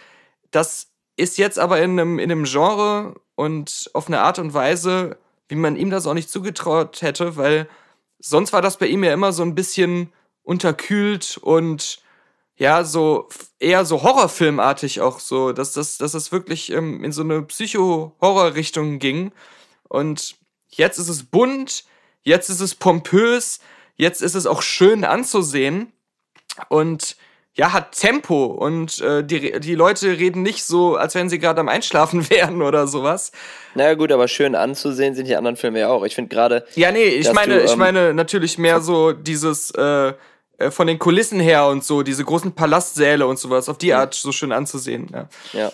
das 0.53 0.93
ist 1.17 1.39
jetzt 1.39 1.59
aber 1.59 1.83
in 1.83 1.99
einem, 1.99 2.21
in 2.21 2.31
einem 2.31 2.45
Genre 2.45 3.17
und 3.35 3.91
auf 3.95 4.07
eine 4.07 4.21
Art 4.21 4.39
und 4.39 4.55
Weise, 4.55 5.19
wie 5.49 5.57
man 5.57 5.75
ihm 5.75 5.91
das 5.91 6.07
auch 6.07 6.15
nicht 6.15 6.31
zugetraut 6.31 7.03
hätte, 7.03 7.37
weil 7.37 7.69
sonst 8.21 8.53
war 8.53 8.63
das 8.63 8.77
bei 8.77 8.87
ihm 8.87 9.03
ja 9.03 9.13
immer 9.13 9.33
so 9.33 9.43
ein 9.43 9.57
bisschen 9.57 10.13
unterkühlt 10.45 11.37
und 11.37 12.01
ja, 12.61 12.85
so 12.85 13.27
eher 13.59 13.87
so 13.87 14.03
Horrorfilmartig 14.03 15.01
auch 15.01 15.19
so, 15.19 15.53
dass 15.53 15.73
das, 15.73 15.97
dass 15.97 16.13
das 16.13 16.31
wirklich 16.31 16.71
ähm, 16.71 17.03
in 17.03 17.11
so 17.11 17.23
eine 17.23 17.41
Psycho-Horror-Richtung 17.41 18.99
ging. 18.99 19.33
Und 19.89 20.37
jetzt 20.69 20.99
ist 20.99 21.09
es 21.09 21.25
bunt, 21.25 21.85
jetzt 22.21 22.51
ist 22.51 22.61
es 22.61 22.75
pompös, 22.75 23.61
jetzt 23.97 24.21
ist 24.21 24.35
es 24.35 24.47
auch 24.47 24.61
schön 24.61 25.05
anzusehen. 25.05 25.91
Und 26.69 27.17
ja, 27.55 27.73
hat 27.73 27.93
Tempo 27.93 28.45
und 28.45 29.01
äh, 29.01 29.25
die, 29.25 29.59
die 29.59 29.75
Leute 29.75 30.19
reden 30.19 30.43
nicht 30.43 30.65
so, 30.65 30.97
als 30.97 31.15
wenn 31.15 31.31
sie 31.31 31.39
gerade 31.39 31.61
am 31.61 31.69
Einschlafen 31.69 32.29
wären 32.31 32.61
oder 32.61 32.87
sowas. 32.87 33.33
Naja 33.75 33.95
gut, 33.95 34.13
aber 34.13 34.29
schön 34.29 34.55
anzusehen 34.55 35.15
sind 35.15 35.27
die 35.27 35.37
anderen 35.37 35.57
Filme 35.57 35.81
ja 35.81 35.89
auch. 35.89 36.05
Ich 36.05 36.15
finde 36.15 36.29
gerade. 36.29 36.67
Ja, 36.75 36.93
nee, 36.93 37.05
ich 37.05 37.33
meine, 37.33 37.55
du, 37.55 37.61
ähm, 37.61 37.67
ich 37.67 37.77
meine 37.77 38.13
natürlich 38.13 38.59
mehr 38.59 38.83
so 38.83 39.13
dieses 39.13 39.71
äh, 39.71 40.13
äh, 40.61 40.71
von 40.71 40.87
den 40.87 40.99
Kulissen 40.99 41.41
her 41.41 41.67
und 41.67 41.85
so, 41.85 42.03
diese 42.03 42.25
großen 42.25 42.53
Palastsäle 42.53 43.27
und 43.27 43.39
sowas, 43.39 43.69
auf 43.69 43.79
die 43.79 43.95
Art 43.95 44.15
so 44.15 44.31
schön 44.33 44.53
anzusehen. 44.53 45.09
Ja. 45.13 45.29
ja. 45.53 45.73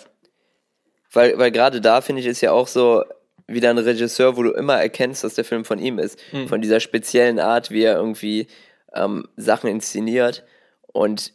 Weil, 1.11 1.37
weil 1.37 1.51
gerade 1.51 1.81
da 1.81 2.01
finde 2.01 2.21
ich 2.21 2.27
ist 2.27 2.41
ja 2.41 2.51
auch 2.51 2.67
so 2.67 3.03
wieder 3.47 3.69
ein 3.69 3.77
Regisseur, 3.77 4.35
wo 4.37 4.43
du 4.43 4.51
immer 4.51 4.75
erkennst, 4.75 5.23
dass 5.23 5.35
der 5.35 5.45
Film 5.45 5.65
von 5.65 5.79
ihm 5.79 5.99
ist. 5.99 6.19
Mhm. 6.31 6.47
Von 6.47 6.61
dieser 6.61 6.79
speziellen 6.79 7.39
Art, 7.39 7.71
wie 7.71 7.83
er 7.83 7.95
irgendwie 7.95 8.47
ähm, 8.93 9.27
Sachen 9.37 9.69
inszeniert. 9.69 10.43
Und 10.87 11.33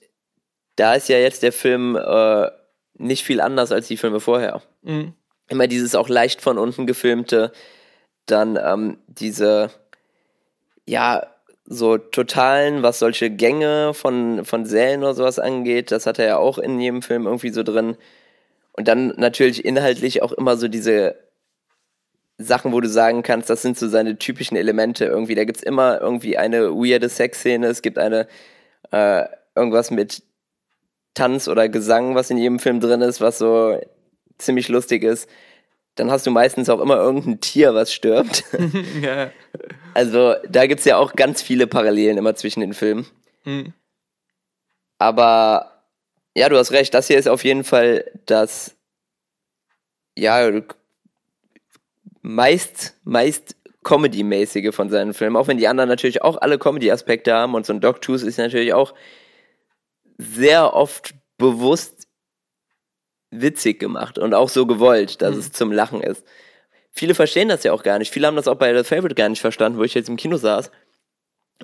da 0.77 0.95
ist 0.95 1.09
ja 1.09 1.19
jetzt 1.19 1.43
der 1.43 1.53
Film 1.53 1.97
äh, 1.97 2.51
nicht 2.95 3.25
viel 3.25 3.41
anders 3.41 3.73
als 3.73 3.89
die 3.89 3.97
Filme 3.97 4.21
vorher. 4.21 4.63
Mhm. 4.83 5.15
Immer 5.49 5.67
dieses 5.67 5.95
auch 5.95 6.09
leicht 6.09 6.41
von 6.41 6.59
unten 6.59 6.87
gefilmte, 6.87 7.53
dann 8.27 8.59
ähm, 8.63 8.99
diese, 9.07 9.71
ja, 10.87 11.27
so 11.65 11.99
totalen, 11.99 12.83
was 12.83 12.99
solche 12.99 13.31
Gänge 13.31 13.95
von, 13.95 14.45
von 14.45 14.65
Sälen 14.65 15.03
oder 15.03 15.15
sowas 15.15 15.39
angeht, 15.39 15.91
das 15.93 16.07
hat 16.07 16.19
er 16.19 16.27
ja 16.27 16.37
auch 16.37 16.59
in 16.59 16.81
jedem 16.81 17.03
Film 17.03 17.27
irgendwie 17.27 17.51
so 17.51 17.63
drin. 17.63 17.97
Und 18.73 18.89
dann 18.89 19.09
natürlich 19.17 19.65
inhaltlich 19.65 20.23
auch 20.23 20.33
immer 20.33 20.57
so 20.57 20.69
diese 20.69 21.17
Sachen, 22.39 22.73
wo 22.73 22.81
du 22.81 22.89
sagen 22.89 23.23
kannst, 23.23 23.51
das 23.51 23.63
sind 23.63 23.79
so 23.79 23.89
seine 23.89 24.19
typischen 24.19 24.57
Elemente 24.57 25.05
irgendwie. 25.05 25.35
Da 25.35 25.45
gibt 25.45 25.59
es 25.59 25.63
immer 25.63 26.01
irgendwie 26.01 26.37
eine 26.37 26.71
weirde 26.71 27.09
Sexszene, 27.09 27.67
es 27.67 27.83
gibt 27.83 27.99
eine 27.99 28.27
äh, 28.91 29.25
irgendwas 29.55 29.91
mit 29.91 30.23
Tanz 31.15 31.49
oder 31.49 31.69
Gesang, 31.69 32.15
was 32.15 32.31
in 32.31 32.39
jedem 32.39 32.59
Film 32.59 32.81
drin 32.81 33.03
ist, 33.03 33.21
was 33.21 33.39
so 33.39 33.79
ziemlich 34.39 34.69
lustig 34.69 35.05
ist, 35.05 35.29
dann 35.95 36.11
hast 36.11 36.27
du 36.27 36.31
meistens 36.31 36.69
auch 36.69 36.81
immer 36.81 36.97
irgendein 36.97 37.41
Tier, 37.41 37.75
was 37.75 37.93
stirbt. 37.93 38.45
ja. 39.03 39.31
Also 39.95 40.35
da 40.49 40.67
gibt 40.67 40.81
es 40.81 40.85
ja 40.85 40.97
auch 40.97 41.15
ganz 41.15 41.43
viele 41.43 41.67
Parallelen 41.67 42.19
immer 42.19 42.35
zwischen 42.35 42.61
den 42.61 42.75
Filmen. 42.75 43.07
Mhm. 43.45 43.73
Aber 44.99 45.83
ja, 46.35 46.49
du 46.49 46.57
hast 46.57 46.73
recht, 46.73 46.95
das 46.95 47.09
hier 47.09 47.19
ist 47.19 47.29
auf 47.29 47.45
jeden 47.45 47.65
Fall 47.65 48.11
das, 48.27 48.77
ja, 50.17 50.51
meist, 52.23 52.97
meist 53.05 53.57
Comedy-mäßige 53.85 54.75
von 54.75 54.91
seinen 54.91 55.13
Filmen, 55.13 55.37
auch 55.37 55.49
wenn 55.49 55.59
die 55.59 55.69
anderen 55.69 55.89
natürlich 55.89 56.23
auch 56.23 56.41
alle 56.41 56.59
Comedy-Aspekte 56.59 57.35
haben 57.35 57.55
und 57.55 57.67
so 57.67 57.73
ein 57.73 57.81
Dogtooth 57.81 58.23
ist 58.23 58.39
natürlich 58.39 58.73
auch 58.73 58.95
sehr 60.19 60.75
oft 60.75 61.15
bewusst 61.37 62.07
witzig 63.31 63.81
gemacht 63.81 64.19
und 64.19 64.35
auch 64.35 64.49
so 64.49 64.67
gewollt, 64.67 65.21
dass 65.21 65.35
mhm. 65.35 65.41
es 65.41 65.53
zum 65.53 65.73
Lachen 65.73 66.03
ist. 66.03 66.25
Viele 66.93 67.15
verstehen 67.15 67.49
das 67.49 67.65
ja 67.65 67.73
auch 67.73 67.83
gar 67.83 67.99
nicht. 67.99 68.13
Viele 68.13 68.27
haben 68.27 68.37
das 68.37 68.49
auch 68.49 68.57
bei 68.57 68.77
The 68.77 68.85
Favorite 68.85 69.15
gar 69.15 69.29
nicht 69.29 69.41
verstanden, 69.41 69.79
wo 69.79 69.83
ich 69.83 69.95
jetzt 69.95 70.09
im 70.09 70.17
Kino 70.17 70.37
saß. 70.37 70.71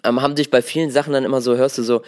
Ähm, 0.04 0.22
haben 0.22 0.36
sich 0.36 0.50
bei 0.50 0.62
vielen 0.62 0.90
Sachen 0.90 1.12
dann 1.12 1.24
immer 1.24 1.40
so, 1.40 1.56
hörst 1.56 1.78
du 1.78 1.82
so, 1.82 2.02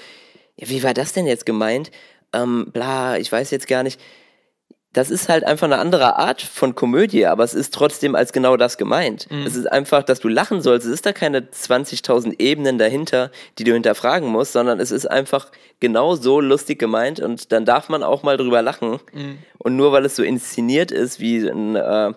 ja, 0.56 0.68
wie 0.68 0.83
war 0.83 0.94
das 0.94 1.12
denn 1.12 1.26
jetzt 1.26 1.46
gemeint? 1.46 1.90
Ähm, 2.33 2.70
bla, 2.72 3.18
ich 3.18 3.30
weiß 3.30 3.50
jetzt 3.50 3.66
gar 3.66 3.83
nicht 3.83 4.00
das 4.92 5.11
ist 5.11 5.28
halt 5.28 5.44
einfach 5.44 5.66
eine 5.66 5.78
andere 5.78 6.16
Art 6.16 6.42
von 6.42 6.74
Komödie, 6.74 7.24
aber 7.26 7.44
es 7.44 7.54
ist 7.54 7.72
trotzdem 7.72 8.16
als 8.16 8.33
genau 8.33 8.56
das 8.56 8.76
gemeint. 8.76 9.30
Mhm. 9.30 9.46
Es 9.46 9.54
ist 9.54 9.70
einfach, 9.70 10.02
dass 10.02 10.18
du 10.18 10.26
lachen 10.26 10.62
sollst. 10.62 10.85
Es 10.85 10.92
ist 10.92 11.06
da 11.06 11.12
keine 11.12 11.42
20.000 11.42 12.40
Ebenen 12.40 12.76
dahinter, 12.76 13.30
die 13.59 13.64
du 13.64 13.72
hinterfragen 13.72 14.28
musst, 14.28 14.52
sondern 14.52 14.80
es 14.80 14.90
ist 14.90 15.09
einfach 15.09 15.52
genau 15.78 16.16
so 16.16 16.40
lustig 16.40 16.80
gemeint 16.80 17.20
und 17.20 17.52
dann 17.52 17.64
darf 17.64 17.88
man 17.88 18.02
auch 18.02 18.24
mal 18.24 18.37
drüber 18.37 18.62
lachen. 18.62 18.98
Mhm. 19.12 19.38
Und 19.59 19.76
nur 19.76 19.92
weil 19.92 20.04
es 20.04 20.16
so 20.16 20.24
inszeniert 20.24 20.90
ist 20.90 21.20
wie 21.20 21.48
ein, 21.48 21.76
äh, 21.76 22.12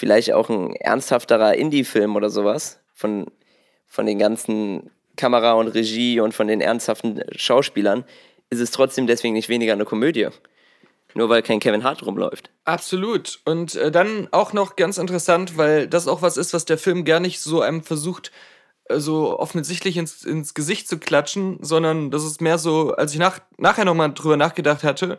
vielleicht 0.00 0.32
auch 0.32 0.48
ein 0.48 0.74
ernsthafterer 0.76 1.54
Indie-Film 1.56 2.16
oder 2.16 2.30
sowas 2.30 2.80
von, 2.94 3.26
von 3.86 4.06
den 4.06 4.18
ganzen 4.18 4.90
Kamera 5.16 5.52
und 5.52 5.68
Regie 5.68 6.20
und 6.20 6.32
von 6.32 6.48
den 6.48 6.62
ernsthaften 6.62 7.22
Schauspielern, 7.36 8.04
ist 8.48 8.60
es 8.60 8.70
trotzdem 8.70 9.06
deswegen 9.06 9.34
nicht 9.34 9.50
weniger 9.50 9.74
eine 9.74 9.84
Komödie. 9.84 10.28
Nur 11.12 11.28
weil 11.28 11.42
kein 11.42 11.60
Kevin 11.60 11.84
Hart 11.84 12.06
rumläuft. 12.06 12.50
Absolut. 12.64 13.40
Und 13.44 13.74
äh, 13.74 13.90
dann 13.90 14.28
auch 14.30 14.54
noch 14.54 14.76
ganz 14.76 14.96
interessant, 14.96 15.58
weil 15.58 15.86
das 15.86 16.08
auch 16.08 16.22
was 16.22 16.38
ist, 16.38 16.54
was 16.54 16.64
der 16.64 16.78
Film 16.78 17.04
gar 17.04 17.20
nicht 17.20 17.40
so 17.40 17.60
einem 17.60 17.82
versucht, 17.82 18.32
äh, 18.84 19.00
so 19.00 19.38
offensichtlich 19.38 19.98
ins, 19.98 20.24
ins 20.24 20.54
Gesicht 20.54 20.88
zu 20.88 20.98
klatschen, 20.98 21.58
sondern 21.60 22.10
das 22.10 22.24
ist 22.24 22.40
mehr 22.40 22.56
so, 22.56 22.94
als 22.94 23.12
ich 23.12 23.18
nach, 23.18 23.40
nachher 23.58 23.84
nochmal 23.84 24.14
drüber 24.14 24.38
nachgedacht 24.38 24.82
hatte, 24.82 25.18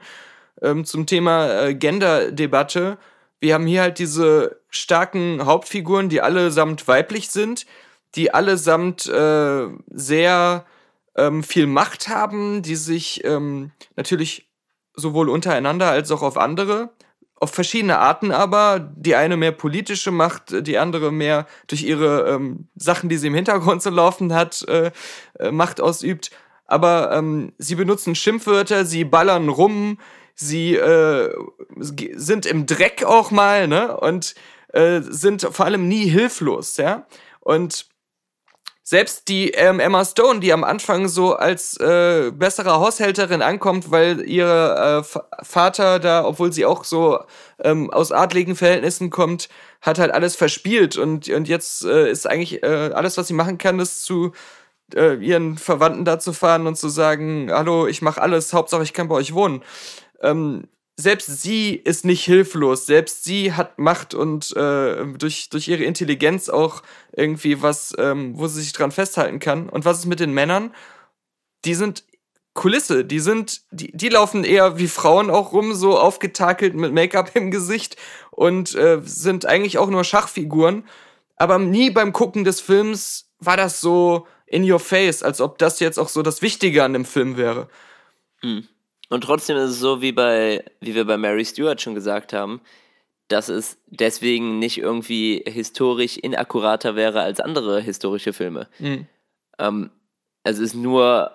ähm, 0.63 0.85
zum 0.85 1.05
Thema 1.05 1.65
äh, 1.65 1.75
Gender-Debatte. 1.75 2.97
Wir 3.41 3.55
haben 3.55 3.65
hier 3.65 3.81
halt 3.81 3.97
diese 3.99 4.61
starken 4.69 5.45
Hauptfiguren, 5.45 6.09
die 6.09 6.21
allesamt 6.21 6.87
weiblich 6.87 7.31
sind, 7.31 7.65
die 8.15 8.33
allesamt 8.33 9.07
äh, 9.07 9.67
sehr 9.87 10.65
ähm, 11.15 11.43
viel 11.43 11.65
Macht 11.65 12.07
haben, 12.07 12.61
die 12.61 12.75
sich 12.75 13.23
ähm, 13.25 13.71
natürlich 13.95 14.49
sowohl 14.93 15.27
untereinander 15.27 15.89
als 15.89 16.11
auch 16.11 16.21
auf 16.21 16.37
andere. 16.37 16.91
Auf 17.35 17.51
verschiedene 17.51 17.97
Arten 17.97 18.31
aber. 18.31 18.79
Die 18.95 19.15
eine 19.15 19.37
mehr 19.37 19.51
politische 19.51 20.11
Macht, 20.11 20.67
die 20.67 20.77
andere 20.77 21.11
mehr 21.11 21.47
durch 21.65 21.81
ihre 21.81 22.29
ähm, 22.29 22.67
Sachen, 22.75 23.09
die 23.09 23.17
sie 23.17 23.27
im 23.27 23.33
Hintergrund 23.33 23.81
zu 23.81 23.89
laufen 23.89 24.35
hat, 24.35 24.61
äh, 24.67 24.91
äh, 25.39 25.51
Macht 25.51 25.81
ausübt. 25.81 26.29
aber 26.67 27.11
ähm, 27.11 27.53
sie 27.57 27.75
benutzen 27.75 28.13
Schimpfwörter, 28.13 28.85
sie 28.85 29.03
ballern 29.03 29.49
rum, 29.49 29.97
sie 30.35 30.75
äh, 30.75 31.33
sind 31.79 32.45
im 32.45 32.65
Dreck 32.65 33.03
auch 33.03 33.31
mal, 33.31 33.67
ne? 33.67 33.97
Und 33.97 34.35
äh, 34.69 35.01
sind 35.01 35.41
vor 35.51 35.65
allem 35.65 35.87
nie 35.87 36.07
hilflos, 36.07 36.77
ja. 36.77 37.05
Und 37.39 37.87
selbst 38.91 39.29
die 39.29 39.51
ähm, 39.51 39.79
Emma 39.79 40.03
Stone, 40.03 40.41
die 40.41 40.51
am 40.51 40.65
Anfang 40.65 41.07
so 41.07 41.33
als 41.35 41.77
äh, 41.77 42.31
bessere 42.33 42.73
Haushälterin 42.73 43.41
ankommt, 43.41 43.89
weil 43.89 44.21
ihr 44.27 45.03
äh, 45.05 45.43
Vater 45.45 45.99
da, 45.99 46.25
obwohl 46.25 46.51
sie 46.51 46.65
auch 46.65 46.83
so 46.83 47.19
ähm, 47.63 47.89
aus 47.89 48.11
adligen 48.11 48.55
Verhältnissen 48.55 49.09
kommt, 49.09 49.47
hat 49.81 49.97
halt 49.97 50.11
alles 50.11 50.35
verspielt 50.35 50.97
und, 50.97 51.29
und 51.29 51.47
jetzt 51.47 51.85
äh, 51.85 52.11
ist 52.11 52.27
eigentlich 52.27 52.63
äh, 52.63 52.91
alles, 52.93 53.17
was 53.17 53.27
sie 53.27 53.33
machen 53.33 53.57
kann, 53.57 53.79
ist 53.79 54.03
zu 54.03 54.33
äh, 54.93 55.15
ihren 55.15 55.57
Verwandten 55.57 56.03
da 56.03 56.19
zu 56.19 56.33
fahren 56.33 56.67
und 56.67 56.75
zu 56.75 56.89
sagen, 56.89 57.49
hallo, 57.49 57.87
ich 57.87 58.01
mache 58.01 58.21
alles, 58.21 58.53
Hauptsache 58.53 58.83
ich 58.83 58.93
kann 58.93 59.07
bei 59.07 59.15
euch 59.15 59.33
wohnen. 59.33 59.63
Ähm, 60.21 60.67
selbst 60.97 61.41
sie 61.41 61.75
ist 61.75 62.05
nicht 62.05 62.23
hilflos. 62.23 62.85
Selbst 62.85 63.23
sie 63.23 63.53
hat 63.53 63.79
Macht 63.79 64.13
und 64.13 64.55
äh, 64.55 65.05
durch, 65.17 65.49
durch 65.49 65.67
ihre 65.67 65.83
Intelligenz 65.83 66.49
auch 66.49 66.83
irgendwie 67.11 67.61
was, 67.61 67.93
ähm, 67.97 68.37
wo 68.37 68.47
sie 68.47 68.61
sich 68.61 68.73
dran 68.73 68.91
festhalten 68.91 69.39
kann. 69.39 69.69
Und 69.69 69.85
was 69.85 69.99
ist 69.99 70.05
mit 70.05 70.19
den 70.19 70.33
Männern? 70.33 70.73
Die 71.65 71.75
sind 71.75 72.03
Kulisse. 72.53 73.05
Die 73.05 73.19
sind, 73.19 73.61
die, 73.71 73.91
die 73.95 74.09
laufen 74.09 74.43
eher 74.43 74.77
wie 74.77 74.87
Frauen 74.87 75.29
auch 75.29 75.53
rum, 75.53 75.73
so 75.73 75.97
aufgetakelt 75.97 76.75
mit 76.75 76.93
Make-up 76.93 77.35
im 77.35 77.51
Gesicht 77.51 77.95
und 78.31 78.75
äh, 78.75 79.01
sind 79.03 79.45
eigentlich 79.45 79.77
auch 79.77 79.89
nur 79.89 80.03
Schachfiguren. 80.03 80.85
Aber 81.37 81.57
nie 81.57 81.89
beim 81.89 82.13
Gucken 82.13 82.43
des 82.43 82.61
Films 82.61 83.29
war 83.39 83.57
das 83.57 83.81
so 83.81 84.27
in 84.45 84.69
your 84.69 84.79
face, 84.79 85.23
als 85.23 85.41
ob 85.41 85.57
das 85.57 85.79
jetzt 85.79 85.97
auch 85.97 86.09
so 86.09 86.21
das 86.21 86.41
Wichtige 86.41 86.83
an 86.83 86.93
dem 86.93 87.05
Film 87.05 87.37
wäre. 87.37 87.69
Hm. 88.41 88.67
Und 89.11 89.25
trotzdem 89.25 89.57
ist 89.57 89.71
es 89.71 89.79
so, 89.79 90.01
wie, 90.01 90.13
bei, 90.13 90.63
wie 90.79 90.95
wir 90.95 91.03
bei 91.03 91.17
Mary 91.17 91.43
Stewart 91.43 91.81
schon 91.81 91.95
gesagt 91.95 92.31
haben, 92.31 92.61
dass 93.27 93.49
es 93.49 93.77
deswegen 93.87 94.57
nicht 94.57 94.77
irgendwie 94.77 95.43
historisch 95.45 96.17
inakkurater 96.17 96.95
wäre 96.95 97.21
als 97.21 97.41
andere 97.41 97.81
historische 97.81 98.31
Filme. 98.31 98.69
Mhm. 98.79 99.07
Ähm, 99.59 99.91
es 100.43 100.59
ist 100.59 100.75
nur 100.75 101.31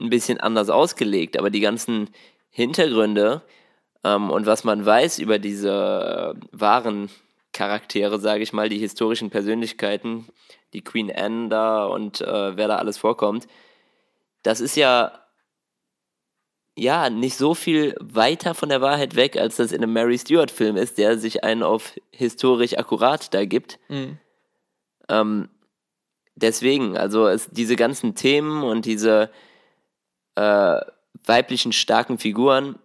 ein 0.00 0.08
bisschen 0.08 0.40
anders 0.40 0.70
ausgelegt, 0.70 1.38
aber 1.38 1.50
die 1.50 1.60
ganzen 1.60 2.08
Hintergründe 2.48 3.42
ähm, 4.02 4.30
und 4.30 4.46
was 4.46 4.64
man 4.64 4.86
weiß 4.86 5.18
über 5.18 5.38
diese 5.38 6.34
äh, 6.34 6.46
wahren 6.52 7.10
Charaktere, 7.52 8.18
sage 8.18 8.42
ich 8.42 8.54
mal, 8.54 8.70
die 8.70 8.78
historischen 8.78 9.28
Persönlichkeiten, 9.28 10.28
die 10.72 10.82
Queen 10.82 11.12
Anne 11.14 11.50
da 11.50 11.84
und 11.84 12.22
äh, 12.22 12.56
wer 12.56 12.68
da 12.68 12.76
alles 12.76 12.96
vorkommt, 12.96 13.48
das 14.42 14.62
ist 14.62 14.76
ja 14.76 15.20
ja, 16.76 17.10
nicht 17.10 17.36
so 17.36 17.54
viel 17.54 17.94
weiter 18.00 18.54
von 18.54 18.68
der 18.68 18.80
Wahrheit 18.80 19.16
weg, 19.16 19.36
als 19.36 19.56
das 19.56 19.72
in 19.72 19.82
einem 19.82 19.92
Mary 19.92 20.18
Stewart-Film 20.18 20.76
ist, 20.76 20.98
der 20.98 21.18
sich 21.18 21.44
einen 21.44 21.62
auf 21.62 21.94
historisch 22.10 22.76
akkurat 22.78 23.32
da 23.34 23.44
gibt. 23.44 23.78
Mhm. 23.88 24.18
Ähm, 25.08 25.48
deswegen, 26.36 26.96
also 26.96 27.26
es, 27.26 27.48
diese 27.50 27.76
ganzen 27.76 28.14
Themen 28.14 28.62
und 28.62 28.86
diese 28.86 29.30
äh, 30.36 30.80
weiblichen 31.26 31.72
starken 31.72 32.18
Figuren, 32.18 32.78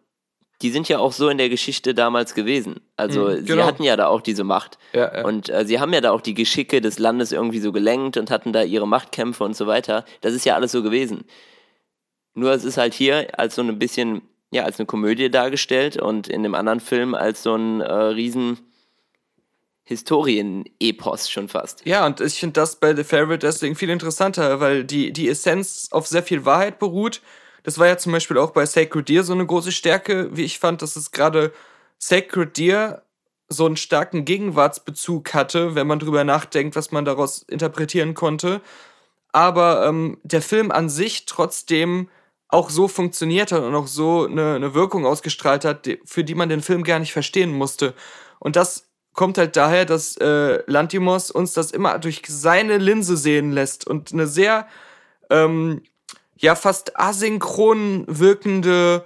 die 0.62 0.71
sind 0.71 0.88
ja 0.88 1.00
auch 1.00 1.12
so 1.12 1.30
in 1.30 1.38
der 1.38 1.50
Geschichte 1.50 1.93
damals 1.93 2.34
gewesen. 2.34 2.82
Also 2.95 3.28
mhm, 3.28 3.45
genau. 3.45 3.62
sie 3.62 3.67
hatten 3.67 3.84
ja 3.84 3.95
da 3.95 4.08
auch 4.08 4.21
diese 4.21 4.43
Macht. 4.43 4.78
Ja, 4.93 5.13
ja. 5.13 5.26
Und 5.26 5.50
äh, 5.50 5.65
sie 5.65 5.80
haben 5.80 5.93
ja 5.93 6.02
da 6.02 6.12
auch 6.12 6.21
die 6.21 6.34
Geschicke 6.34 6.82
des 6.82 6.98
Landes 6.98 7.32
irgendwie 7.32 7.60
so 7.60 7.71
gelenkt 7.71 8.17
und 8.17 8.32
hatten 8.32 8.54
da 8.54 8.63
ihre 8.63 8.88
Machtkämpfe 8.88 9.43
und 9.43 9.56
so 9.56 9.67
weiter. 9.67 10.06
Das 10.21 10.34
ist 10.34 10.45
ja 10.45 10.56
alles 10.56 10.71
so 10.71 10.82
gewesen. 10.82 11.26
Nur 12.36 12.52
es 12.52 12.63
ist 12.63 12.78
halt 12.78 12.93
hier 12.93 13.39
als 13.39 13.56
so 13.56 13.63
ein 13.63 13.80
bisschen, 13.80 14.21
ja, 14.52 14.63
als 14.63 14.80
eine 14.80 14.86
Komödie 14.86 15.32
dargestellt 15.32 15.98
und 15.98 16.28
in 16.28 16.43
dem 16.43 16.54
anderen 16.54 16.80
Film 16.80 17.15
als 17.15 17.41
so 17.41 17.56
ein 17.56 17.82
äh, 17.82 17.91
riesen 17.91 18.60
Historien-Epos 19.86 21.30
schon 21.30 21.48
fast. 21.48 21.86
Ja, 21.86 22.06
und 22.06 22.19
ich 22.19 22.39
finde 22.39 22.60
das 22.60 22.76
bei 22.76 22.95
The 22.95 23.04
Favorite 23.04 23.45
deswegen 23.45 23.76
viel 23.76 23.89
interessanter, 23.89 24.60
weil 24.60 24.84
die, 24.84 25.13
die 25.13 25.30
Essenz 25.30 25.89
auf 25.91 26.08
sehr 26.08 26.24
viel 26.24 26.43
Wahrheit 26.43 26.80
beruht. 26.80 27.21
Das 27.63 27.80
war 27.80 27.88
ja 27.88 27.98
zum 27.98 28.12
Beispiel 28.12 28.38
auch 28.38 28.52
bei 28.52 28.65
Sacred 28.65 29.08
Deer 29.08 29.24
so 29.24 29.34
eine 29.34 29.45
große 29.45 29.71
Stärke, 29.71 30.36
wie 30.36 30.43
ich 30.43 30.60
fand, 30.60 30.82
dass 30.82 30.95
es 30.95 31.12
gerade 31.12 31.54
Sacred 32.00 32.58
Deer 32.58 33.04
so 33.48 33.65
einen 33.65 33.78
starken 33.78 34.26
Gegenwartsbezug 34.26 35.34
hatte, 35.34 35.76
wenn 35.76 35.88
man 35.88 36.00
drüber 36.00 36.24
nachdenkt, 36.24 36.76
was 36.76 36.91
man 36.91 37.06
daraus 37.06 37.43
interpretieren 37.43 38.15
konnte. 38.15 38.62
Aber 39.32 39.86
ähm, 39.86 40.17
der 40.24 40.41
Film 40.41 40.71
an 40.71 40.89
sich 40.89 41.26
trotzdem 41.26 42.10
auch 42.55 42.69
so 42.69 42.87
funktioniert 42.87 43.51
hat 43.51 43.63
und 43.63 43.75
auch 43.75 43.87
so 43.87 44.25
eine, 44.25 44.55
eine 44.55 44.73
Wirkung 44.73 45.05
ausgestrahlt 45.05 45.65
hat, 45.65 45.85
die, 45.85 45.99
für 46.05 46.23
die 46.23 46.35
man 46.35 46.49
den 46.49 46.61
Film 46.61 46.83
gar 46.83 46.99
nicht 46.99 47.11
verstehen 47.11 47.51
musste. 47.51 47.93
Und 48.39 48.55
das 48.55 48.87
kommt 49.13 49.37
halt 49.37 49.57
daher, 49.57 49.85
dass 49.85 50.15
äh, 50.17 50.63
Lantimos 50.65 51.31
uns 51.31 51.53
das 51.53 51.71
immer 51.71 51.99
durch 51.99 52.21
seine 52.27 52.77
Linse 52.77 53.17
sehen 53.17 53.51
lässt 53.51 53.85
und 53.85 54.13
eine 54.13 54.25
sehr, 54.25 54.67
ähm, 55.29 55.83
ja, 56.37 56.55
fast 56.55 56.97
asynchron 56.97 58.05
wirkende, 58.07 59.05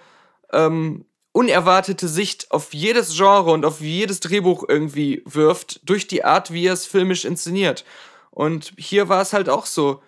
ähm, 0.51 1.05
unerwartete 1.31 2.07
Sicht 2.07 2.51
auf 2.51 2.73
jedes 2.73 3.15
Genre 3.17 3.51
und 3.51 3.65
auf 3.65 3.81
jedes 3.81 4.19
Drehbuch 4.19 4.65
irgendwie 4.67 5.23
wirft, 5.25 5.81
durch 5.89 6.07
die 6.07 6.23
Art, 6.23 6.51
wie 6.53 6.65
er 6.65 6.73
es 6.73 6.85
filmisch 6.85 7.25
inszeniert. 7.25 7.83
Und 8.29 8.73
hier 8.77 9.09
war 9.09 9.21
es 9.21 9.33
halt 9.33 9.49
auch 9.49 9.65
so. 9.65 10.01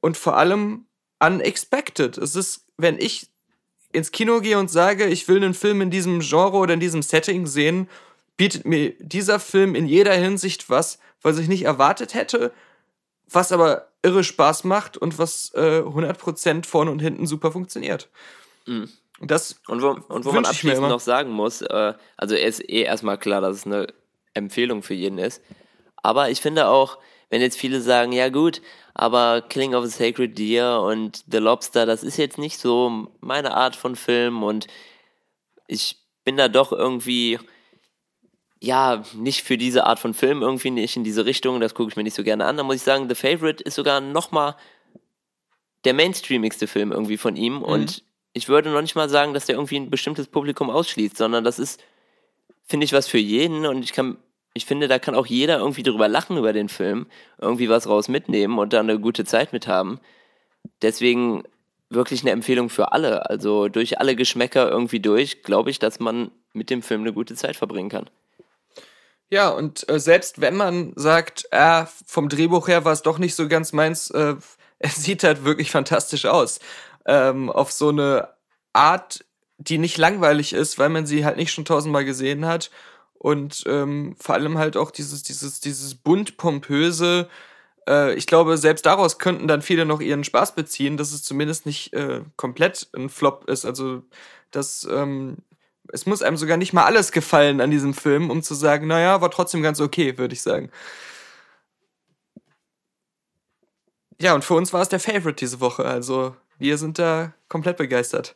Und 0.00 0.16
vor 0.16 0.36
allem 0.36 0.86
unexpected. 1.22 2.18
Es 2.18 2.36
ist, 2.36 2.66
wenn 2.76 2.98
ich 2.98 3.28
ins 3.92 4.10
Kino 4.10 4.40
gehe 4.40 4.58
und 4.58 4.70
sage, 4.70 5.06
ich 5.06 5.28
will 5.28 5.36
einen 5.36 5.54
Film 5.54 5.80
in 5.80 5.90
diesem 5.90 6.20
Genre 6.20 6.56
oder 6.56 6.74
in 6.74 6.80
diesem 6.80 7.02
Setting 7.02 7.46
sehen, 7.46 7.88
bietet 8.36 8.66
mir 8.66 8.94
dieser 8.98 9.38
Film 9.38 9.74
in 9.74 9.86
jeder 9.86 10.14
Hinsicht 10.14 10.70
was, 10.70 10.98
was 11.20 11.38
ich 11.38 11.48
nicht 11.48 11.64
erwartet 11.64 12.14
hätte, 12.14 12.52
was 13.30 13.52
aber 13.52 13.88
irre 14.02 14.24
Spaß 14.24 14.64
macht 14.64 14.96
und 14.96 15.18
was 15.18 15.52
äh, 15.54 15.80
100% 15.80 16.66
vorne 16.66 16.90
und 16.90 17.00
hinten 17.00 17.26
super 17.26 17.52
funktioniert. 17.52 18.08
Mhm. 18.66 18.88
Das 19.20 19.60
und 19.68 19.82
wo, 19.82 19.90
und 19.90 20.24
wo 20.24 20.32
man 20.32 20.44
abschließend 20.44 20.88
noch 20.88 21.00
sagen 21.00 21.30
muss, 21.30 21.62
äh, 21.62 21.94
also 22.16 22.34
ist 22.34 22.68
eh 22.68 22.82
erstmal 22.82 23.18
klar, 23.18 23.40
dass 23.40 23.58
es 23.58 23.66
eine 23.66 23.86
Empfehlung 24.34 24.82
für 24.82 24.94
jeden 24.94 25.18
ist. 25.18 25.40
Aber 25.96 26.30
ich 26.30 26.40
finde 26.40 26.66
auch, 26.66 26.98
wenn 27.32 27.40
jetzt 27.40 27.58
viele 27.58 27.80
sagen, 27.80 28.12
ja 28.12 28.28
gut, 28.28 28.60
aber 28.92 29.40
Killing 29.40 29.74
of 29.74 29.84
a 29.84 29.88
Sacred 29.88 30.36
Deer 30.36 30.82
und 30.82 31.24
The 31.32 31.38
Lobster, 31.38 31.86
das 31.86 32.02
ist 32.02 32.18
jetzt 32.18 32.36
nicht 32.36 32.58
so 32.58 33.08
meine 33.20 33.54
Art 33.54 33.74
von 33.74 33.96
Film 33.96 34.42
und 34.42 34.66
ich 35.66 35.96
bin 36.24 36.36
da 36.36 36.48
doch 36.48 36.72
irgendwie, 36.72 37.38
ja, 38.60 39.02
nicht 39.14 39.44
für 39.44 39.56
diese 39.56 39.86
Art 39.86 39.98
von 39.98 40.12
Film, 40.12 40.42
irgendwie 40.42 40.70
nicht 40.70 40.94
in 40.94 41.04
diese 41.04 41.24
Richtung, 41.24 41.58
das 41.58 41.74
gucke 41.74 41.88
ich 41.88 41.96
mir 41.96 42.02
nicht 42.02 42.14
so 42.14 42.22
gerne 42.22 42.44
an. 42.44 42.58
Da 42.58 42.64
muss 42.64 42.76
ich 42.76 42.82
sagen, 42.82 43.08
The 43.08 43.14
Favorite 43.14 43.64
ist 43.64 43.76
sogar 43.76 44.02
nochmal 44.02 44.54
der 45.84 45.94
mainstreamigste 45.94 46.66
Film 46.66 46.92
irgendwie 46.92 47.16
von 47.16 47.36
ihm 47.36 47.54
mhm. 47.54 47.62
und 47.62 48.04
ich 48.34 48.50
würde 48.50 48.68
noch 48.68 48.82
nicht 48.82 48.94
mal 48.94 49.08
sagen, 49.08 49.32
dass 49.32 49.46
der 49.46 49.54
irgendwie 49.54 49.76
ein 49.76 49.88
bestimmtes 49.88 50.26
Publikum 50.26 50.68
ausschließt, 50.68 51.16
sondern 51.16 51.44
das 51.44 51.58
ist, 51.58 51.82
finde 52.66 52.84
ich, 52.84 52.92
was 52.92 53.08
für 53.08 53.16
jeden 53.16 53.64
und 53.64 53.84
ich 53.84 53.94
kann 53.94 54.18
ich 54.54 54.66
finde, 54.66 54.88
da 54.88 54.98
kann 54.98 55.14
auch 55.14 55.26
jeder 55.26 55.58
irgendwie 55.58 55.82
drüber 55.82 56.08
lachen 56.08 56.36
über 56.36 56.52
den 56.52 56.68
Film, 56.68 57.06
irgendwie 57.38 57.68
was 57.68 57.88
raus 57.88 58.08
mitnehmen 58.08 58.58
und 58.58 58.72
dann 58.72 58.88
eine 58.88 59.00
gute 59.00 59.24
Zeit 59.24 59.52
mit 59.52 59.66
haben. 59.66 59.98
Deswegen 60.82 61.44
wirklich 61.88 62.22
eine 62.22 62.30
Empfehlung 62.30 62.68
für 62.68 62.92
alle. 62.92 63.28
Also 63.28 63.68
durch 63.68 63.98
alle 63.98 64.16
Geschmäcker 64.16 64.68
irgendwie 64.68 65.00
durch, 65.00 65.42
glaube 65.42 65.70
ich, 65.70 65.78
dass 65.78 66.00
man 66.00 66.30
mit 66.52 66.70
dem 66.70 66.82
Film 66.82 67.02
eine 67.02 67.12
gute 67.12 67.34
Zeit 67.34 67.56
verbringen 67.56 67.88
kann. 67.88 68.10
Ja, 69.30 69.48
und 69.48 69.88
äh, 69.88 69.98
selbst 69.98 70.42
wenn 70.42 70.56
man 70.56 70.92
sagt, 70.96 71.46
äh, 71.50 71.86
vom 72.06 72.28
Drehbuch 72.28 72.68
her 72.68 72.84
war 72.84 72.92
es 72.92 73.02
doch 73.02 73.18
nicht 73.18 73.34
so 73.34 73.48
ganz 73.48 73.72
meins, 73.72 74.10
äh, 74.10 74.34
es 74.78 75.02
sieht 75.02 75.24
halt 75.24 75.44
wirklich 75.44 75.70
fantastisch 75.70 76.26
aus. 76.26 76.60
Ähm, 77.06 77.48
auf 77.50 77.72
so 77.72 77.88
eine 77.88 78.28
Art, 78.74 79.24
die 79.56 79.78
nicht 79.78 79.96
langweilig 79.96 80.52
ist, 80.52 80.78
weil 80.78 80.90
man 80.90 81.06
sie 81.06 81.24
halt 81.24 81.36
nicht 81.36 81.52
schon 81.52 81.64
tausendmal 81.64 82.04
gesehen 82.04 82.44
hat 82.46 82.70
und 83.22 83.62
ähm, 83.68 84.16
vor 84.18 84.34
allem 84.34 84.58
halt 84.58 84.76
auch 84.76 84.90
dieses, 84.90 85.22
dieses, 85.22 85.60
dieses 85.60 85.94
bunt 85.94 86.36
pompöse. 86.36 87.28
Äh, 87.88 88.14
ich 88.14 88.26
glaube, 88.26 88.58
selbst 88.58 88.84
daraus 88.84 89.20
könnten 89.20 89.46
dann 89.46 89.62
viele 89.62 89.86
noch 89.86 90.00
ihren 90.00 90.24
Spaß 90.24 90.56
beziehen, 90.56 90.96
dass 90.96 91.12
es 91.12 91.22
zumindest 91.22 91.64
nicht 91.64 91.92
äh, 91.92 92.22
komplett 92.36 92.88
ein 92.96 93.08
Flop 93.08 93.48
ist. 93.48 93.64
Also, 93.64 94.02
dass 94.50 94.88
ähm, 94.90 95.36
es 95.92 96.04
muss 96.04 96.22
einem 96.22 96.36
sogar 96.36 96.56
nicht 96.56 96.72
mal 96.72 96.84
alles 96.84 97.12
gefallen 97.12 97.60
an 97.60 97.70
diesem 97.70 97.94
Film, 97.94 98.28
um 98.28 98.42
zu 98.42 98.54
sagen, 98.54 98.88
naja, 98.88 99.20
war 99.20 99.30
trotzdem 99.30 99.62
ganz 99.62 99.80
okay, 99.80 100.18
würde 100.18 100.34
ich 100.34 100.42
sagen. 100.42 100.70
Ja, 104.20 104.34
und 104.34 104.44
für 104.44 104.54
uns 104.54 104.72
war 104.72 104.82
es 104.82 104.88
der 104.88 105.00
Favorite 105.00 105.36
diese 105.36 105.60
Woche. 105.60 105.84
Also, 105.84 106.34
wir 106.58 106.76
sind 106.76 106.98
da 106.98 107.34
komplett 107.48 107.76
begeistert. 107.76 108.34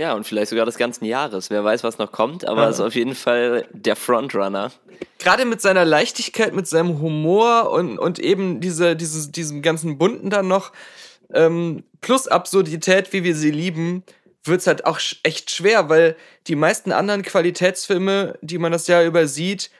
Ja, 0.00 0.14
und 0.14 0.26
vielleicht 0.26 0.48
sogar 0.48 0.64
des 0.64 0.78
ganzen 0.78 1.04
Jahres. 1.04 1.50
Wer 1.50 1.62
weiß, 1.62 1.84
was 1.84 1.98
noch 1.98 2.10
kommt, 2.10 2.48
aber 2.48 2.62
ja. 2.62 2.70
ist 2.70 2.80
auf 2.80 2.94
jeden 2.94 3.14
Fall 3.14 3.66
der 3.70 3.96
Frontrunner. 3.96 4.72
Gerade 5.18 5.44
mit 5.44 5.60
seiner 5.60 5.84
Leichtigkeit, 5.84 6.54
mit 6.54 6.66
seinem 6.66 7.02
Humor 7.02 7.70
und, 7.70 7.98
und 7.98 8.18
eben 8.18 8.60
diese, 8.62 8.96
diese, 8.96 9.30
diesem 9.30 9.60
ganzen 9.60 9.98
Bunten 9.98 10.30
dann 10.30 10.48
noch. 10.48 10.72
ähm, 11.34 11.84
plus 12.00 12.28
Absurdität, 12.28 13.12
wie 13.12 13.24
wir 13.24 13.36
sie 13.36 13.50
lieben, 13.50 14.02
wird 14.42 14.62
es 14.62 14.66
halt 14.66 14.86
auch 14.86 14.98
echt 15.22 15.50
schwer, 15.50 15.90
weil 15.90 16.16
die 16.46 16.56
meisten 16.56 16.92
anderen 16.92 17.20
Qualitätsfilme, 17.20 18.38
die 18.40 18.56
man 18.56 18.72
das 18.72 18.86
Jahr 18.86 19.04
über 19.04 19.26
sieht, 19.26 19.70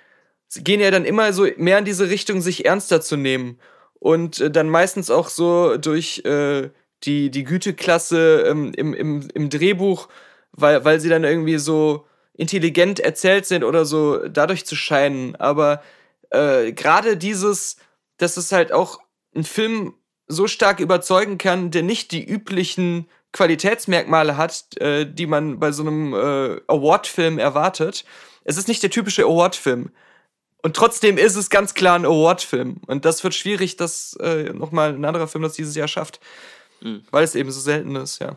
gehen 0.55 0.81
ja 0.81 0.91
dann 0.91 1.07
immer 1.07 1.33
so 1.33 1.47
mehr 1.57 1.79
in 1.79 1.87
diese 1.87 2.11
Richtung, 2.11 2.43
sich 2.43 2.67
ernster 2.67 3.01
zu 3.01 3.17
nehmen. 3.17 3.59
Und 3.95 4.39
äh, 4.39 4.51
dann 4.51 4.69
meistens 4.69 5.11
auch 5.11 5.31
so 5.31 5.79
durch 5.79 6.23
äh, 6.27 6.69
die, 7.05 7.31
die 7.31 7.45
Güteklasse 7.45 8.45
ähm, 8.47 8.73
im, 8.77 8.95
im, 8.95 9.29
im 9.35 9.51
Drehbuch, 9.51 10.09
weil, 10.53 10.85
weil 10.85 11.01
sie 11.01 11.09
dann 11.09 11.25
irgendwie 11.25 11.59
so 11.59 12.07
intelligent 12.35 13.01
erzählt 13.01 13.47
sind 13.47 13.65
oder 13.65 13.85
so 13.85 14.29
dadurch 14.29 14.65
zu 14.67 14.77
scheinen. 14.77 15.37
Aber 15.37 15.83
äh, 16.31 16.73
gerade 16.73 17.17
dieses, 17.17 17.77
dass 18.17 18.37
es 18.37 18.53
halt 18.53 18.73
auch 18.73 19.01
ein 19.35 19.45
Film 19.45 19.95
so 20.27 20.47
stark 20.47 20.81
überzeugen 20.81 21.39
kann, 21.39 21.71
der 21.71 21.83
nicht 21.83 22.13
die 22.13 22.25
üblichen 22.25 23.09
Qualitätsmerkmale 23.33 24.37
hat, 24.37 24.77
äh, 24.81 25.07
die 25.07 25.27
man 25.27 25.59
bei 25.59 25.73
so 25.73 25.83
einem 25.83 26.15
äh, 26.15 26.61
Award-Film 26.67 27.39
erwartet. 27.39 28.05
Es 28.45 28.57
ist 28.57 28.69
nicht 28.69 28.83
der 28.83 28.91
typische 28.91 29.25
Award-Film. 29.25 29.91
Und 30.63 30.77
trotzdem 30.77 31.17
ist 31.17 31.37
es 31.37 31.51
ganz 31.51 31.75
klar 31.75 31.99
ein 31.99 32.05
Award-Film. 32.05 32.81
Und 32.87 33.05
das 33.05 33.25
wird 33.25 33.35
schwierig, 33.35 33.77
dass 33.77 34.15
äh, 34.21 34.53
nochmal 34.53 34.95
ein 34.95 35.05
anderer 35.05 35.29
Film 35.29 35.43
das 35.43 35.55
dieses 35.55 35.75
Jahr 35.75 35.89
schafft. 35.89 36.21
Mhm. 36.81 37.05
Weil 37.11 37.25
es 37.25 37.35
eben 37.35 37.51
so 37.51 37.61
selten 37.61 37.97
ist, 37.97 38.21
ja. 38.21 38.37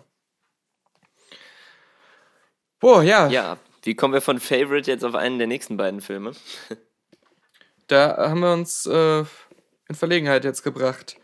Boah, 2.80 3.02
ja. 3.02 3.28
Ja, 3.30 3.58
wie 3.84 3.96
kommen 3.96 4.14
wir 4.14 4.22
von 4.22 4.40
Favorite 4.40 4.92
jetzt 4.92 5.06
auf 5.06 5.16
einen 5.16 5.38
der 5.38 5.48
nächsten 5.48 5.78
beiden 5.78 6.02
Filme? 6.02 6.32
da 7.88 8.30
haben 8.30 8.42
wir 8.42 8.54
uns 8.54 8.86
äh, 8.86 9.20
in 9.20 9.96
Verlegenheit 9.96 10.44
jetzt 10.44 10.64
gebracht. 10.64 11.18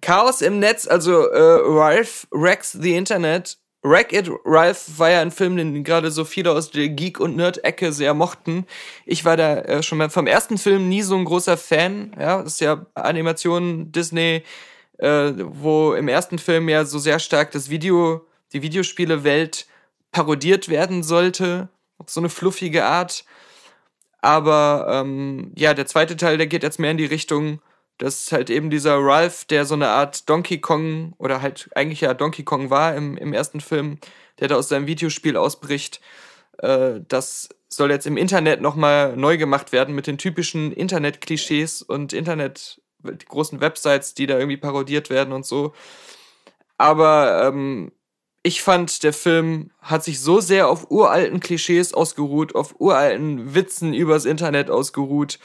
Chaos 0.00 0.40
im 0.40 0.58
Netz, 0.58 0.86
also 0.86 1.26
äh, 1.26 1.60
Ralph 1.64 2.26
Wrecks 2.30 2.72
the 2.72 2.94
Internet. 2.96 3.58
Wreck 3.82 4.12
It 4.12 4.30
Ralph 4.44 4.98
war 4.98 5.10
ja 5.10 5.20
ein 5.20 5.32
Film, 5.32 5.56
den 5.56 5.82
gerade 5.82 6.12
so 6.12 6.24
viele 6.24 6.52
aus 6.52 6.70
der 6.70 6.88
Geek- 6.88 7.18
und 7.18 7.34
Nerd-Ecke 7.34 7.92
sehr 7.92 8.14
mochten. 8.14 8.66
Ich 9.04 9.24
war 9.24 9.36
da 9.36 9.56
äh, 9.56 9.82
schon 9.82 9.98
mal 9.98 10.08
vom 10.08 10.28
ersten 10.28 10.56
Film 10.56 10.88
nie 10.88 11.02
so 11.02 11.16
ein 11.16 11.24
großer 11.24 11.56
Fan. 11.56 12.14
Ja, 12.18 12.42
das 12.42 12.54
ist 12.54 12.60
ja 12.60 12.86
Animation 12.94 13.90
Disney, 13.90 14.44
äh, 15.02 15.32
wo 15.36 15.94
im 15.94 16.06
ersten 16.06 16.38
Film 16.38 16.68
ja 16.68 16.84
so 16.84 16.98
sehr 16.98 17.18
stark 17.18 17.50
das 17.50 17.68
Video, 17.70 18.24
die 18.52 18.62
Videospiele-Welt 18.62 19.66
parodiert 20.12 20.68
werden 20.68 21.02
sollte. 21.02 21.68
Auf 21.98 22.08
so 22.08 22.20
eine 22.20 22.28
fluffige 22.28 22.84
Art. 22.84 23.24
Aber 24.20 24.86
ähm, 24.88 25.52
ja, 25.56 25.74
der 25.74 25.86
zweite 25.86 26.16
Teil, 26.16 26.38
der 26.38 26.46
geht 26.46 26.62
jetzt 26.62 26.78
mehr 26.78 26.92
in 26.92 26.98
die 26.98 27.04
Richtung, 27.04 27.60
dass 27.98 28.30
halt 28.30 28.48
eben 28.48 28.70
dieser 28.70 28.98
Ralph, 28.98 29.44
der 29.44 29.66
so 29.66 29.74
eine 29.74 29.88
Art 29.88 30.28
Donkey 30.28 30.60
Kong 30.60 31.14
oder 31.18 31.42
halt 31.42 31.68
eigentlich 31.74 32.02
ja 32.02 32.14
Donkey 32.14 32.44
Kong 32.44 32.70
war 32.70 32.94
im, 32.94 33.16
im 33.16 33.32
ersten 33.32 33.60
Film, 33.60 33.98
der 34.38 34.48
da 34.48 34.56
aus 34.56 34.68
seinem 34.68 34.86
Videospiel 34.86 35.36
ausbricht, 35.36 36.00
äh, 36.58 37.00
das 37.08 37.48
soll 37.68 37.90
jetzt 37.90 38.06
im 38.06 38.16
Internet 38.16 38.60
nochmal 38.60 39.16
neu 39.16 39.36
gemacht 39.36 39.72
werden 39.72 39.96
mit 39.96 40.06
den 40.06 40.18
typischen 40.18 40.70
Internet-Klischees 40.72 41.82
und 41.82 42.12
Internet, 42.12 42.80
die 43.02 43.26
großen 43.26 43.60
Websites, 43.60 44.14
die 44.14 44.26
da 44.26 44.38
irgendwie 44.38 44.56
parodiert 44.56 45.10
werden 45.10 45.32
und 45.32 45.46
so. 45.46 45.72
Aber 46.78 47.44
ähm, 47.46 47.92
ich 48.42 48.62
fand, 48.62 49.02
der 49.04 49.12
Film 49.12 49.70
hat 49.80 50.02
sich 50.02 50.20
so 50.20 50.40
sehr 50.40 50.68
auf 50.68 50.90
uralten 50.90 51.40
Klischees 51.40 51.94
ausgeruht, 51.94 52.54
auf 52.54 52.74
uralten 52.80 53.54
Witzen 53.54 53.94
übers 53.94 54.24
Internet 54.24 54.70
ausgeruht. 54.70 55.38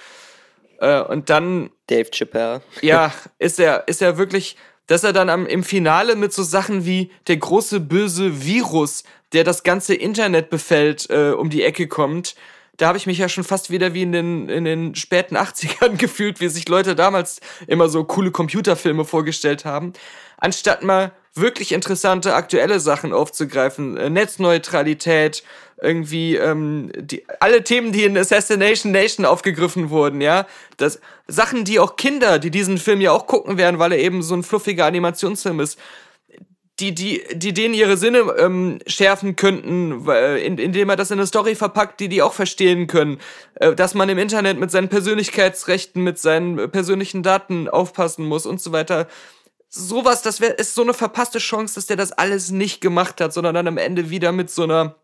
Äh, 0.80 1.02
und 1.02 1.30
dann. 1.30 1.70
Dave 1.88 2.10
Chappelle. 2.12 2.62
Ja, 2.82 3.14
ist 3.40 3.60
er, 3.60 3.88
ist 3.88 4.02
er 4.02 4.18
wirklich, 4.18 4.58
dass 4.88 5.04
er 5.04 5.14
dann 5.14 5.30
am, 5.30 5.46
im 5.46 5.64
Finale 5.64 6.16
mit 6.16 6.34
so 6.34 6.44
Sachen 6.44 6.86
wie 6.86 7.12
der 7.28 7.38
große 7.38 7.80
böse 7.80 8.44
Virus, 8.44 9.04
der 9.34 9.44
das 9.44 9.64
ganze 9.64 9.94
Internet 9.94 10.50
befällt, 10.50 11.10
äh, 11.10 11.32
um 11.32 11.50
die 11.50 11.64
Ecke 11.64 11.88
kommt. 11.88 12.36
Da 12.78 12.88
habe 12.88 12.98
ich 12.98 13.08
mich 13.08 13.18
ja 13.18 13.28
schon 13.28 13.44
fast 13.44 13.72
wieder 13.72 13.94
wie 13.94 14.04
in 14.04 14.12
den, 14.12 14.50
in 14.50 14.64
den 14.64 14.96
späten 14.96 15.36
80ern 15.38 15.98
gefühlt, 15.98 16.40
wie 16.40 16.48
sich 16.48 16.70
Leute 16.70 16.96
damals 16.96 17.40
immer 17.68 17.90
so 17.90 18.04
coole 18.04 18.32
Computerfilme 18.32 19.06
vorgestellt 19.06 19.66
haben. 19.66 19.94
Anstatt 20.38 20.84
mal 20.84 21.12
wirklich 21.34 21.72
interessante 21.72 22.34
aktuelle 22.36 22.80
Sachen 22.80 23.14
aufzugreifen. 23.14 23.98
Äh, 23.98 24.10
Netzneutralität, 24.10 25.44
irgendwie 25.82 26.36
ähm, 26.36 26.92
die, 26.96 27.24
alle 27.40 27.64
Themen, 27.64 27.92
die 27.92 28.04
in 28.04 28.18
Assassination 28.18 28.92
Nation 28.92 29.26
aufgegriffen 29.26 29.90
wurden, 29.90 30.22
ja. 30.22 30.48
Das, 30.78 31.00
Sachen, 31.28 31.64
die 31.66 31.80
auch 31.80 31.96
Kinder, 31.96 32.40
die 32.40 32.52
diesen 32.52 32.78
Film 32.78 33.02
ja 33.02 33.12
auch 33.12 33.28
gucken 33.28 33.58
werden, 33.58 33.80
weil 33.80 33.92
er 33.92 34.00
eben 34.00 34.24
so 34.24 34.36
ein 34.36 34.44
fluffiger 34.44 34.86
Animationsfilm 34.86 35.60
ist, 35.60 35.80
die, 36.80 36.94
die, 36.94 37.24
die 37.34 37.54
denen 37.54 37.74
ihre 37.74 37.98
Sinne 37.98 38.20
ähm, 38.38 38.80
schärfen 38.86 39.36
könnten, 39.36 40.08
in, 40.08 40.60
indem 40.60 40.90
er 40.90 40.96
das 40.96 41.10
in 41.10 41.18
eine 41.18 41.26
Story 41.26 41.56
verpackt, 41.56 42.00
die 42.00 42.08
die 42.08 42.22
auch 42.22 42.34
verstehen 42.34 42.88
können. 42.88 43.20
Äh, 43.56 43.74
dass 43.74 43.96
man 43.96 44.10
im 44.10 44.18
Internet 44.18 44.60
mit 44.60 44.70
seinen 44.70 44.90
Persönlichkeitsrechten, 44.90 46.04
mit 46.04 46.20
seinen 46.20 46.70
persönlichen 46.70 47.24
Daten 47.24 47.68
aufpassen 47.68 48.26
muss 48.26 48.46
und 48.46 48.62
so 48.62 48.72
weiter 48.72 49.08
sowas, 49.70 50.22
das 50.22 50.40
wäre 50.40 50.54
ist 50.54 50.76
so 50.76 50.84
eine 50.84 50.94
verpasste 50.94 51.40
Chance, 51.40 51.76
dass 51.76 51.88
der 51.88 51.98
das 51.98 52.14
alles 52.14 52.52
nicht 52.52 52.80
gemacht 52.82 53.20
hat, 53.22 53.34
sondern 53.34 53.56
dann 53.56 53.68
am 53.68 53.78
Ende 53.78 54.10
wieder 54.10 54.32
mit 54.32 54.50
so 54.50 54.64
einer 54.64 54.96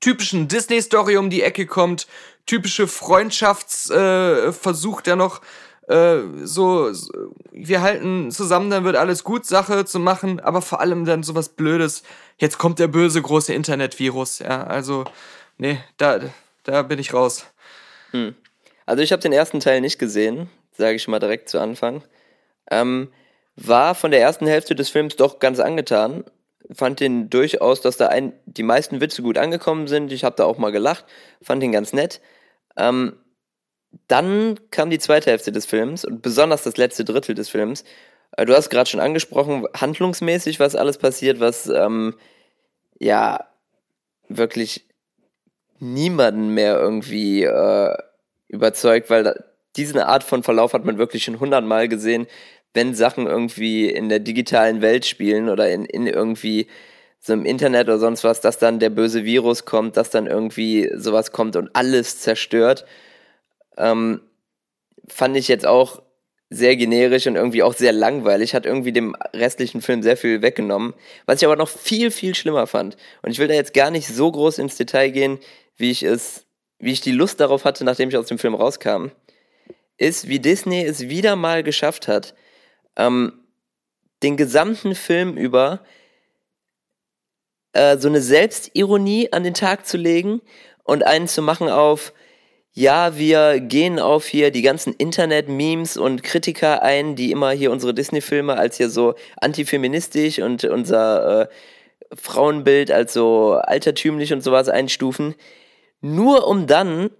typischen 0.00 0.48
Disney-Story 0.48 1.16
um 1.16 1.30
die 1.30 1.42
Ecke 1.42 1.64
kommt, 1.66 2.06
typische 2.46 2.86
Freundschaftsversuch, 2.88 5.00
äh, 5.00 5.04
der 5.04 5.16
noch 5.16 5.40
äh, 5.88 6.20
so, 6.44 6.92
so, 6.92 7.10
wir 7.50 7.80
halten 7.80 8.30
zusammen, 8.30 8.70
dann 8.70 8.84
wird 8.84 8.96
alles 8.96 9.24
gut, 9.24 9.46
Sache 9.46 9.84
zu 9.84 9.98
machen, 9.98 10.38
aber 10.40 10.62
vor 10.62 10.80
allem 10.80 11.04
dann 11.04 11.22
sowas 11.22 11.48
Blödes. 11.48 12.02
Jetzt 12.36 12.58
kommt 12.58 12.78
der 12.78 12.88
böse 12.88 13.22
große 13.22 13.54
Internetvirus, 13.54 14.40
ja, 14.40 14.64
also, 14.64 15.04
nee, 15.56 15.78
da, 15.96 16.20
da 16.64 16.82
bin 16.82 16.98
ich 16.98 17.14
raus. 17.14 17.46
Hm. 18.10 18.34
Also 18.86 19.02
ich 19.02 19.12
habe 19.12 19.22
den 19.22 19.32
ersten 19.32 19.60
Teil 19.60 19.80
nicht 19.80 19.98
gesehen, 19.98 20.48
sage 20.76 20.96
ich 20.96 21.08
mal 21.08 21.18
direkt 21.18 21.48
zu 21.48 21.58
Anfang. 21.58 22.02
Ähm, 22.70 23.08
war 23.56 23.94
von 23.94 24.10
der 24.10 24.20
ersten 24.20 24.46
Hälfte 24.46 24.74
des 24.74 24.90
Films 24.90 25.16
doch 25.16 25.38
ganz 25.40 25.58
angetan. 25.58 26.24
Fand 26.72 27.00
den 27.00 27.30
durchaus, 27.30 27.80
dass 27.80 27.96
da 27.96 28.08
ein, 28.08 28.34
die 28.44 28.62
meisten 28.62 29.00
Witze 29.00 29.22
gut 29.22 29.38
angekommen 29.38 29.88
sind. 29.88 30.12
Ich 30.12 30.22
habe 30.22 30.36
da 30.36 30.44
auch 30.44 30.58
mal 30.58 30.70
gelacht, 30.70 31.06
fand 31.42 31.62
ihn 31.62 31.72
ganz 31.72 31.92
nett. 31.92 32.20
Ähm, 32.76 33.14
dann 34.06 34.58
kam 34.70 34.90
die 34.90 34.98
zweite 34.98 35.30
Hälfte 35.30 35.52
des 35.52 35.66
Films 35.66 36.04
und 36.04 36.22
besonders 36.22 36.62
das 36.62 36.76
letzte 36.76 37.04
Drittel 37.04 37.34
des 37.34 37.48
Films. 37.48 37.84
Äh, 38.36 38.46
du 38.46 38.54
hast 38.54 38.70
gerade 38.70 38.88
schon 38.88 39.00
angesprochen, 39.00 39.66
handlungsmäßig, 39.74 40.60
was 40.60 40.76
alles 40.76 40.98
passiert, 40.98 41.40
was 41.40 41.66
ähm, 41.68 42.14
ja 42.98 43.46
wirklich 44.28 44.86
niemanden 45.78 46.50
mehr 46.50 46.78
irgendwie 46.78 47.44
äh, 47.44 47.96
überzeugt, 48.48 49.10
weil 49.10 49.24
da, 49.24 49.34
diese 49.76 50.06
Art 50.06 50.24
von 50.24 50.42
Verlauf 50.42 50.72
hat 50.72 50.84
man 50.84 50.98
wirklich 50.98 51.24
schon 51.24 51.40
hundertmal 51.40 51.88
gesehen 51.88 52.26
wenn 52.74 52.94
Sachen 52.94 53.26
irgendwie 53.26 53.88
in 53.88 54.08
der 54.08 54.20
digitalen 54.20 54.82
Welt 54.82 55.06
spielen 55.06 55.48
oder 55.48 55.70
in, 55.70 55.84
in 55.84 56.06
irgendwie 56.06 56.68
so 57.18 57.32
im 57.32 57.44
Internet 57.44 57.88
oder 57.88 57.98
sonst 57.98 58.24
was, 58.24 58.40
dass 58.40 58.58
dann 58.58 58.78
der 58.78 58.90
böse 58.90 59.24
Virus 59.24 59.64
kommt, 59.64 59.96
dass 59.96 60.10
dann 60.10 60.26
irgendwie 60.26 60.88
sowas 60.94 61.32
kommt 61.32 61.56
und 61.56 61.70
alles 61.74 62.20
zerstört, 62.20 62.84
ähm, 63.78 64.20
fand 65.08 65.36
ich 65.36 65.48
jetzt 65.48 65.66
auch 65.66 66.02
sehr 66.50 66.76
generisch 66.76 67.26
und 67.26 67.36
irgendwie 67.36 67.62
auch 67.62 67.74
sehr 67.74 67.92
langweilig, 67.92 68.54
hat 68.54 68.64
irgendwie 68.64 68.92
dem 68.92 69.14
restlichen 69.34 69.82
Film 69.82 70.02
sehr 70.02 70.16
viel 70.16 70.40
weggenommen, 70.40 70.94
was 71.26 71.40
ich 71.40 71.46
aber 71.46 71.56
noch 71.56 71.68
viel, 71.68 72.10
viel 72.10 72.34
schlimmer 72.34 72.66
fand. 72.66 72.96
Und 73.22 73.30
ich 73.30 73.38
will 73.38 73.48
da 73.48 73.54
jetzt 73.54 73.74
gar 73.74 73.90
nicht 73.90 74.08
so 74.08 74.30
groß 74.30 74.58
ins 74.58 74.76
Detail 74.76 75.10
gehen, 75.10 75.38
wie 75.76 75.90
ich 75.90 76.02
es, 76.02 76.46
wie 76.78 76.92
ich 76.92 77.00
die 77.00 77.12
Lust 77.12 77.40
darauf 77.40 77.64
hatte, 77.64 77.84
nachdem 77.84 78.08
ich 78.08 78.16
aus 78.16 78.26
dem 78.26 78.38
Film 78.38 78.54
rauskam, 78.54 79.08
ist, 79.98 80.28
wie 80.28 80.38
Disney 80.38 80.84
es 80.84 81.08
wieder 81.08 81.36
mal 81.36 81.62
geschafft 81.62 82.08
hat, 82.08 82.34
ähm, 82.96 83.32
den 84.22 84.36
gesamten 84.36 84.94
Film 84.94 85.36
über 85.36 85.80
äh, 87.72 87.98
so 87.98 88.08
eine 88.08 88.22
Selbstironie 88.22 89.32
an 89.32 89.44
den 89.44 89.54
Tag 89.54 89.86
zu 89.86 89.96
legen 89.98 90.40
und 90.82 91.04
einen 91.04 91.28
zu 91.28 91.42
machen 91.42 91.68
auf, 91.68 92.14
ja, 92.72 93.16
wir 93.16 93.60
gehen 93.60 93.98
auf 93.98 94.26
hier 94.26 94.50
die 94.50 94.62
ganzen 94.62 94.94
Internet-Memes 94.94 95.96
und 95.96 96.22
Kritiker 96.22 96.82
ein, 96.82 97.16
die 97.16 97.32
immer 97.32 97.50
hier 97.50 97.72
unsere 97.72 97.94
Disney-Filme 97.94 98.56
als 98.56 98.76
hier 98.76 98.88
so 98.88 99.14
antifeministisch 99.40 100.38
und 100.38 100.64
unser 100.64 101.42
äh, 101.42 101.48
Frauenbild 102.14 102.90
als 102.90 103.12
so 103.12 103.54
altertümlich 103.54 104.32
und 104.32 104.42
sowas 104.42 104.68
einstufen, 104.68 105.34
nur 106.00 106.46
um 106.46 106.66
dann 106.66 107.10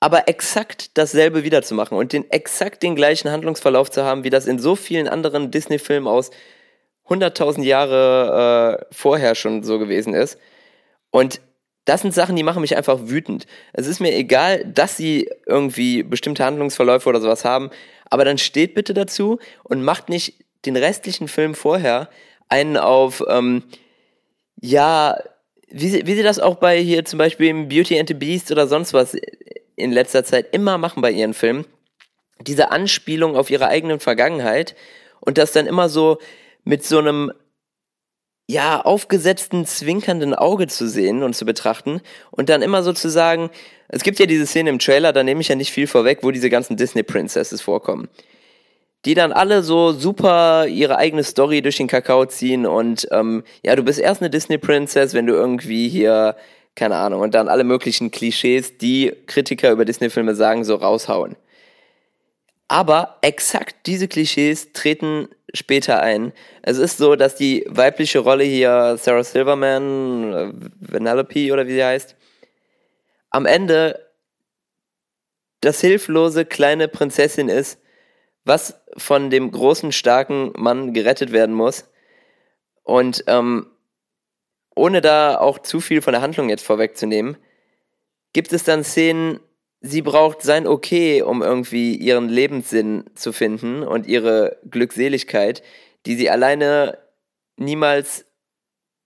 aber 0.00 0.28
exakt 0.28 0.98
dasselbe 0.98 1.42
wiederzumachen 1.44 1.96
und 1.96 2.12
den 2.12 2.30
exakt 2.30 2.82
den 2.82 2.94
gleichen 2.94 3.30
Handlungsverlauf 3.30 3.90
zu 3.90 4.04
haben, 4.04 4.24
wie 4.24 4.30
das 4.30 4.46
in 4.46 4.58
so 4.58 4.76
vielen 4.76 5.08
anderen 5.08 5.50
Disney-Filmen 5.50 6.06
aus 6.06 6.30
100.000 7.08 7.62
Jahre 7.62 8.78
äh, 8.90 8.94
vorher 8.94 9.34
schon 9.34 9.62
so 9.62 9.78
gewesen 9.78 10.12
ist. 10.12 10.38
Und 11.10 11.40
das 11.86 12.02
sind 12.02 12.12
Sachen, 12.12 12.36
die 12.36 12.42
machen 12.42 12.60
mich 12.60 12.76
einfach 12.76 12.98
wütend. 13.04 13.46
Es 13.72 13.86
ist 13.86 14.00
mir 14.00 14.14
egal, 14.14 14.64
dass 14.64 14.96
sie 14.96 15.30
irgendwie 15.46 16.02
bestimmte 16.02 16.44
Handlungsverläufe 16.44 17.08
oder 17.08 17.20
sowas 17.20 17.44
haben, 17.44 17.70
aber 18.10 18.24
dann 18.24 18.38
steht 18.38 18.74
bitte 18.74 18.92
dazu 18.92 19.38
und 19.62 19.82
macht 19.82 20.08
nicht 20.08 20.34
den 20.66 20.76
restlichen 20.76 21.28
Film 21.28 21.54
vorher 21.54 22.10
einen 22.48 22.76
auf, 22.76 23.22
ähm, 23.28 23.62
ja, 24.60 25.16
wie 25.68 26.06
wie 26.06 26.14
sie 26.14 26.22
das 26.22 26.40
auch 26.40 26.56
bei 26.56 26.78
hier 26.80 27.04
zum 27.04 27.18
Beispiel 27.18 27.48
im 27.48 27.68
Beauty 27.68 27.98
and 27.98 28.08
the 28.08 28.14
Beast 28.14 28.50
oder 28.50 28.66
sonst 28.66 28.92
was 28.92 29.16
in 29.76 29.92
letzter 29.92 30.24
Zeit 30.24 30.52
immer 30.52 30.78
machen 30.78 31.02
bei 31.02 31.12
ihren 31.12 31.34
Filmen, 31.34 31.66
diese 32.40 32.70
Anspielung 32.72 33.36
auf 33.36 33.50
ihre 33.50 33.68
eigenen 33.68 34.00
Vergangenheit 34.00 34.74
und 35.20 35.38
das 35.38 35.52
dann 35.52 35.66
immer 35.66 35.88
so 35.88 36.18
mit 36.64 36.84
so 36.84 36.98
einem 36.98 37.32
ja, 38.48 38.80
aufgesetzten, 38.80 39.66
zwinkernden 39.66 40.34
Auge 40.34 40.68
zu 40.68 40.88
sehen 40.88 41.22
und 41.22 41.34
zu 41.34 41.44
betrachten 41.44 42.00
und 42.30 42.48
dann 42.48 42.62
immer 42.62 42.82
so 42.82 42.92
zu 42.92 43.10
sagen, 43.10 43.50
es 43.88 44.02
gibt 44.02 44.18
ja 44.18 44.26
diese 44.26 44.46
Szene 44.46 44.70
im 44.70 44.78
Trailer, 44.78 45.12
da 45.12 45.22
nehme 45.24 45.40
ich 45.40 45.48
ja 45.48 45.56
nicht 45.56 45.72
viel 45.72 45.86
vorweg, 45.86 46.20
wo 46.22 46.30
diese 46.30 46.50
ganzen 46.50 46.76
Disney 46.76 47.02
Princesses 47.02 47.60
vorkommen. 47.60 48.08
Die 49.04 49.14
dann 49.14 49.32
alle 49.32 49.62
so 49.62 49.92
super 49.92 50.66
ihre 50.68 50.96
eigene 50.96 51.24
Story 51.24 51.60
durch 51.62 51.76
den 51.76 51.88
Kakao 51.88 52.26
ziehen 52.26 52.66
und 52.66 53.08
ähm, 53.10 53.42
ja, 53.64 53.74
du 53.74 53.82
bist 53.82 53.98
erst 53.98 54.20
eine 54.22 54.30
Disney 54.30 54.58
Princess, 54.58 55.12
wenn 55.12 55.26
du 55.26 55.34
irgendwie 55.34 55.88
hier, 55.88 56.36
keine 56.76 56.96
Ahnung, 56.96 57.22
und 57.22 57.34
dann 57.34 57.48
alle 57.48 57.64
möglichen 57.64 58.10
Klischees, 58.12 58.78
die 58.78 59.12
Kritiker 59.26 59.72
über 59.72 59.84
Disney-Filme 59.84 60.34
sagen, 60.36 60.64
so 60.64 60.76
raushauen. 60.76 61.36
Aber 62.68 63.18
exakt 63.22 63.86
diese 63.86 64.08
Klischees 64.08 64.72
treten 64.72 65.28
später 65.54 66.00
ein. 66.00 66.32
Es 66.62 66.78
ist 66.78 66.98
so, 66.98 67.14
dass 67.14 67.36
die 67.36 67.64
weibliche 67.68 68.18
Rolle 68.18 68.44
hier, 68.44 68.96
Sarah 68.98 69.22
Silverman, 69.22 70.32
äh, 70.32 70.52
Vanellope 70.80 71.52
oder 71.52 71.66
wie 71.66 71.74
sie 71.74 71.84
heißt, 71.84 72.16
am 73.30 73.46
Ende 73.46 74.06
das 75.60 75.80
hilflose 75.80 76.44
kleine 76.44 76.88
Prinzessin 76.88 77.48
ist, 77.48 77.80
was 78.44 78.80
von 78.96 79.30
dem 79.30 79.50
großen, 79.50 79.92
starken 79.92 80.52
Mann 80.56 80.92
gerettet 80.92 81.32
werden 81.32 81.54
muss. 81.54 81.88
Und 82.82 83.24
ähm, 83.26 83.66
ohne 84.74 85.00
da 85.00 85.38
auch 85.38 85.58
zu 85.58 85.80
viel 85.80 86.02
von 86.02 86.12
der 86.12 86.22
Handlung 86.22 86.48
jetzt 86.48 86.64
vorwegzunehmen, 86.64 87.36
gibt 88.32 88.52
es 88.52 88.64
dann 88.64 88.84
Szenen, 88.84 89.40
sie 89.86 90.02
braucht 90.02 90.42
sein 90.42 90.66
Okay, 90.66 91.22
um 91.22 91.42
irgendwie 91.42 91.94
ihren 91.94 92.28
Lebenssinn 92.28 93.04
zu 93.14 93.32
finden 93.32 93.82
und 93.82 94.06
ihre 94.06 94.58
Glückseligkeit, 94.68 95.62
die 96.06 96.16
sie 96.16 96.28
alleine 96.28 96.98
niemals 97.56 98.26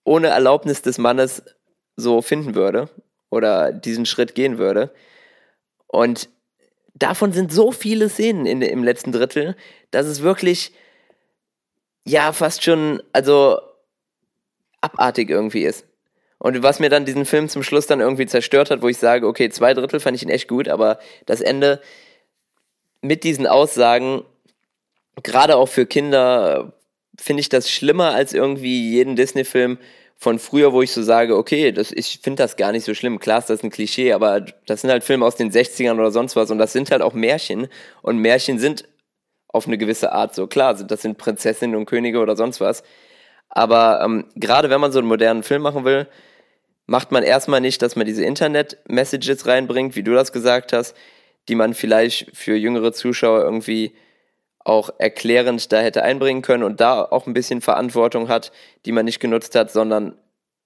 ohne 0.04 0.28
Erlaubnis 0.28 0.82
des 0.82 0.98
Mannes 0.98 1.42
so 1.96 2.22
finden 2.22 2.54
würde 2.54 2.88
oder 3.28 3.72
diesen 3.72 4.06
Schritt 4.06 4.34
gehen 4.34 4.58
würde. 4.58 4.92
Und 5.86 6.28
davon 6.94 7.32
sind 7.32 7.52
so 7.52 7.72
viele 7.72 8.08
Szenen 8.08 8.46
in, 8.46 8.62
im 8.62 8.82
letzten 8.82 9.12
Drittel, 9.12 9.56
dass 9.90 10.06
es 10.06 10.22
wirklich, 10.22 10.72
ja, 12.06 12.32
fast 12.32 12.64
schon, 12.64 13.02
also 13.12 13.60
abartig 14.80 15.28
irgendwie 15.30 15.64
ist. 15.64 15.84
Und 16.42 16.62
was 16.62 16.80
mir 16.80 16.88
dann 16.88 17.04
diesen 17.04 17.26
Film 17.26 17.50
zum 17.50 17.62
Schluss 17.62 17.86
dann 17.86 18.00
irgendwie 18.00 18.24
zerstört 18.24 18.70
hat, 18.70 18.80
wo 18.80 18.88
ich 18.88 18.96
sage, 18.96 19.26
okay, 19.26 19.50
zwei 19.50 19.74
Drittel 19.74 20.00
fand 20.00 20.16
ich 20.16 20.22
ihn 20.22 20.30
echt 20.30 20.48
gut, 20.48 20.68
aber 20.68 20.98
das 21.26 21.42
Ende 21.42 21.82
mit 23.02 23.24
diesen 23.24 23.46
Aussagen, 23.46 24.24
gerade 25.22 25.56
auch 25.56 25.68
für 25.68 25.84
Kinder, 25.84 26.72
finde 27.18 27.42
ich 27.42 27.50
das 27.50 27.70
schlimmer 27.70 28.14
als 28.14 28.32
irgendwie 28.32 28.90
jeden 28.90 29.16
Disney-Film 29.16 29.76
von 30.16 30.38
früher, 30.38 30.72
wo 30.72 30.80
ich 30.80 30.92
so 30.92 31.02
sage, 31.02 31.36
okay, 31.36 31.72
das, 31.72 31.92
ich 31.92 32.20
finde 32.22 32.42
das 32.42 32.56
gar 32.56 32.72
nicht 32.72 32.86
so 32.86 32.94
schlimm. 32.94 33.18
Klar 33.18 33.40
ist 33.40 33.50
das 33.50 33.62
ein 33.62 33.70
Klischee, 33.70 34.14
aber 34.14 34.40
das 34.66 34.80
sind 34.80 34.90
halt 34.90 35.04
Filme 35.04 35.26
aus 35.26 35.36
den 35.36 35.50
60ern 35.50 35.98
oder 35.98 36.10
sonst 36.10 36.36
was 36.36 36.50
und 36.50 36.56
das 36.56 36.72
sind 36.72 36.90
halt 36.90 37.02
auch 37.02 37.12
Märchen 37.12 37.68
und 38.00 38.16
Märchen 38.16 38.58
sind 38.58 38.88
auf 39.48 39.66
eine 39.66 39.76
gewisse 39.76 40.12
Art 40.12 40.34
so. 40.34 40.46
Klar, 40.46 40.72
das 40.72 41.02
sind 41.02 41.18
Prinzessinnen 41.18 41.76
und 41.76 41.84
Könige 41.84 42.20
oder 42.20 42.34
sonst 42.34 42.62
was. 42.62 42.82
Aber 43.50 44.00
ähm, 44.02 44.24
gerade 44.36 44.70
wenn 44.70 44.80
man 44.80 44.92
so 44.92 45.00
einen 45.00 45.08
modernen 45.08 45.42
Film 45.42 45.60
machen 45.60 45.84
will, 45.84 46.06
macht 46.86 47.12
man 47.12 47.22
erstmal 47.22 47.60
nicht, 47.60 47.82
dass 47.82 47.96
man 47.96 48.06
diese 48.06 48.24
Internet-Messages 48.24 49.46
reinbringt, 49.46 49.96
wie 49.96 50.02
du 50.02 50.12
das 50.12 50.32
gesagt 50.32 50.72
hast, 50.72 50.96
die 51.48 51.54
man 51.54 51.74
vielleicht 51.74 52.36
für 52.36 52.56
jüngere 52.56 52.92
Zuschauer 52.92 53.42
irgendwie 53.42 53.94
auch 54.58 54.90
erklärend 54.98 55.72
da 55.72 55.80
hätte 55.80 56.02
einbringen 56.02 56.42
können 56.42 56.64
und 56.64 56.80
da 56.80 57.02
auch 57.02 57.26
ein 57.26 57.32
bisschen 57.32 57.60
Verantwortung 57.60 58.28
hat, 58.28 58.52
die 58.84 58.92
man 58.92 59.04
nicht 59.04 59.20
genutzt 59.20 59.54
hat, 59.54 59.70
sondern 59.70 60.18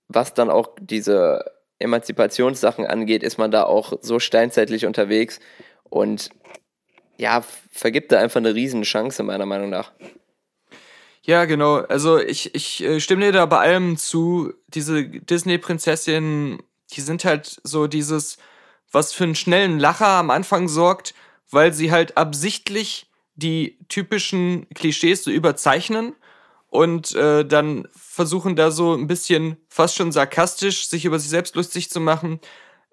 was 0.09 0.35
dann 0.35 0.51
auch 0.51 0.71
diese 0.81 1.45
Emanzipationssachen 1.79 2.87
angeht, 2.87 3.23
ist 3.23 3.39
man 3.39 3.51
da 3.51 3.65
auch 3.65 3.95
so 4.01 4.19
steinzeitlich 4.19 4.87
unterwegs 4.87 5.41
und 5.85 6.31
ja, 7.17 7.45
vergibt 7.71 8.11
da 8.11 8.19
einfach 8.19 8.39
eine 8.39 8.55
riesen 8.55 8.83
Chance, 8.83 9.23
meiner 9.23 9.47
Meinung 9.47 9.71
nach. 9.71 9.93
Ja, 11.27 11.47
genau. 11.47 11.77
Also 11.77 12.19
ich, 12.19 12.55
ich 12.55 12.83
äh, 12.83 13.01
stimme 13.01 13.25
dir 13.27 13.33
da 13.33 13.47
bei 13.47 13.59
allem 13.59 13.97
zu. 13.97 14.53
Diese 14.69 15.05
Disney-Prinzessinnen, 15.09 16.63
die 16.93 17.01
sind 17.01 17.25
halt 17.25 17.61
so 17.65 17.87
dieses, 17.87 18.37
was 18.93 19.13
für 19.15 19.25
einen 19.25 19.35
schnellen 19.35 19.79
Lacher 19.79 20.07
am 20.07 20.29
Anfang 20.31 20.69
sorgt, 20.69 21.15
weil 21.51 21.73
sie 21.73 21.91
halt 21.91 22.19
absichtlich 22.19 23.11
die 23.37 23.79
typischen 23.89 24.69
Klischees 24.75 25.25
so 25.25 25.31
überzeichnen 25.31 26.15
und 26.69 27.15
äh, 27.15 27.45
dann 27.47 27.89
versuchen 27.97 28.55
da 28.55 28.71
so 28.71 28.95
ein 28.95 29.07
bisschen 29.07 29.57
fast 29.69 29.97
schon 29.97 30.13
sarkastisch 30.13 30.89
sich 30.89 31.05
über 31.07 31.19
sich 31.19 31.31
selbst 31.31 31.57
lustig 31.57 31.89
zu 31.91 32.01
machen, 32.01 32.39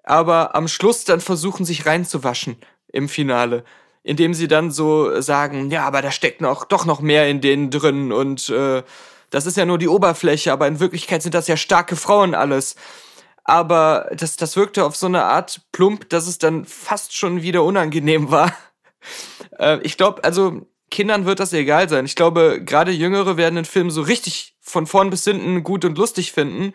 aber 0.04 0.56
am 0.56 0.68
Schluss 0.68 1.04
dann 1.04 1.20
versuchen 1.20 1.64
sich 1.64 1.86
reinzuwaschen 1.86 2.56
im 2.88 3.08
Finale 3.08 3.64
indem 4.04 4.34
sie 4.34 4.48
dann 4.48 4.70
so 4.70 5.20
sagen, 5.20 5.70
ja, 5.70 5.84
aber 5.84 6.02
da 6.02 6.10
steckt 6.10 6.40
noch 6.40 6.64
doch 6.64 6.84
noch 6.84 7.00
mehr 7.00 7.28
in 7.28 7.40
denen 7.40 7.70
drin 7.70 8.12
und 8.12 8.48
äh, 8.48 8.82
das 9.32 9.46
ist 9.46 9.56
ja 9.56 9.64
nur 9.64 9.78
die 9.78 9.88
Oberfläche, 9.88 10.52
aber 10.52 10.68
in 10.68 10.78
Wirklichkeit 10.78 11.22
sind 11.22 11.34
das 11.34 11.48
ja 11.48 11.56
starke 11.56 11.96
Frauen 11.96 12.34
alles. 12.34 12.76
Aber 13.44 14.10
das, 14.14 14.36
das 14.36 14.56
wirkte 14.56 14.84
auf 14.84 14.94
so 14.94 15.06
eine 15.06 15.24
Art 15.24 15.62
plump, 15.72 16.08
dass 16.10 16.26
es 16.26 16.38
dann 16.38 16.64
fast 16.66 17.16
schon 17.16 17.42
wieder 17.42 17.64
unangenehm 17.64 18.30
war. 18.30 18.52
Äh, 19.58 19.80
ich 19.82 19.96
glaube, 19.96 20.22
also 20.22 20.64
Kindern 20.92 21.26
wird 21.26 21.40
das 21.40 21.52
egal 21.52 21.88
sein. 21.88 22.04
Ich 22.04 22.14
glaube, 22.14 22.62
gerade 22.64 22.92
Jüngere 22.92 23.36
werden 23.36 23.56
den 23.56 23.64
Film 23.64 23.90
so 23.90 24.00
richtig 24.00 24.54
von 24.60 24.86
vorn 24.86 25.10
bis 25.10 25.24
hinten 25.24 25.64
gut 25.64 25.84
und 25.84 25.98
lustig 25.98 26.30
finden. 26.30 26.72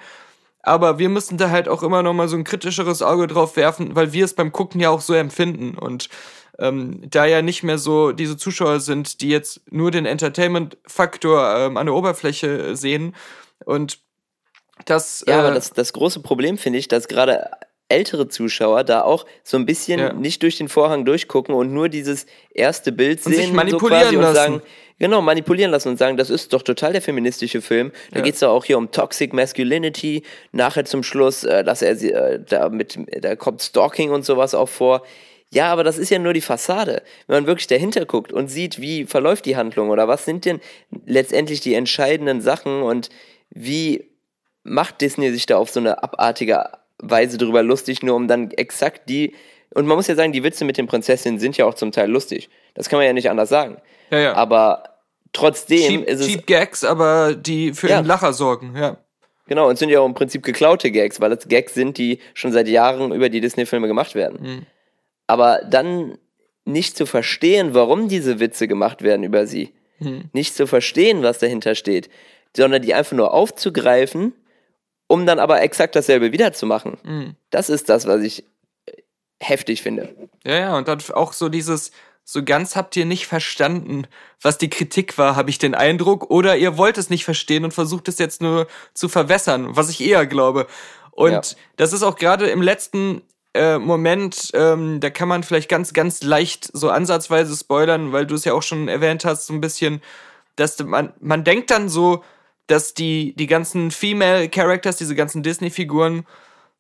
Aber 0.62 1.00
wir 1.00 1.08
müssen 1.08 1.38
da 1.38 1.50
halt 1.50 1.70
auch 1.70 1.84
immer 1.84 2.04
noch 2.04 2.14
mal 2.14 2.28
so 2.28 2.36
ein 2.36 2.44
kritischeres 2.44 3.02
Auge 3.02 3.28
drauf 3.28 3.56
werfen, 3.56 3.96
weil 3.96 4.12
wir 4.12 4.26
es 4.26 4.34
beim 4.34 4.52
Gucken 4.52 4.82
ja 4.82 4.90
auch 4.90 5.00
so 5.00 5.14
empfinden. 5.14 5.78
Und 5.78 6.10
ähm, 6.60 7.02
da 7.10 7.26
ja 7.26 7.42
nicht 7.42 7.64
mehr 7.64 7.78
so 7.78 8.12
diese 8.12 8.38
Zuschauer 8.38 8.80
sind, 8.80 9.22
die 9.22 9.30
jetzt 9.30 9.62
nur 9.70 9.92
den 9.92 10.06
Entertainment-Faktor 10.06 11.56
ähm, 11.56 11.78
an 11.78 11.86
der 11.86 11.96
Oberfläche 11.96 12.76
sehen. 12.76 13.16
Und 13.66 14.00
das. 14.86 15.24
Ja, 15.28 15.36
äh, 15.36 15.40
aber 15.40 15.54
das, 15.54 15.72
das 15.72 15.94
große 15.94 16.22
Problem 16.22 16.58
finde 16.58 16.80
ich, 16.80 16.88
dass 16.88 17.08
gerade 17.08 17.50
ältere 17.90 18.28
Zuschauer 18.28 18.84
da 18.84 19.02
auch 19.02 19.26
so 19.44 19.58
ein 19.58 19.66
bisschen 19.66 20.00
ja. 20.00 20.14
nicht 20.14 20.44
durch 20.44 20.58
den 20.58 20.68
Vorhang 20.68 21.06
durchgucken 21.06 21.56
und 21.56 21.74
nur 21.74 21.90
dieses 21.90 22.26
erste 22.54 22.92
Bild 22.92 23.26
und 23.26 23.32
sehen 23.32 23.44
sich 23.44 23.54
manipulieren 23.54 24.10
so 24.14 24.20
lassen. 24.20 24.28
und 24.28 24.36
sagen, 24.36 24.62
genau, 25.00 25.22
manipulieren 25.22 25.72
lassen 25.72 25.90
und 25.90 25.98
sagen, 25.98 26.18
das 26.18 26.30
ist 26.30 26.52
doch 26.52 26.64
total 26.64 26.92
der 26.92 27.02
feministische 27.02 27.62
Film. 27.62 27.92
Da 28.12 28.20
ja. 28.20 28.26
geht's 28.26 28.40
doch 28.40 28.50
auch 28.50 28.66
hier 28.66 28.78
um 28.78 28.92
Toxic 28.92 29.32
Masculinity, 29.32 30.24
nachher 30.52 30.84
zum 30.84 31.02
Schluss, 31.02 31.46
äh, 31.46 31.64
dass 31.64 31.82
er 31.82 31.96
sie, 31.96 32.12
äh, 32.12 32.42
da 32.46 32.68
mit, 32.70 33.00
da 33.22 33.36
kommt 33.38 33.62
Stalking 33.62 34.12
und 34.12 34.26
sowas 34.26 34.54
auch 34.54 34.70
vor. 34.70 35.04
Ja, 35.54 35.72
aber 35.72 35.84
das 35.84 35.98
ist 35.98 36.10
ja 36.10 36.20
nur 36.20 36.34
die 36.34 36.42
Fassade. 36.42 37.04
Wenn 37.28 37.38
man 37.38 37.48
wirklich 37.48 37.68
dahinter 37.68 38.06
guckt 38.06 38.34
und 38.34 38.50
sieht, 38.50 38.82
wie 38.82 39.06
verläuft 39.06 39.46
die 39.46 39.56
Handlung 39.56 39.90
oder 39.90 40.08
was 40.08 40.26
sind 40.26 40.46
denn 40.46 40.60
letztendlich 41.06 41.62
die 41.62 41.74
entscheidenden 41.74 42.42
Sachen 42.42 42.82
und 42.82 43.10
wie 43.50 44.10
macht 44.64 45.00
Disney 45.00 45.32
sich 45.32 45.46
da 45.46 45.58
auf 45.58 45.70
so 45.70 45.80
eine 45.80 46.04
abartige 46.04 46.66
Weise 47.00 47.38
drüber 47.38 47.64
lustig, 47.64 48.04
nur 48.04 48.16
um 48.16 48.28
dann 48.28 48.52
exakt 48.52 49.08
die. 49.10 49.36
Und 49.74 49.86
man 49.86 49.96
muss 49.96 50.08
ja 50.08 50.16
sagen, 50.16 50.34
die 50.34 50.44
Witze 50.44 50.66
mit 50.66 50.78
den 50.78 50.88
Prinzessinnen 50.88 51.40
sind 51.40 51.56
ja 51.56 51.66
auch 51.66 51.76
zum 51.76 51.92
Teil 51.92 52.10
lustig. 52.10 52.50
Das 52.74 52.90
kann 52.90 52.98
man 52.98 53.06
ja 53.06 53.14
nicht 53.14 53.30
anders 53.30 53.50
sagen. 53.50 53.78
Ja, 54.12 54.20
ja. 54.20 54.34
Aber 54.34 54.84
trotzdem 55.32 56.02
cheap, 56.02 56.10
ist 56.10 56.20
es. 56.20 56.28
Cheap 56.28 56.48
Gags, 56.48 56.84
aber 56.84 57.36
die 57.36 57.74
für 57.74 57.90
ja. 57.90 58.02
den 58.02 58.08
Lacher 58.08 58.34
sorgen, 58.34 58.76
ja. 58.76 58.98
Genau, 59.48 59.70
und 59.70 59.78
sind 59.78 59.90
ja 59.90 60.02
auch 60.02 60.06
im 60.06 60.14
Prinzip 60.14 60.44
geklaute 60.44 60.92
Gags, 60.92 61.22
weil 61.22 61.32
es 61.32 61.48
Gags 61.48 61.74
sind, 61.74 61.98
die 61.98 62.20
schon 62.34 62.52
seit 62.52 62.68
Jahren 62.68 63.14
über 63.14 63.30
die 63.30 63.40
Disney-Filme 63.40 63.88
gemacht 63.88 64.14
werden. 64.14 64.40
Mhm. 64.42 64.66
Aber 65.28 65.62
dann 65.70 66.18
nicht 66.66 66.98
zu 66.98 67.06
verstehen, 67.06 67.74
warum 67.74 68.10
diese 68.10 68.40
Witze 68.40 68.68
gemacht 68.68 69.02
werden 69.02 69.24
über 69.24 69.48
sie, 69.48 69.74
hm. 70.00 70.30
nicht 70.34 70.56
zu 70.56 70.68
verstehen, 70.68 71.24
was 71.24 71.40
dahinter 71.40 71.76
steht, 71.76 72.10
sondern 72.56 72.82
die 72.82 72.94
einfach 72.94 73.16
nur 73.16 73.34
aufzugreifen, 73.34 74.34
um 75.08 75.26
dann 75.26 75.40
aber 75.40 75.62
exakt 75.62 75.96
dasselbe 75.96 76.32
wiederzumachen. 76.32 76.98
Hm. 77.04 77.36
Das 77.50 77.70
ist 77.70 77.90
das, 77.90 78.08
was 78.08 78.22
ich 78.22 78.44
heftig 79.40 79.82
finde. 79.82 80.16
Ja, 80.46 80.56
ja, 80.58 80.78
und 80.78 80.88
dann 80.88 81.00
auch 81.14 81.34
so 81.34 81.50
dieses, 81.50 81.92
so 82.24 82.44
ganz 82.44 82.76
habt 82.76 82.96
ihr 82.96 83.06
nicht 83.06 83.28
verstanden, 83.28 84.08
was 84.42 84.58
die 84.58 84.70
Kritik 84.70 85.18
war, 85.18 85.36
habe 85.36 85.50
ich 85.50 85.60
den 85.60 85.76
Eindruck, 85.76 86.30
oder 86.30 86.58
ihr 86.58 86.78
wollt 86.78 86.98
es 86.98 87.10
nicht 87.10 87.24
verstehen 87.24 87.64
und 87.64 87.74
versucht 87.74 88.08
es 88.08 88.20
jetzt 88.20 88.42
nur 88.42 88.68
zu 88.94 89.08
verwässern, 89.08 89.76
was 89.76 89.90
ich 89.90 90.02
eher 90.02 90.26
glaube. 90.26 90.68
Und 91.12 91.32
ja. 91.32 91.42
das 91.78 91.94
ist 91.94 92.04
auch 92.04 92.18
gerade 92.18 92.48
im 92.50 92.62
letzten 92.62 93.22
äh, 93.58 93.80
Moment, 93.80 94.52
ähm, 94.54 95.00
da 95.00 95.10
kann 95.10 95.28
man 95.28 95.44
vielleicht 95.44 95.70
ganz, 95.70 95.94
ganz 95.94 96.24
leicht 96.24 96.70
so 96.74 96.90
ansatzweise 96.90 97.56
spoilern, 97.56 98.12
weil 98.14 98.26
du 98.26 98.36
es 98.36 98.46
ja 98.46 98.54
auch 98.54 98.64
schon 98.64 98.88
erwähnt 98.88 99.26
hast, 99.26 99.48
so 99.48 99.54
ein 99.54 99.62
bisschen. 99.62 100.02
dass 100.56 100.80
man, 100.80 101.14
man 101.20 101.44
denkt 101.44 101.72
dann 101.72 101.90
so, 101.90 102.24
dass 102.68 102.94
die, 102.94 103.34
die 103.36 103.48
ganzen 103.48 103.92
Female 103.92 104.50
Characters, 104.50 104.98
diese 104.98 105.16
ganzen 105.16 105.44
Disney-Figuren, 105.44 106.26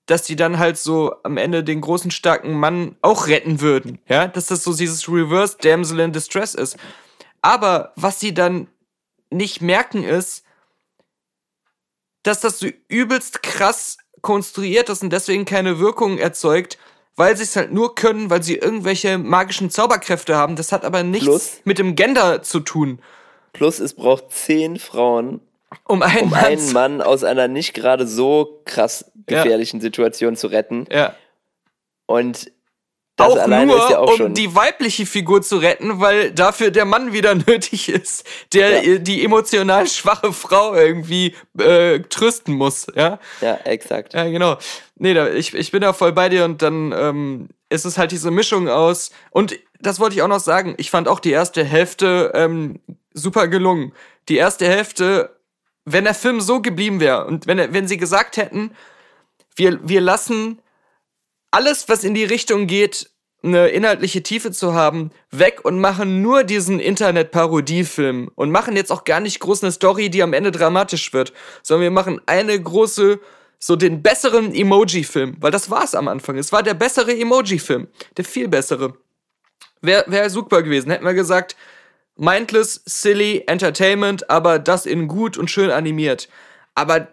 dass 0.05 0.23
die 0.23 0.35
dann 0.35 0.57
halt 0.57 0.77
so 0.77 1.15
am 1.23 1.37
Ende 1.37 1.63
den 1.63 1.81
großen, 1.81 2.11
starken 2.11 2.53
Mann 2.53 2.95
auch 3.01 3.27
retten 3.27 3.61
würden. 3.61 3.99
Ja, 4.07 4.27
dass 4.27 4.47
das 4.47 4.63
so 4.63 4.73
dieses 4.75 5.07
Reverse 5.09 5.57
Damsel 5.59 5.99
in 5.99 6.13
Distress 6.13 6.53
ist. 6.53 6.77
Aber 7.41 7.93
was 7.95 8.19
sie 8.19 8.33
dann 8.33 8.67
nicht 9.29 9.61
merken 9.61 10.03
ist, 10.03 10.43
dass 12.23 12.41
das 12.41 12.59
so 12.59 12.67
übelst 12.87 13.43
krass 13.43 13.97
konstruiert 14.21 14.89
ist 14.89 15.03
und 15.03 15.11
deswegen 15.11 15.45
keine 15.45 15.79
Wirkung 15.79 16.17
erzeugt, 16.17 16.77
weil 17.15 17.35
sie 17.35 17.43
es 17.43 17.55
halt 17.55 17.71
nur 17.71 17.95
können, 17.95 18.29
weil 18.29 18.43
sie 18.43 18.55
irgendwelche 18.55 19.17
magischen 19.17 19.69
Zauberkräfte 19.69 20.35
haben. 20.35 20.55
Das 20.55 20.71
hat 20.71 20.85
aber 20.85 21.03
nichts 21.03 21.25
Plus, 21.25 21.57
mit 21.63 21.79
dem 21.79 21.95
Gender 21.95 22.43
zu 22.43 22.59
tun. 22.59 22.99
Plus 23.53 23.79
es 23.79 23.93
braucht 23.93 24.31
zehn 24.31 24.77
Frauen, 24.77 25.41
um 25.85 26.01
einen, 26.01 26.25
um 26.25 26.29
Mann, 26.29 26.45
einen 26.45 26.73
Mann 26.73 27.01
aus 27.01 27.23
einer 27.23 27.47
nicht 27.47 27.73
gerade 27.73 28.07
so 28.07 28.61
krass 28.65 29.11
gefährlichen 29.25 29.77
ja. 29.77 29.81
Situation 29.81 30.35
zu 30.35 30.47
retten. 30.47 30.85
Ja. 30.91 31.15
Und 32.05 32.51
das 33.17 33.37
auch 33.37 33.47
nur, 33.47 33.89
ja 33.89 33.97
auch 33.97 34.19
um 34.19 34.33
die 34.33 34.53
weibliche 34.53 35.05
Figur 35.07 35.41
zu 35.41 35.57
retten, 35.57 35.99
weil 35.99 36.31
dafür 36.31 36.69
der 36.69 36.85
Mann 36.85 37.13
wieder 37.13 37.33
nötig 37.47 37.89
ist, 37.89 38.25
der 38.53 38.83
ja. 38.83 38.97
die 38.99 39.25
emotional 39.25 39.87
schwache 39.87 40.31
Frau 40.31 40.75
irgendwie 40.75 41.35
äh, 41.59 41.99
trösten 42.01 42.53
muss, 42.53 42.87
ja? 42.95 43.19
Ja, 43.41 43.55
exakt. 43.65 44.13
Ja, 44.13 44.25
genau. 44.25 44.57
Nee, 44.95 45.15
da, 45.15 45.29
ich, 45.29 45.53
ich 45.53 45.71
bin 45.71 45.81
da 45.81 45.93
voll 45.93 46.13
bei 46.13 46.29
dir 46.29 46.45
und 46.45 46.61
dann 46.61 46.93
ähm, 46.95 47.49
ist 47.69 47.85
es 47.85 47.97
halt 47.97 48.11
diese 48.11 48.31
Mischung 48.31 48.69
aus 48.69 49.11
und 49.31 49.57
das 49.79 49.99
wollte 49.99 50.15
ich 50.15 50.21
auch 50.21 50.27
noch 50.27 50.39
sagen, 50.39 50.75
ich 50.77 50.91
fand 50.91 51.07
auch 51.07 51.19
die 51.19 51.31
erste 51.31 51.63
Hälfte 51.63 52.31
ähm, 52.33 52.79
super 53.13 53.47
gelungen. 53.47 53.93
Die 54.29 54.37
erste 54.37 54.67
Hälfte, 54.67 55.37
wenn 55.85 56.03
der 56.03 56.15
Film 56.15 56.41
so 56.41 56.61
geblieben 56.61 56.99
wäre 56.99 57.25
und 57.25 57.47
wenn, 57.47 57.73
wenn 57.73 57.87
sie 57.87 57.97
gesagt 57.97 58.37
hätten, 58.37 58.71
wir, 59.55 59.79
wir 59.87 60.01
lassen 60.01 60.59
alles, 61.51 61.89
was 61.89 62.03
in 62.03 62.13
die 62.13 62.25
Richtung 62.25 62.67
geht, 62.67 63.09
eine 63.43 63.67
inhaltliche 63.69 64.23
Tiefe 64.23 64.51
zu 64.51 64.73
haben, 64.73 65.11
weg 65.31 65.63
und 65.63 65.79
machen 65.79 66.21
nur 66.21 66.43
diesen 66.43 66.79
Internet-Parodiefilm 66.79 68.31
und 68.35 68.51
machen 68.51 68.75
jetzt 68.75 68.91
auch 68.91 69.03
gar 69.03 69.19
nicht 69.19 69.39
groß 69.39 69.63
eine 69.63 69.71
Story, 69.71 70.09
die 70.09 70.23
am 70.23 70.33
Ende 70.33 70.51
dramatisch 70.51 71.13
wird, 71.13 71.33
sondern 71.63 71.83
wir 71.83 71.91
machen 71.91 72.19
eine 72.25 72.59
große, 72.59 73.19
so 73.59 73.75
den 73.75 74.01
besseren 74.01 74.53
Emoji-Film, 74.53 75.37
weil 75.39 75.51
das 75.51 75.69
war 75.69 75.83
es 75.83 75.95
am 75.95 76.07
Anfang. 76.07 76.37
Es 76.37 76.51
war 76.51 76.63
der 76.63 76.73
bessere 76.73 77.15
Emoji-Film, 77.15 77.87
der 78.17 78.25
viel 78.25 78.47
bessere. 78.47 78.97
Wäre 79.81 80.05
wär 80.07 80.29
super 80.29 80.63
gewesen. 80.63 80.89
Hätten 80.89 81.05
wir 81.05 81.13
gesagt, 81.13 81.55
mindless, 82.15 82.81
silly, 82.85 83.43
Entertainment, 83.47 84.29
aber 84.29 84.59
das 84.59 84.85
in 84.85 85.07
gut 85.07 85.37
und 85.37 85.51
schön 85.51 85.69
animiert. 85.69 86.27
Aber 86.75 87.07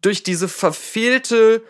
durch 0.00 0.22
diese 0.22 0.48
verfehlte 0.48 1.62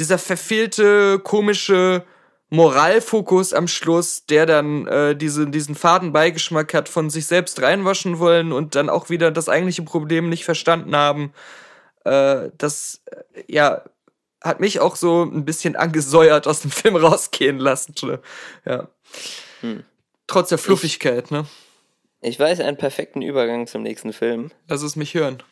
dieser 0.00 0.18
verfehlte, 0.18 1.20
komische 1.20 2.04
Moralfokus 2.48 3.52
am 3.52 3.68
Schluss, 3.68 4.26
der 4.26 4.44
dann 4.44 4.86
äh, 4.88 5.14
diese, 5.14 5.46
diesen 5.48 5.76
faden 5.76 6.12
Beigeschmack 6.12 6.74
hat, 6.74 6.88
von 6.88 7.08
sich 7.08 7.26
selbst 7.26 7.62
reinwaschen 7.62 8.18
wollen 8.18 8.50
und 8.50 8.74
dann 8.74 8.90
auch 8.90 9.08
wieder 9.08 9.30
das 9.30 9.48
eigentliche 9.48 9.82
Problem 9.82 10.28
nicht 10.28 10.44
verstanden 10.44 10.96
haben. 10.96 11.32
Äh, 12.04 12.50
das, 12.58 13.02
äh, 13.06 13.44
ja, 13.46 13.84
hat 14.42 14.58
mich 14.58 14.80
auch 14.80 14.96
so 14.96 15.22
ein 15.22 15.44
bisschen 15.44 15.76
angesäuert 15.76 16.48
aus 16.48 16.62
dem 16.62 16.70
Film 16.72 16.96
rausgehen 16.96 17.58
lassen. 17.58 17.94
Ja. 18.64 18.88
Hm. 19.60 19.84
Trotz 20.26 20.48
der 20.48 20.58
Fluffigkeit, 20.58 21.26
ich, 21.26 21.30
ne? 21.30 21.46
Ich 22.20 22.40
weiß 22.40 22.60
einen 22.60 22.76
perfekten 22.76 23.22
Übergang 23.22 23.66
zum 23.66 23.82
nächsten 23.82 24.12
Film. 24.12 24.50
Lass 24.66 24.82
es 24.82 24.96
mich 24.96 25.14
hören. 25.14 25.42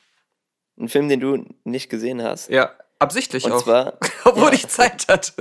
Ein 0.79 0.89
Film, 0.89 1.09
den 1.09 1.21
du 1.21 1.45
nicht 1.65 1.91
gesehen 1.91 2.23
hast. 2.23 2.51
Ja, 2.51 2.73
Absichtlich 2.99 3.45
Und 3.45 3.53
auch. 3.53 3.63
Zwar, 3.63 3.99
Obwohl 4.25 4.49
ja. 4.49 4.55
ich 4.55 4.69
Zeit 4.69 5.07
hatte. 5.09 5.33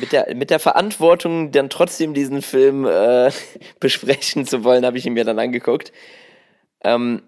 Mit 0.00 0.12
der, 0.12 0.34
mit 0.34 0.50
der 0.50 0.58
Verantwortung, 0.58 1.50
dann 1.50 1.68
trotzdem 1.68 2.14
diesen 2.14 2.40
Film 2.40 2.86
äh, 2.86 3.30
besprechen 3.80 4.46
zu 4.46 4.64
wollen, 4.64 4.86
habe 4.86 4.98
ich 4.98 5.06
ihn 5.06 5.12
mir 5.12 5.24
dann 5.24 5.38
angeguckt. 5.38 5.92
Ähm, 6.82 7.22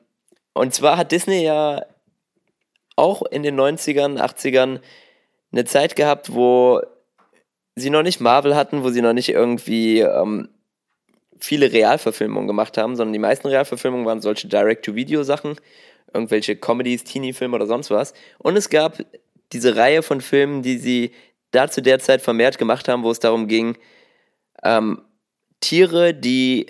und 0.52 0.74
zwar 0.74 0.96
hat 0.96 1.12
Disney 1.12 1.44
ja 1.44 1.84
auch 2.96 3.22
in 3.22 3.42
den 3.42 3.58
90ern, 3.58 4.18
80ern 4.18 4.80
eine 5.52 5.64
Zeit 5.64 5.96
gehabt, 5.96 6.32
wo 6.32 6.80
sie 7.74 7.90
noch 7.90 8.02
nicht 8.02 8.20
Marvel 8.20 8.54
hatten, 8.54 8.84
wo 8.84 8.90
sie 8.90 9.02
noch 9.02 9.12
nicht 9.12 9.30
irgendwie 9.30 10.00
ähm, 10.00 10.48
viele 11.38 11.72
Realverfilmungen 11.72 12.46
gemacht 12.46 12.78
haben, 12.78 12.96
sondern 12.96 13.12
die 13.12 13.18
meisten 13.18 13.48
Realverfilmungen 13.48 14.06
waren 14.06 14.20
solche 14.20 14.48
Direct-to-Video-Sachen 14.48 15.56
irgendwelche 16.14 16.56
Comedies, 16.56 17.04
Teenie-Filme 17.04 17.56
oder 17.56 17.66
sonst 17.66 17.90
was. 17.90 18.14
Und 18.38 18.56
es 18.56 18.68
gab 18.68 18.98
diese 19.52 19.76
Reihe 19.76 20.02
von 20.02 20.20
Filmen, 20.20 20.62
die 20.62 20.78
sie 20.78 21.12
da 21.50 21.68
zu 21.68 21.82
der 21.82 21.98
Zeit 21.98 22.22
vermehrt 22.22 22.58
gemacht 22.58 22.88
haben, 22.88 23.02
wo 23.02 23.10
es 23.10 23.18
darum 23.18 23.48
ging, 23.48 23.76
ähm, 24.62 25.02
Tiere, 25.60 26.14
die 26.14 26.66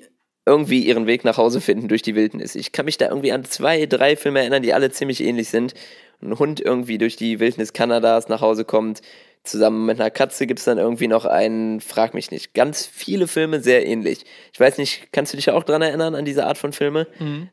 irgendwie 0.46 0.80
ihren 0.80 1.06
Weg 1.06 1.24
nach 1.24 1.36
Hause 1.36 1.60
finden 1.60 1.88
durch 1.88 2.02
die 2.02 2.14
Wildnis. 2.14 2.54
Ich 2.54 2.72
kann 2.72 2.86
mich 2.86 2.98
da 2.98 3.08
irgendwie 3.08 3.32
an 3.32 3.44
zwei, 3.44 3.86
drei 3.86 4.16
Filme 4.16 4.40
erinnern, 4.40 4.62
die 4.62 4.74
alle 4.74 4.90
ziemlich 4.90 5.22
ähnlich 5.22 5.48
sind. 5.48 5.74
Ein 6.22 6.38
Hund 6.38 6.60
irgendwie 6.60 6.98
durch 6.98 7.16
die 7.16 7.40
Wildnis 7.40 7.72
Kanadas 7.72 8.28
nach 8.28 8.40
Hause 8.40 8.64
kommt. 8.64 9.00
Zusammen 9.42 9.86
mit 9.86 10.00
einer 10.00 10.10
Katze 10.10 10.46
gibt 10.46 10.58
es 10.58 10.66
dann 10.66 10.76
irgendwie 10.76 11.08
noch 11.08 11.24
einen, 11.24 11.80
frag 11.80 12.14
mich 12.14 12.30
nicht. 12.30 12.52
Ganz 12.52 12.84
viele 12.84 13.26
Filme 13.26 13.60
sehr 13.60 13.86
ähnlich. 13.86 14.24
Ich 14.52 14.60
weiß 14.60 14.76
nicht, 14.76 15.12
kannst 15.12 15.32
du 15.32 15.36
dich 15.36 15.50
auch 15.50 15.62
dran 15.62 15.82
erinnern 15.82 16.14
an 16.14 16.24
diese 16.24 16.46
Art 16.46 16.58
von 16.58 16.72
Filme? 16.72 17.06
Mhm. 17.18 17.48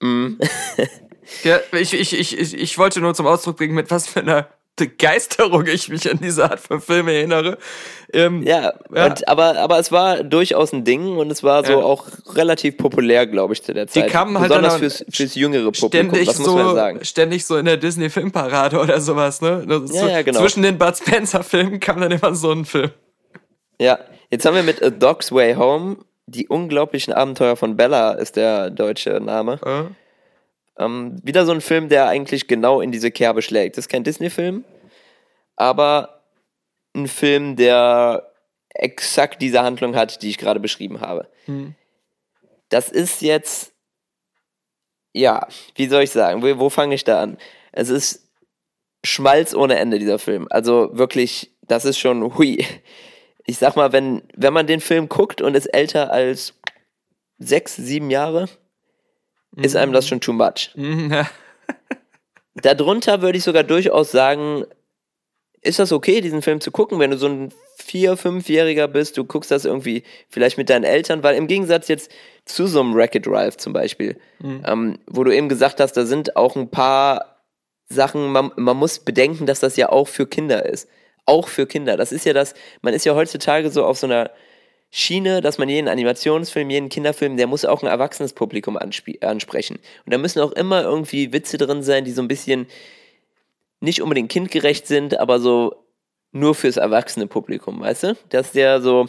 Mm. 0.00 0.34
ja, 1.44 1.58
ich, 1.72 1.94
ich, 1.94 2.18
ich, 2.18 2.54
ich 2.54 2.78
wollte 2.78 3.00
nur 3.00 3.14
zum 3.14 3.26
Ausdruck 3.26 3.56
bringen, 3.56 3.74
mit 3.74 3.90
was 3.90 4.06
für 4.06 4.20
einer 4.20 4.48
Begeisterung 4.76 5.66
ich 5.66 5.88
mich 5.88 6.08
an 6.10 6.18
diese 6.22 6.44
Art 6.44 6.60
von 6.60 6.82
Filmen 6.82 7.08
erinnere. 7.08 7.56
Ähm, 8.12 8.42
ja, 8.42 8.74
ja. 8.94 9.06
Und, 9.06 9.26
aber, 9.26 9.56
aber 9.56 9.78
es 9.78 9.90
war 9.90 10.22
durchaus 10.22 10.74
ein 10.74 10.84
Ding 10.84 11.16
und 11.16 11.30
es 11.32 11.42
war 11.42 11.64
so 11.64 11.72
ja. 11.72 11.78
auch 11.78 12.06
relativ 12.34 12.76
populär, 12.76 13.26
glaube 13.26 13.54
ich, 13.54 13.62
zu 13.62 13.72
der 13.72 13.86
Zeit. 13.86 14.04
Die 14.04 14.10
kamen 14.10 14.38
halt 14.38 14.50
Besonders 14.50 14.76
fürs, 14.76 15.04
fürs 15.10 15.34
jüngere 15.34 15.72
Publikum, 15.72 15.88
ständig 15.88 16.26
das 16.26 16.38
muss 16.38 16.48
man 16.48 16.64
so, 16.66 16.74
sagen. 16.74 17.04
Ständig 17.04 17.46
so 17.46 17.56
in 17.56 17.64
der 17.64 17.78
Disney-Filmparade 17.78 18.78
oder 18.78 19.00
sowas, 19.00 19.40
ne? 19.40 19.64
Ja, 19.92 20.08
ja, 20.08 20.22
genau. 20.22 20.40
Zwischen 20.40 20.62
den 20.62 20.76
Bud 20.76 20.94
Spencer-Filmen 20.94 21.80
kam 21.80 21.98
dann 21.98 22.12
immer 22.12 22.34
so 22.34 22.52
ein 22.52 22.66
Film. 22.66 22.90
Ja, 23.80 23.98
jetzt 24.30 24.44
haben 24.44 24.54
wir 24.54 24.62
mit 24.62 24.82
A 24.82 24.90
Dog's 24.90 25.32
Way 25.32 25.54
Home 25.54 25.96
die 26.26 26.48
unglaublichen 26.48 27.12
Abenteuer 27.12 27.56
von 27.56 27.76
Bella 27.76 28.12
ist 28.12 28.36
der 28.36 28.70
deutsche 28.70 29.20
Name. 29.20 29.60
Äh? 29.64 30.84
Ähm, 30.84 31.16
wieder 31.22 31.46
so 31.46 31.52
ein 31.52 31.60
Film, 31.60 31.88
der 31.88 32.08
eigentlich 32.08 32.48
genau 32.48 32.80
in 32.80 32.92
diese 32.92 33.10
Kerbe 33.10 33.42
schlägt. 33.42 33.76
Das 33.76 33.86
ist 33.86 33.88
kein 33.88 34.04
Disney-Film, 34.04 34.64
aber 35.54 36.22
ein 36.94 37.08
Film, 37.08 37.56
der 37.56 38.32
exakt 38.70 39.40
diese 39.40 39.62
Handlung 39.62 39.94
hat, 39.96 40.22
die 40.22 40.30
ich 40.30 40.38
gerade 40.38 40.60
beschrieben 40.60 41.00
habe. 41.00 41.28
Hm. 41.46 41.74
Das 42.68 42.90
ist 42.90 43.22
jetzt, 43.22 43.72
ja, 45.12 45.46
wie 45.76 45.86
soll 45.86 46.02
ich 46.02 46.10
sagen, 46.10 46.42
wo, 46.42 46.58
wo 46.58 46.68
fange 46.68 46.94
ich 46.94 47.04
da 47.04 47.22
an? 47.22 47.38
Es 47.72 47.88
ist 47.88 48.28
Schmalz 49.04 49.54
ohne 49.54 49.76
Ende, 49.76 49.98
dieser 49.98 50.18
Film. 50.18 50.46
Also 50.50 50.90
wirklich, 50.92 51.56
das 51.62 51.84
ist 51.84 51.98
schon 51.98 52.36
hui 52.36 52.66
ich 53.46 53.58
sag 53.58 53.76
mal, 53.76 53.92
wenn, 53.92 54.22
wenn 54.34 54.52
man 54.52 54.66
den 54.66 54.80
Film 54.80 55.08
guckt 55.08 55.40
und 55.40 55.54
ist 55.54 55.66
älter 55.66 56.12
als 56.12 56.54
sechs, 57.38 57.76
sieben 57.76 58.10
Jahre, 58.10 58.48
mhm. 59.52 59.64
ist 59.64 59.76
einem 59.76 59.92
das 59.92 60.06
mhm. 60.06 60.08
schon 60.08 60.20
too 60.20 60.32
much. 60.32 60.70
Mhm. 60.74 61.14
Darunter 62.54 63.22
würde 63.22 63.38
ich 63.38 63.44
sogar 63.44 63.62
durchaus 63.62 64.10
sagen, 64.10 64.64
ist 65.62 65.78
das 65.78 65.92
okay, 65.92 66.20
diesen 66.20 66.42
Film 66.42 66.60
zu 66.60 66.70
gucken, 66.70 66.98
wenn 66.98 67.10
du 67.10 67.18
so 67.18 67.28
ein 67.28 67.52
vier-, 67.76 68.16
fünfjähriger 68.16 68.88
bist, 68.88 69.16
du 69.16 69.24
guckst 69.24 69.50
das 69.50 69.64
irgendwie 69.64 70.02
vielleicht 70.28 70.58
mit 70.58 70.70
deinen 70.70 70.84
Eltern, 70.84 71.22
weil 71.22 71.36
im 71.36 71.46
Gegensatz 71.46 71.88
jetzt 71.88 72.10
zu 72.44 72.66
so 72.66 72.80
einem 72.80 72.94
Wreck-It 72.94 73.26
Ralph 73.28 73.58
zum 73.58 73.72
Beispiel, 73.72 74.18
mhm. 74.40 74.62
ähm, 74.66 74.98
wo 75.06 75.22
du 75.22 75.34
eben 75.34 75.48
gesagt 75.48 75.80
hast, 75.80 75.92
da 75.92 76.04
sind 76.04 76.36
auch 76.36 76.56
ein 76.56 76.70
paar 76.70 77.42
Sachen, 77.88 78.32
man, 78.32 78.50
man 78.56 78.76
muss 78.76 78.98
bedenken, 78.98 79.46
dass 79.46 79.60
das 79.60 79.76
ja 79.76 79.90
auch 79.90 80.08
für 80.08 80.26
Kinder 80.26 80.66
ist 80.66 80.88
auch 81.26 81.48
für 81.48 81.66
Kinder. 81.66 81.96
Das 81.96 82.12
ist 82.12 82.24
ja 82.24 82.32
das, 82.32 82.54
man 82.82 82.94
ist 82.94 83.04
ja 83.04 83.14
heutzutage 83.14 83.70
so 83.70 83.84
auf 83.84 83.98
so 83.98 84.06
einer 84.06 84.30
Schiene, 84.90 85.40
dass 85.40 85.58
man 85.58 85.68
jeden 85.68 85.88
Animationsfilm, 85.88 86.70
jeden 86.70 86.88
Kinderfilm, 86.88 87.36
der 87.36 87.48
muss 87.48 87.64
auch 87.64 87.82
ein 87.82 87.88
erwachsenes 87.88 88.32
Publikum 88.32 88.78
ansprechen. 88.78 89.78
Und 90.04 90.14
da 90.14 90.18
müssen 90.18 90.40
auch 90.40 90.52
immer 90.52 90.82
irgendwie 90.82 91.32
Witze 91.32 91.58
drin 91.58 91.82
sein, 91.82 92.04
die 92.04 92.12
so 92.12 92.22
ein 92.22 92.28
bisschen 92.28 92.66
nicht 93.80 94.00
unbedingt 94.00 94.30
kindgerecht 94.30 94.86
sind, 94.86 95.18
aber 95.18 95.40
so 95.40 95.84
nur 96.32 96.54
fürs 96.54 96.76
erwachsene 96.76 97.26
Publikum, 97.26 97.80
weißt 97.80 98.02
du? 98.04 98.16
Das 98.28 98.48
ist 98.48 98.54
ja 98.54 98.80
so 98.80 99.08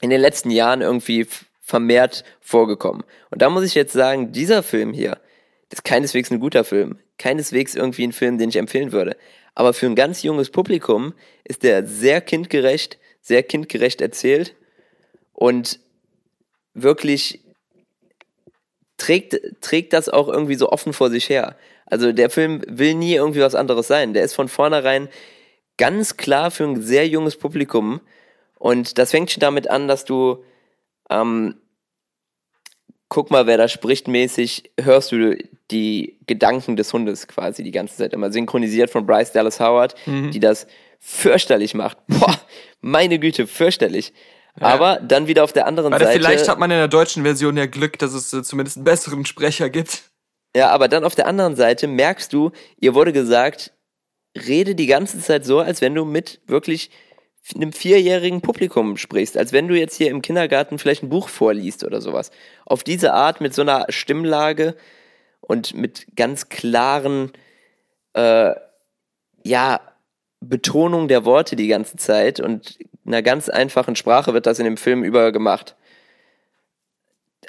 in 0.00 0.10
den 0.10 0.20
letzten 0.20 0.50
Jahren 0.50 0.80
irgendwie 0.80 1.26
vermehrt 1.60 2.24
vorgekommen. 2.40 3.04
Und 3.30 3.42
da 3.42 3.50
muss 3.50 3.64
ich 3.64 3.74
jetzt 3.74 3.92
sagen, 3.92 4.32
dieser 4.32 4.62
Film 4.62 4.92
hier 4.92 5.18
ist 5.70 5.84
keineswegs 5.84 6.30
ein 6.30 6.40
guter 6.40 6.64
Film. 6.64 6.98
Keineswegs 7.18 7.74
irgendwie 7.74 8.06
ein 8.06 8.12
Film, 8.12 8.38
den 8.38 8.48
ich 8.48 8.56
empfehlen 8.56 8.92
würde. 8.92 9.16
Aber 9.54 9.72
für 9.72 9.86
ein 9.86 9.94
ganz 9.94 10.22
junges 10.22 10.50
Publikum 10.50 11.14
ist 11.44 11.62
der 11.62 11.86
sehr 11.86 12.20
kindgerecht, 12.20 12.98
sehr 13.20 13.42
kindgerecht 13.42 14.00
erzählt 14.00 14.54
und 15.32 15.78
wirklich 16.74 17.40
trägt, 18.96 19.40
trägt 19.60 19.92
das 19.92 20.08
auch 20.08 20.28
irgendwie 20.28 20.56
so 20.56 20.70
offen 20.70 20.92
vor 20.92 21.10
sich 21.10 21.28
her. 21.28 21.56
Also 21.86 22.12
der 22.12 22.30
Film 22.30 22.62
will 22.66 22.94
nie 22.94 23.14
irgendwie 23.14 23.40
was 23.40 23.54
anderes 23.54 23.86
sein. 23.86 24.14
Der 24.14 24.24
ist 24.24 24.34
von 24.34 24.48
vornherein 24.48 25.08
ganz 25.76 26.16
klar 26.16 26.50
für 26.50 26.64
ein 26.64 26.82
sehr 26.82 27.06
junges 27.06 27.36
Publikum. 27.36 28.00
Und 28.58 28.98
das 28.98 29.10
fängt 29.10 29.30
schon 29.30 29.40
damit 29.40 29.68
an, 29.68 29.88
dass 29.88 30.04
du, 30.04 30.44
ähm, 31.10 31.56
guck 33.14 33.30
mal, 33.30 33.46
wer 33.46 33.56
da 33.56 33.68
spricht 33.68 34.08
mäßig, 34.08 34.72
hörst 34.80 35.12
du 35.12 35.38
die 35.70 36.18
Gedanken 36.26 36.74
des 36.74 36.92
Hundes 36.92 37.28
quasi 37.28 37.62
die 37.62 37.70
ganze 37.70 37.96
Zeit 37.96 38.12
immer 38.12 38.32
synchronisiert 38.32 38.90
von 38.90 39.06
Bryce 39.06 39.30
Dallas 39.30 39.60
Howard, 39.60 39.94
mhm. 40.04 40.32
die 40.32 40.40
das 40.40 40.66
fürchterlich 40.98 41.74
macht. 41.74 41.96
Boah, 42.08 42.34
meine 42.80 43.20
Güte, 43.20 43.46
fürchterlich. 43.46 44.12
Ja. 44.60 44.66
Aber 44.66 44.96
dann 44.96 45.28
wieder 45.28 45.44
auf 45.44 45.52
der 45.52 45.68
anderen 45.68 45.92
Weil 45.92 46.00
Seite. 46.00 46.18
Vielleicht 46.18 46.48
hat 46.48 46.58
man 46.58 46.72
in 46.72 46.76
der 46.76 46.88
deutschen 46.88 47.22
Version 47.22 47.56
ja 47.56 47.66
Glück, 47.66 48.00
dass 48.00 48.14
es 48.14 48.32
äh, 48.32 48.42
zumindest 48.42 48.78
einen 48.78 48.84
besseren 48.84 49.24
Sprecher 49.24 49.70
gibt. 49.70 50.10
Ja, 50.56 50.70
aber 50.70 50.88
dann 50.88 51.04
auf 51.04 51.14
der 51.14 51.28
anderen 51.28 51.54
Seite 51.54 51.86
merkst 51.86 52.32
du, 52.32 52.50
ihr 52.80 52.96
wurde 52.96 53.12
gesagt, 53.12 53.72
rede 54.36 54.74
die 54.74 54.86
ganze 54.86 55.20
Zeit 55.20 55.44
so, 55.44 55.60
als 55.60 55.80
wenn 55.80 55.94
du 55.94 56.04
mit 56.04 56.40
wirklich 56.48 56.90
einem 57.54 57.72
vierjährigen 57.72 58.40
Publikum 58.40 58.96
sprichst, 58.96 59.36
als 59.36 59.52
wenn 59.52 59.68
du 59.68 59.78
jetzt 59.78 59.96
hier 59.96 60.10
im 60.10 60.22
Kindergarten 60.22 60.78
vielleicht 60.78 61.02
ein 61.02 61.10
Buch 61.10 61.28
vorliest 61.28 61.84
oder 61.84 62.00
sowas. 62.00 62.30
Auf 62.64 62.84
diese 62.84 63.12
Art 63.12 63.40
mit 63.40 63.54
so 63.54 63.62
einer 63.62 63.86
Stimmlage 63.90 64.74
und 65.40 65.74
mit 65.74 66.06
ganz 66.16 66.48
klaren, 66.48 67.32
äh, 68.14 68.54
ja, 69.44 69.80
Betonung 70.40 71.08
der 71.08 71.24
Worte 71.24 71.56
die 71.56 71.68
ganze 71.68 71.96
Zeit 71.96 72.40
und 72.40 72.78
einer 73.06 73.22
ganz 73.22 73.48
einfachen 73.48 73.96
Sprache 73.96 74.34
wird 74.34 74.46
das 74.46 74.58
in 74.58 74.64
dem 74.64 74.76
Film 74.76 75.04
über 75.04 75.32
gemacht. 75.32 75.74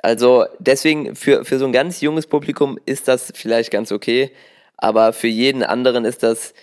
Also 0.02 0.46
deswegen 0.60 1.16
für, 1.16 1.46
für 1.46 1.58
so 1.58 1.66
ein 1.66 1.74
ganz 1.74 2.02
junges 2.02 2.28
Publikum 2.28 2.78
ist 2.86 3.08
das 3.08 3.32
vielleicht 3.36 3.72
ganz 3.72 3.92
okay, 3.92 4.32
aber 4.78 5.14
für 5.14 5.28
jeden 5.28 5.64
anderen 5.64 6.06
ist 6.06 6.24
das 6.24 6.54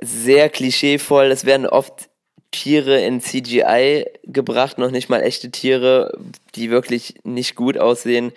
sehr 0.00 0.48
klischeevoll. 0.48 1.26
Es 1.26 1.44
werden 1.44 1.66
oft 1.66 2.08
Tiere 2.50 3.00
in 3.00 3.20
CGI 3.20 4.06
gebracht, 4.24 4.78
noch 4.78 4.90
nicht 4.90 5.08
mal 5.08 5.22
echte 5.22 5.50
Tiere, 5.50 6.16
die 6.54 6.70
wirklich 6.70 7.14
nicht 7.24 7.54
gut 7.54 7.78
aussehen. 7.78 8.32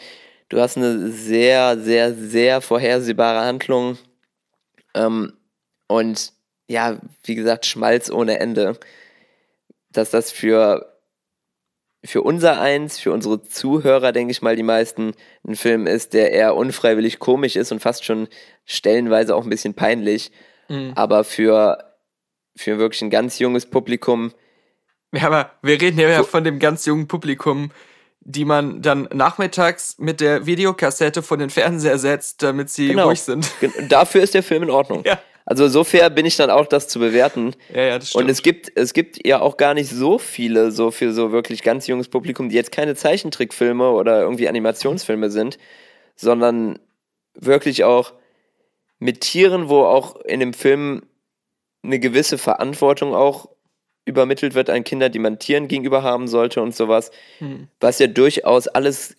Du 0.49 0.59
hast 0.59 0.77
eine 0.77 1.09
sehr, 1.11 1.79
sehr, 1.79 2.13
sehr 2.13 2.61
vorhersehbare 2.61 3.45
Handlung. 3.45 3.97
Ähm, 4.95 5.33
und 5.87 6.33
ja, 6.67 6.99
wie 7.23 7.35
gesagt, 7.35 7.65
Schmalz 7.65 8.09
ohne 8.09 8.39
Ende. 8.39 8.77
Dass 9.91 10.11
das 10.11 10.31
für 10.31 10.89
für 12.03 12.21
unser 12.21 12.61
eins, 12.61 12.97
für 12.97 13.11
unsere 13.11 13.41
Zuhörer, 13.41 14.11
denke 14.11 14.31
ich 14.31 14.41
mal, 14.41 14.55
die 14.55 14.63
meisten, 14.63 15.13
ein 15.45 15.55
Film 15.55 15.85
ist, 15.85 16.13
der 16.13 16.31
eher 16.31 16.55
unfreiwillig 16.55 17.19
komisch 17.19 17.55
ist 17.57 17.71
und 17.71 17.81
fast 17.81 18.05
schon 18.05 18.29
stellenweise 18.65 19.35
auch 19.35 19.43
ein 19.43 19.49
bisschen 19.49 19.73
peinlich. 19.73 20.31
Mhm. 20.69 20.93
Aber 20.95 21.23
für, 21.23 21.95
für 22.55 22.79
wirklich 22.79 23.01
ein 23.01 23.09
ganz 23.09 23.39
junges 23.39 23.65
Publikum. 23.65 24.33
Ja, 25.11 25.23
aber 25.23 25.51
wir 25.61 25.81
reden 25.81 25.99
ja 25.99 26.23
von 26.23 26.43
dem 26.43 26.59
ganz 26.59 26.85
jungen 26.85 27.07
Publikum, 27.07 27.71
die 28.21 28.45
man 28.45 28.81
dann 28.81 29.09
nachmittags 29.13 29.97
mit 29.97 30.21
der 30.21 30.45
Videokassette 30.45 31.23
vor 31.23 31.37
den 31.37 31.49
Fernseher 31.49 31.97
setzt, 31.97 32.43
damit 32.43 32.69
sie 32.69 32.89
genau. 32.89 33.07
ruhig 33.07 33.21
sind. 33.21 33.49
Dafür 33.89 34.21
ist 34.21 34.33
der 34.33 34.43
Film 34.43 34.63
in 34.63 34.69
Ordnung. 34.69 35.03
Ja. 35.09 35.19
Also 35.45 35.67
so 35.67 35.83
fair 35.83 36.11
bin 36.11 36.27
ich 36.27 36.37
dann 36.37 36.51
auch, 36.51 36.67
das 36.67 36.87
zu 36.87 36.99
bewerten. 36.99 37.55
Ja, 37.73 37.81
ja, 37.81 37.97
das 37.97 38.09
stimmt. 38.09 38.25
Und 38.25 38.29
es 38.29 38.43
gibt, 38.43 38.71
es 38.75 38.93
gibt 38.93 39.25
ja 39.25 39.41
auch 39.41 39.57
gar 39.57 39.73
nicht 39.73 39.89
so 39.89 40.19
viele, 40.19 40.69
so 40.69 40.91
für 40.91 41.11
so 41.11 41.31
wirklich 41.31 41.63
ganz 41.63 41.87
junges 41.87 42.07
Publikum, 42.07 42.49
die 42.49 42.55
jetzt 42.55 42.71
keine 42.71 42.93
Zeichentrickfilme 42.93 43.89
oder 43.89 44.21
irgendwie 44.21 44.47
Animationsfilme 44.47 45.31
sind, 45.31 45.57
sondern 46.15 46.77
wirklich 47.33 47.83
auch 47.83 48.13
mit 48.99 49.21
Tieren, 49.21 49.69
wo 49.69 49.83
auch 49.83 50.19
in 50.21 50.39
dem 50.39 50.53
Film 50.53 51.03
eine 51.83 51.99
gewisse 51.99 52.37
Verantwortung 52.37 53.15
auch 53.15 53.49
übermittelt 54.05 54.55
wird 54.55 54.69
an 54.69 54.83
Kinder, 54.83 55.09
die 55.09 55.19
man 55.19 55.39
Tieren 55.39 55.67
gegenüber 55.67 56.03
haben 56.03 56.27
sollte 56.27 56.61
und 56.61 56.75
sowas. 56.75 57.11
Hm. 57.39 57.67
Was 57.79 57.99
ja 57.99 58.07
durchaus 58.07 58.67
alles 58.67 59.15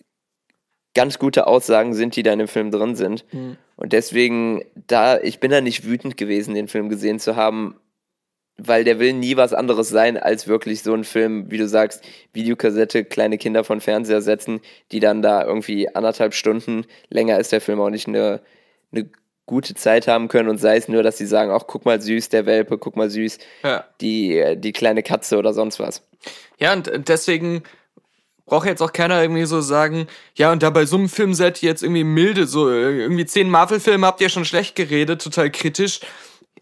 ganz 0.93 1.19
gute 1.19 1.47
Aussagen 1.47 1.93
sind, 1.93 2.15
die 2.15 2.23
da 2.23 2.33
in 2.33 2.39
dem 2.39 2.47
Film 2.47 2.71
drin 2.71 2.95
sind. 2.95 3.25
Mhm. 3.31 3.57
Und 3.77 3.93
deswegen, 3.93 4.63
da, 4.87 5.19
ich 5.19 5.39
bin 5.39 5.51
da 5.51 5.61
nicht 5.61 5.85
wütend 5.85 6.17
gewesen, 6.17 6.53
den 6.53 6.67
Film 6.67 6.89
gesehen 6.89 7.19
zu 7.19 7.35
haben, 7.35 7.75
weil 8.57 8.83
der 8.83 8.99
will 8.99 9.13
nie 9.13 9.37
was 9.37 9.53
anderes 9.53 9.89
sein, 9.89 10.17
als 10.17 10.47
wirklich 10.47 10.83
so 10.83 10.93
ein 10.93 11.03
Film, 11.03 11.49
wie 11.49 11.57
du 11.57 11.67
sagst, 11.67 12.03
Videokassette, 12.33 13.05
kleine 13.05 13.37
Kinder 13.37 13.63
von 13.63 13.81
Fernseher 13.81 14.21
setzen, 14.21 14.59
die 14.91 14.99
dann 14.99 15.21
da 15.21 15.43
irgendwie 15.43 15.93
anderthalb 15.95 16.33
Stunden, 16.33 16.85
länger 17.09 17.39
ist 17.39 17.51
der 17.51 17.61
Film 17.61 17.79
auch 17.79 17.89
nicht, 17.89 18.07
eine, 18.07 18.41
eine 18.91 19.09
gute 19.51 19.73
Zeit 19.75 20.07
haben 20.07 20.29
können 20.29 20.47
und 20.47 20.59
sei 20.59 20.77
es 20.77 20.87
nur, 20.87 21.03
dass 21.03 21.17
sie 21.17 21.25
sagen, 21.25 21.51
ach, 21.51 21.63
guck 21.67 21.83
mal 21.83 22.01
süß, 22.01 22.29
der 22.29 22.45
Welpe, 22.45 22.77
guck 22.77 22.95
mal 22.95 23.09
süß, 23.09 23.37
ja. 23.63 23.83
die, 23.99 24.55
die 24.55 24.71
kleine 24.71 25.03
Katze 25.03 25.37
oder 25.37 25.53
sonst 25.53 25.77
was. 25.77 26.03
Ja, 26.57 26.71
und 26.71 26.89
deswegen 27.09 27.61
braucht 28.45 28.65
jetzt 28.65 28.81
auch 28.81 28.93
keiner 28.93 29.21
irgendwie 29.21 29.43
so 29.43 29.59
sagen, 29.59 30.07
ja, 30.35 30.53
und 30.53 30.63
da 30.63 30.69
bei 30.69 30.85
so 30.85 30.95
einem 30.95 31.09
Film 31.09 31.33
seid 31.33 31.61
ihr 31.61 31.67
jetzt 31.67 31.83
irgendwie 31.83 32.05
milde, 32.05 32.47
so 32.47 32.69
irgendwie 32.69 33.25
zehn 33.25 33.49
Marvel-Filme 33.49 34.07
habt 34.07 34.21
ihr 34.21 34.29
schon 34.29 34.45
schlecht 34.45 34.75
geredet, 34.75 35.21
total 35.21 35.51
kritisch. 35.51 35.99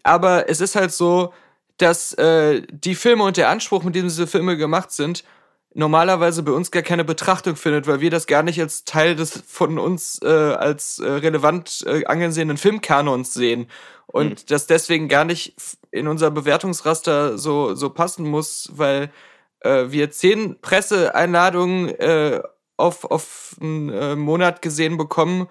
Aber 0.02 0.48
es 0.48 0.60
ist 0.60 0.74
halt 0.74 0.90
so, 0.90 1.32
dass 1.76 2.12
äh, 2.14 2.62
die 2.72 2.96
Filme 2.96 3.22
und 3.22 3.36
der 3.36 3.50
Anspruch, 3.50 3.84
mit 3.84 3.94
dem 3.94 4.02
diese 4.02 4.26
Filme 4.26 4.56
gemacht 4.56 4.90
sind, 4.90 5.22
normalerweise 5.74 6.42
bei 6.42 6.52
uns 6.52 6.70
gar 6.70 6.82
keine 6.82 7.04
Betrachtung 7.04 7.56
findet, 7.56 7.86
weil 7.86 8.00
wir 8.00 8.10
das 8.10 8.26
gar 8.26 8.42
nicht 8.42 8.60
als 8.60 8.84
Teil 8.84 9.14
des 9.14 9.42
von 9.46 9.78
uns 9.78 10.20
äh, 10.22 10.26
als 10.28 10.98
äh, 10.98 11.08
relevant 11.08 11.84
äh, 11.86 12.04
angesehenen 12.06 12.56
Filmkanons 12.56 13.34
sehen 13.34 13.68
und 14.06 14.30
mhm. 14.30 14.46
das 14.48 14.66
deswegen 14.66 15.08
gar 15.08 15.24
nicht 15.24 15.54
in 15.90 16.08
unser 16.08 16.30
Bewertungsraster 16.30 17.38
so 17.38 17.74
so 17.74 17.90
passen 17.90 18.28
muss, 18.28 18.70
weil 18.72 19.10
äh, 19.60 19.86
wir 19.88 20.10
zehn 20.10 20.60
Presseeinladungen 20.60 21.88
äh, 21.88 22.42
auf, 22.76 23.04
auf 23.04 23.56
einen 23.60 23.90
äh, 23.90 24.16
Monat 24.16 24.62
gesehen 24.62 24.96
bekommen 24.96 25.48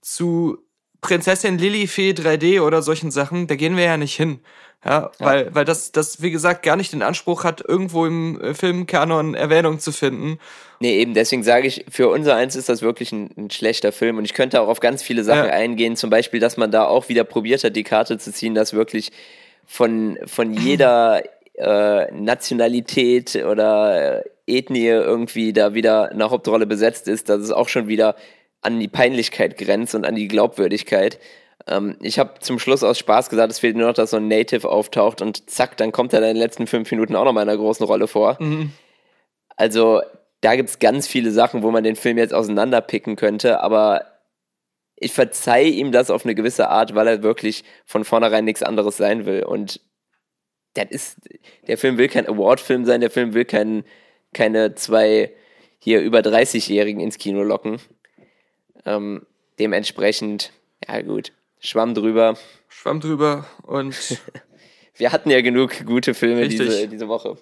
zu 0.00 0.58
Prinzessin 1.02 1.58
Lilifee 1.58 2.12
3D 2.12 2.62
oder 2.62 2.80
solchen 2.80 3.10
Sachen, 3.10 3.48
da 3.48 3.56
gehen 3.56 3.76
wir 3.76 3.84
ja 3.84 3.96
nicht 3.96 4.16
hin. 4.16 4.38
Ja, 4.84 5.10
ja, 5.20 5.26
weil, 5.26 5.54
weil 5.54 5.64
das, 5.64 5.92
das, 5.92 6.22
wie 6.22 6.32
gesagt, 6.32 6.64
gar 6.64 6.76
nicht 6.76 6.92
den 6.92 7.02
Anspruch 7.02 7.44
hat, 7.44 7.62
irgendwo 7.66 8.04
im 8.04 8.40
äh, 8.40 8.54
Filmkanon 8.54 9.34
Erwähnung 9.34 9.78
zu 9.78 9.92
finden. 9.92 10.38
Nee, 10.80 10.98
eben, 10.98 11.14
deswegen 11.14 11.44
sage 11.44 11.68
ich, 11.68 11.84
für 11.88 12.08
unser 12.08 12.34
eins 12.34 12.56
ist 12.56 12.68
das 12.68 12.82
wirklich 12.82 13.12
ein, 13.12 13.30
ein, 13.36 13.50
schlechter 13.50 13.92
Film 13.92 14.18
und 14.18 14.24
ich 14.24 14.34
könnte 14.34 14.60
auch 14.60 14.66
auf 14.66 14.80
ganz 14.80 15.02
viele 15.02 15.22
Sachen 15.22 15.46
ja. 15.46 15.52
eingehen, 15.52 15.94
zum 15.94 16.10
Beispiel, 16.10 16.40
dass 16.40 16.56
man 16.56 16.72
da 16.72 16.86
auch 16.86 17.08
wieder 17.08 17.22
probiert 17.22 17.62
hat, 17.62 17.76
die 17.76 17.84
Karte 17.84 18.18
zu 18.18 18.32
ziehen, 18.32 18.56
dass 18.56 18.72
wirklich 18.72 19.12
von, 19.66 20.18
von 20.26 20.52
jeder 20.52 21.22
äh, 21.54 22.10
Nationalität 22.10 23.36
oder 23.36 24.24
Ethnie 24.46 24.86
irgendwie 24.86 25.52
da 25.52 25.74
wieder 25.74 26.10
eine 26.10 26.30
Hauptrolle 26.30 26.66
besetzt 26.66 27.06
ist, 27.06 27.28
dass 27.28 27.40
es 27.40 27.52
auch 27.52 27.68
schon 27.68 27.86
wieder 27.86 28.16
an 28.62 28.80
die 28.80 28.88
Peinlichkeit 28.88 29.58
grenzt 29.58 29.94
und 29.94 30.06
an 30.06 30.14
die 30.14 30.28
Glaubwürdigkeit. 30.28 31.18
Ähm, 31.66 31.96
ich 32.00 32.18
habe 32.18 32.34
zum 32.40 32.58
Schluss 32.58 32.82
aus 32.82 32.98
Spaß 32.98 33.28
gesagt, 33.28 33.52
es 33.52 33.58
fehlt 33.58 33.76
nur 33.76 33.88
noch, 33.88 33.94
dass 33.94 34.10
so 34.10 34.16
ein 34.16 34.28
Native 34.28 34.68
auftaucht 34.68 35.20
und 35.20 35.50
zack, 35.50 35.76
dann 35.76 35.92
kommt 35.92 36.12
er 36.12 36.20
in 36.20 36.26
den 36.26 36.36
letzten 36.36 36.66
fünf 36.66 36.90
Minuten 36.90 37.16
auch 37.16 37.24
noch 37.24 37.32
mal 37.32 37.42
in 37.42 37.48
einer 37.48 37.58
großen 37.58 37.84
Rolle 37.84 38.06
vor. 38.06 38.36
Mhm. 38.40 38.72
Also 39.56 40.00
da 40.40 40.56
gibt 40.56 40.70
es 40.70 40.78
ganz 40.78 41.06
viele 41.06 41.30
Sachen, 41.30 41.62
wo 41.62 41.70
man 41.70 41.84
den 41.84 41.96
Film 41.96 42.18
jetzt 42.18 42.34
auseinanderpicken 42.34 43.16
könnte, 43.16 43.60
aber 43.60 44.06
ich 44.96 45.12
verzeihe 45.12 45.68
ihm 45.68 45.92
das 45.92 46.10
auf 46.10 46.24
eine 46.24 46.34
gewisse 46.34 46.68
Art, 46.68 46.94
weil 46.94 47.06
er 47.08 47.22
wirklich 47.22 47.64
von 47.84 48.04
vornherein 48.04 48.44
nichts 48.44 48.62
anderes 48.62 48.96
sein 48.96 49.26
will. 49.26 49.42
Und 49.42 49.80
das 50.74 50.86
ist, 50.90 51.18
der 51.66 51.76
Film 51.76 51.98
will 51.98 52.08
kein 52.08 52.28
Award-Film 52.28 52.84
sein, 52.84 53.00
der 53.00 53.10
Film 53.10 53.34
will 53.34 53.44
kein, 53.44 53.84
keine 54.32 54.74
zwei 54.74 55.32
hier 55.78 56.00
über 56.00 56.20
30-Jährigen 56.20 57.00
ins 57.00 57.18
Kino 57.18 57.42
locken. 57.42 57.78
Ähm, 58.84 59.26
dementsprechend, 59.58 60.52
ja 60.86 61.02
gut, 61.02 61.32
Schwamm 61.60 61.94
drüber. 61.94 62.36
Schwamm 62.68 63.00
drüber 63.00 63.46
und. 63.62 64.20
Wir 64.96 65.10
hatten 65.10 65.30
ja 65.30 65.40
genug 65.40 65.86
gute 65.86 66.12
Filme 66.12 66.46
diese, 66.48 66.86
diese 66.86 67.08
Woche. 67.08 67.38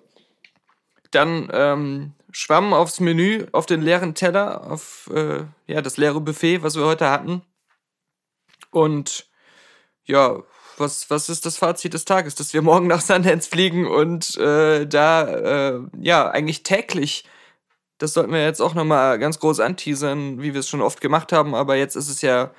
Dann 1.10 1.48
ähm, 1.52 2.12
Schwamm 2.30 2.72
aufs 2.72 3.00
Menü, 3.00 3.46
auf 3.50 3.66
den 3.66 3.82
leeren 3.82 4.14
Teller, 4.14 4.70
auf 4.70 5.10
äh, 5.12 5.44
ja, 5.66 5.82
das 5.82 5.96
leere 5.96 6.20
Buffet, 6.20 6.62
was 6.62 6.76
wir 6.76 6.84
heute 6.84 7.10
hatten. 7.10 7.42
Und 8.70 9.26
ja, 10.04 10.42
was, 10.76 11.10
was 11.10 11.28
ist 11.28 11.44
das 11.44 11.56
Fazit 11.56 11.94
des 11.94 12.04
Tages? 12.04 12.36
Dass 12.36 12.54
wir 12.54 12.62
morgen 12.62 12.86
nach 12.86 13.00
Sundance 13.00 13.48
fliegen 13.48 13.86
und 13.86 14.36
äh, 14.38 14.86
da 14.86 15.74
äh, 15.74 15.80
ja 16.00 16.30
eigentlich 16.30 16.62
täglich, 16.62 17.24
das 18.00 18.14
sollten 18.14 18.32
wir 18.32 18.42
jetzt 18.42 18.62
auch 18.62 18.74
nochmal 18.74 19.18
ganz 19.18 19.38
groß 19.38 19.60
anteasern, 19.60 20.40
wie 20.42 20.54
wir 20.54 20.60
es 20.60 20.68
schon 20.68 20.80
oft 20.80 21.00
gemacht 21.02 21.32
haben, 21.32 21.54
aber 21.54 21.76
jetzt 21.76 21.96
ist 21.96 22.08
es 22.08 22.22
ja 22.22 22.50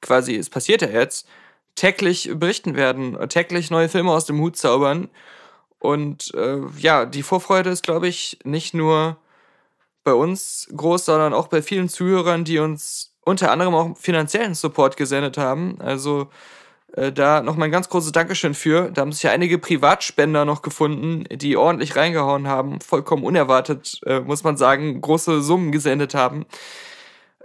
quasi, 0.00 0.36
es 0.36 0.50
passiert 0.50 0.82
ja 0.82 0.88
jetzt, 0.88 1.28
täglich 1.76 2.28
berichten 2.34 2.74
werden, 2.74 3.16
täglich 3.28 3.70
neue 3.70 3.88
Filme 3.88 4.10
aus 4.10 4.26
dem 4.26 4.40
Hut 4.40 4.56
zaubern. 4.56 5.08
Und 5.78 6.34
äh, 6.34 6.58
ja, 6.78 7.06
die 7.06 7.22
Vorfreude 7.22 7.70
ist, 7.70 7.84
glaube 7.84 8.08
ich, 8.08 8.38
nicht 8.42 8.74
nur 8.74 9.16
bei 10.02 10.12
uns 10.12 10.68
groß, 10.74 11.04
sondern 11.04 11.32
auch 11.32 11.46
bei 11.46 11.62
vielen 11.62 11.88
Zuhörern, 11.88 12.44
die 12.44 12.58
uns 12.58 13.14
unter 13.20 13.52
anderem 13.52 13.74
auch 13.74 13.96
finanziellen 13.96 14.54
Support 14.54 14.96
gesendet 14.96 15.38
haben. 15.38 15.80
Also 15.80 16.30
äh, 16.96 17.12
da 17.12 17.42
nochmal 17.42 17.68
ein 17.68 17.72
ganz 17.72 17.88
großes 17.88 18.12
Dankeschön 18.12 18.54
für. 18.54 18.90
Da 18.90 19.02
haben 19.02 19.12
sich 19.12 19.22
ja 19.22 19.30
einige 19.30 19.58
Privatspender 19.58 20.44
noch 20.44 20.62
gefunden, 20.62 21.24
die 21.30 21.56
ordentlich 21.56 21.96
reingehauen 21.96 22.48
haben, 22.48 22.80
vollkommen 22.80 23.24
unerwartet, 23.24 24.00
äh, 24.06 24.20
muss 24.20 24.44
man 24.44 24.56
sagen, 24.56 25.00
große 25.00 25.42
Summen 25.42 25.72
gesendet 25.72 26.14
haben. 26.14 26.46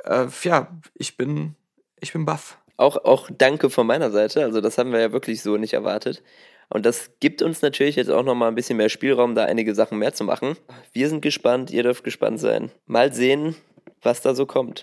Äh, 0.04 0.28
ja, 0.44 0.68
ich 0.96 1.18
bin, 1.18 1.56
ich 2.00 2.14
bin 2.14 2.26
baff. 2.26 2.58
Auch, 2.78 2.98
auch 2.98 3.30
danke 3.36 3.70
von 3.70 3.88
meiner 3.88 4.12
Seite. 4.12 4.44
Also 4.44 4.62
das 4.62 4.78
haben 4.78 4.92
wir 4.92 5.00
ja 5.00 5.12
wirklich 5.12 5.42
so 5.42 5.58
nicht 5.58 5.74
erwartet. 5.74 6.24
Und 6.70 6.86
das 6.86 7.12
gibt 7.20 7.42
uns 7.42 7.62
natürlich 7.62 7.96
jetzt 7.96 8.10
auch 8.10 8.24
nochmal 8.24 8.50
ein 8.50 8.56
bisschen 8.56 8.78
mehr 8.78 8.90
Spielraum, 8.90 9.36
da 9.36 9.46
einige 9.46 9.76
Sachen 9.76 10.00
mehr 10.00 10.14
zu 10.14 10.24
machen. 10.24 10.58
Wir 10.94 11.10
sind 11.10 11.22
gespannt, 11.22 11.72
ihr 11.72 11.84
dürft 11.84 12.04
gespannt 12.04 12.40
sein. 12.40 12.72
Mal 12.88 13.14
sehen, 13.14 13.56
was 14.02 14.22
da 14.22 14.34
so 14.34 14.46
kommt. 14.46 14.82